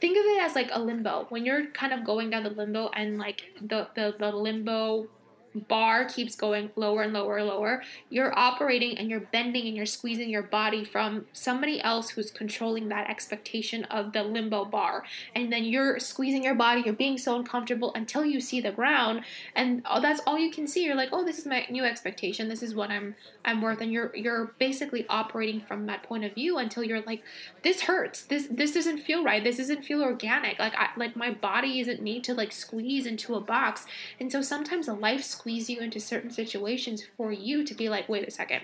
Think 0.02 0.18
of 0.18 0.26
it 0.26 0.42
as 0.42 0.56
like 0.56 0.70
a 0.74 0.82
limbo. 0.82 1.28
When 1.30 1.46
you're 1.46 1.68
kind 1.68 1.94
of 1.94 2.04
going 2.04 2.32
down 2.32 2.44
the 2.44 2.50
limbo 2.50 2.90
and 2.90 3.18
like 3.18 3.44
the 3.62 3.88
the, 3.96 4.16
the 4.20 4.32
limbo 4.32 5.08
bar 5.56 6.06
keeps 6.06 6.36
going 6.36 6.72
lower 6.76 7.02
and 7.04 7.14
lower 7.14 7.38
and 7.38 7.48
lower, 7.48 7.84
you're 8.10 8.38
operating 8.38 8.98
and 8.98 9.10
you're 9.10 9.20
bending 9.20 9.68
and 9.68 9.76
you're 9.76 9.86
squeezing 9.86 10.30
your 10.30 10.44
body 10.44 10.84
from 10.84 11.26
somebody 11.34 11.82
else 11.82 12.12
who's 12.12 12.32
controlling 12.32 12.90
that 12.90 13.10
expectation 13.10 13.84
of 13.86 14.14
the 14.14 14.24
limbo 14.24 14.66
bar. 14.66 15.04
And 15.36 15.52
then 15.52 15.66
you're 15.66 16.00
squeezing 16.00 16.44
your 16.44 16.56
body, 16.56 16.82
you're 16.86 16.94
being 16.94 17.18
so 17.18 17.36
uncomfortable 17.36 17.94
until 17.94 18.26
you 18.26 18.40
see 18.40 18.62
the 18.62 18.72
ground 18.72 19.24
and 19.56 19.82
uh, 19.86 20.00
that's 20.00 20.22
all 20.26 20.38
you 20.38 20.52
can 20.52 20.68
see. 20.68 20.86
You're 20.86 20.96
like, 20.96 21.10
"Oh, 21.12 21.24
this 21.24 21.38
is 21.38 21.46
my 21.46 21.66
new 21.70 21.84
expectation. 21.84 22.48
This 22.48 22.64
is 22.64 22.76
what 22.76 22.90
I'm 22.90 23.16
I'm 23.46 23.62
worth." 23.62 23.82
And 23.82 23.92
you're 23.92 24.16
you're 24.16 24.54
basically 24.60 25.06
operating 25.10 25.60
from 25.62 25.86
that 25.88 26.04
point 26.04 26.24
of 26.24 26.34
view 26.34 26.58
until 26.58 26.84
you're 26.84 27.02
like, 27.02 27.24
"This 27.64 27.82
hurts. 27.82 28.24
This 28.24 28.48
this 28.50 28.74
doesn't 28.74 29.00
feel 29.00 29.24
right. 29.24 29.44
This 29.44 29.58
doesn't 29.58 29.84
feel 29.84 30.02
organic. 30.02 30.60
Like 30.60 30.76
I 30.76 30.90
like 30.98 31.16
my 31.16 31.32
body 31.32 31.80
isn't 31.80 32.02
made 32.02 32.24
to 32.26 32.34
like 32.34 32.52
squeeze 32.52 33.06
into 33.06 33.36
a 33.36 33.42
box." 33.42 33.86
And 34.20 34.32
so 34.32 34.42
sometimes 34.42 34.88
a 34.88 34.94
life 34.94 35.24
squeeze 35.42 35.72
you 35.72 35.80
into 35.80 36.00
certain 36.00 36.30
situations 36.30 37.04
for 37.18 37.32
you 37.32 37.64
to 37.64 37.74
be 37.74 37.90
like, 37.90 38.08
wait 38.08 38.28
a 38.28 38.30
second. 38.30 38.62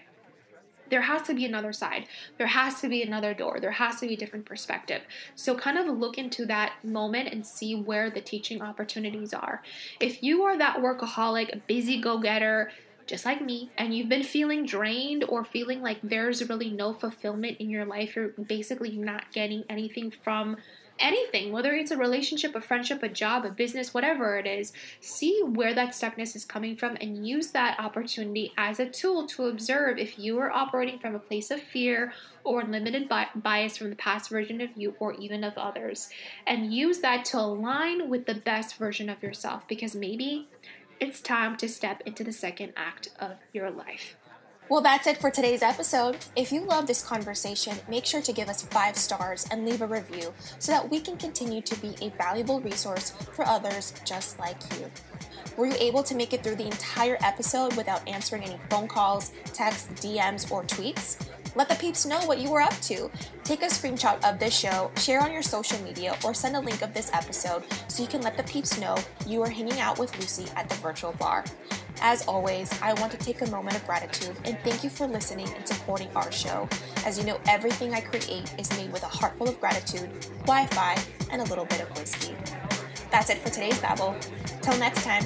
There 0.91 1.01
has 1.01 1.23
to 1.23 1.34
be 1.34 1.43
another 1.43 1.73
side. 1.73 2.05
There 2.38 2.47
has 2.47 2.80
to 2.82 2.88
be 2.88 3.01
another 3.01 3.34
door. 3.34 3.59
There 3.59 3.71
has 3.71 3.99
to 3.99 4.07
be 4.07 4.13
a 4.13 4.17
different 4.17 4.45
perspective. 4.45 5.01
So, 5.36 5.55
kind 5.55 5.80
of 5.80 5.88
look 5.97 6.19
into 6.19 6.45
that 6.45 6.73
moment 6.84 7.34
and 7.34 7.45
see 7.45 7.75
where 7.75 8.11
the 8.11 8.21
teaching 8.21 8.61
opportunities 8.61 9.34
are. 9.34 9.63
If 9.99 10.21
you 10.21 10.43
are 10.43 10.57
that 10.57 10.78
workaholic, 10.78 11.61
busy 11.67 11.99
go 11.99 12.19
getter, 12.19 12.71
just 13.07 13.25
like 13.25 13.41
me, 13.41 13.71
and 13.75 13.93
you've 13.93 14.07
been 14.07 14.23
feeling 14.23 14.65
drained 14.65 15.25
or 15.28 15.43
feeling 15.43 15.82
like 15.82 15.97
there's 16.03 16.47
really 16.47 16.69
no 16.69 16.93
fulfillment 16.93 17.57
in 17.57 17.71
your 17.71 17.86
life, 17.86 18.15
you're 18.15 18.30
basically 18.30 18.95
not 18.95 19.32
getting 19.34 19.65
anything 19.67 20.11
from 20.11 20.57
anything, 20.99 21.51
whether 21.51 21.73
it's 21.73 21.91
a 21.91 21.97
relationship, 21.97 22.55
a 22.55 22.61
friendship, 22.61 23.03
a 23.03 23.09
job, 23.09 23.45
a 23.45 23.49
business, 23.49 23.93
whatever 23.93 24.37
it 24.37 24.45
is, 24.45 24.73
see 24.99 25.41
where 25.43 25.73
that 25.73 25.89
stuckness 25.89 26.35
is 26.35 26.45
coming 26.45 26.75
from 26.75 26.97
and 27.01 27.27
use 27.27 27.51
that 27.51 27.79
opportunity 27.79 28.53
as 28.57 28.79
a 28.79 28.89
tool 28.89 29.27
to 29.27 29.45
observe 29.45 29.97
if 29.97 30.17
you 30.17 30.37
are 30.39 30.51
operating 30.51 30.99
from 30.99 31.15
a 31.15 31.19
place 31.19 31.51
of 31.51 31.61
fear 31.61 32.13
or 32.43 32.63
limited 32.63 33.09
bi- 33.09 33.27
bias 33.35 33.77
from 33.77 33.89
the 33.89 33.95
past 33.95 34.29
version 34.29 34.61
of 34.61 34.69
you 34.75 34.95
or 34.99 35.13
even 35.15 35.43
of 35.43 35.57
others. 35.57 36.09
And 36.45 36.73
use 36.73 36.99
that 36.99 37.25
to 37.25 37.39
align 37.39 38.09
with 38.09 38.25
the 38.25 38.35
best 38.35 38.77
version 38.77 39.09
of 39.09 39.21
yourself 39.21 39.67
because 39.67 39.95
maybe 39.95 40.47
it's 40.99 41.21
time 41.21 41.57
to 41.57 41.69
step 41.69 42.01
into 42.05 42.23
the 42.23 42.31
second 42.31 42.73
act 42.75 43.09
of 43.19 43.37
your 43.53 43.69
life. 43.69 44.17
Well, 44.70 44.82
that's 44.82 45.07
it 45.07 45.18
for 45.18 45.32
today's 45.32 45.61
episode. 45.61 46.18
If 46.36 46.51
you 46.51 46.59
love 46.59 46.88
this 46.88 47.01
conversation, 47.01 47.78
make 47.88 48.05
sure 48.05 48.22
to 48.22 48.34
give 48.34 48.49
us 48.49 48.63
five 48.63 48.97
stars 48.97 49.47
and 49.49 49.65
leave 49.65 49.82
a 49.82 49.88
review 49.88 50.34
so 50.59 50.74
that 50.74 50.89
we 50.89 50.99
can 50.99 51.15
continue 51.15 51.61
to 51.61 51.80
be 51.80 51.95
a 52.01 52.09
valuable 52.18 52.59
resource 52.59 53.11
for 53.32 53.47
others 53.47 53.93
just 54.03 54.38
like 54.39 54.57
you. 54.78 54.91
Were 55.55 55.68
you 55.68 55.76
able 55.80 56.03
to 56.03 56.15
make 56.15 56.34
it 56.34 56.43
through 56.43 56.57
the 56.57 56.65
entire 56.65 57.18
episode 57.22 57.78
without 57.78 58.05
answering 58.09 58.43
any 58.43 58.59
phone 58.70 58.89
calls, 58.89 59.32
texts, 59.53 59.88
DMs, 60.05 60.51
or 60.51 60.63
tweets? 60.63 61.26
Let 61.57 61.69
the 61.69 61.75
peeps 61.75 62.05
know 62.05 62.19
what 62.27 62.37
you 62.37 62.51
were 62.51 62.61
up 62.61 62.79
to. 62.81 63.09
Take 63.43 63.63
a 63.63 63.65
screenshot 63.65 64.23
of 64.23 64.37
this 64.37 64.55
show, 64.55 64.91
share 64.95 65.23
on 65.23 65.33
your 65.33 65.41
social 65.41 65.81
media, 65.81 66.15
or 66.23 66.35
send 66.35 66.55
a 66.55 66.59
link 66.59 66.83
of 66.83 66.93
this 66.93 67.11
episode 67.11 67.63
so 67.87 68.03
you 68.03 68.07
can 68.07 68.21
let 68.21 68.37
the 68.37 68.43
peeps 68.43 68.79
know 68.79 68.95
you 69.25 69.41
are 69.41 69.49
hanging 69.49 69.79
out 69.79 69.97
with 69.97 70.15
Lucy 70.19 70.45
at 70.55 70.69
the 70.69 70.75
virtual 70.75 71.13
bar. 71.13 71.43
As 71.99 72.27
always, 72.27 72.71
I 72.83 72.93
want 73.01 73.11
to 73.13 73.17
take 73.17 73.41
a 73.41 73.49
moment 73.49 73.75
of 73.75 73.83
gratitude 73.87 74.37
and 74.45 74.59
thank 74.59 74.83
you 74.83 74.91
for 74.91 75.07
listening 75.07 75.51
and 75.55 75.67
supporting 75.67 76.09
our 76.15 76.31
show. 76.31 76.69
As 77.07 77.17
you 77.17 77.25
know, 77.25 77.39
everything 77.47 77.95
I 77.95 78.01
create 78.01 78.53
is 78.59 78.69
made 78.77 78.93
with 78.93 79.01
a 79.01 79.07
heart 79.07 79.35
full 79.39 79.49
of 79.49 79.59
gratitude, 79.59 80.11
Wi 80.41 80.67
Fi, 80.67 80.95
and 81.31 81.41
a 81.41 81.45
little 81.45 81.65
bit 81.65 81.81
of 81.81 81.89
whiskey. 81.97 82.35
That's 83.09 83.31
it 83.31 83.39
for 83.39 83.49
today's 83.49 83.79
babble. 83.81 84.15
Till 84.61 84.77
next 84.77 85.03
time, 85.03 85.25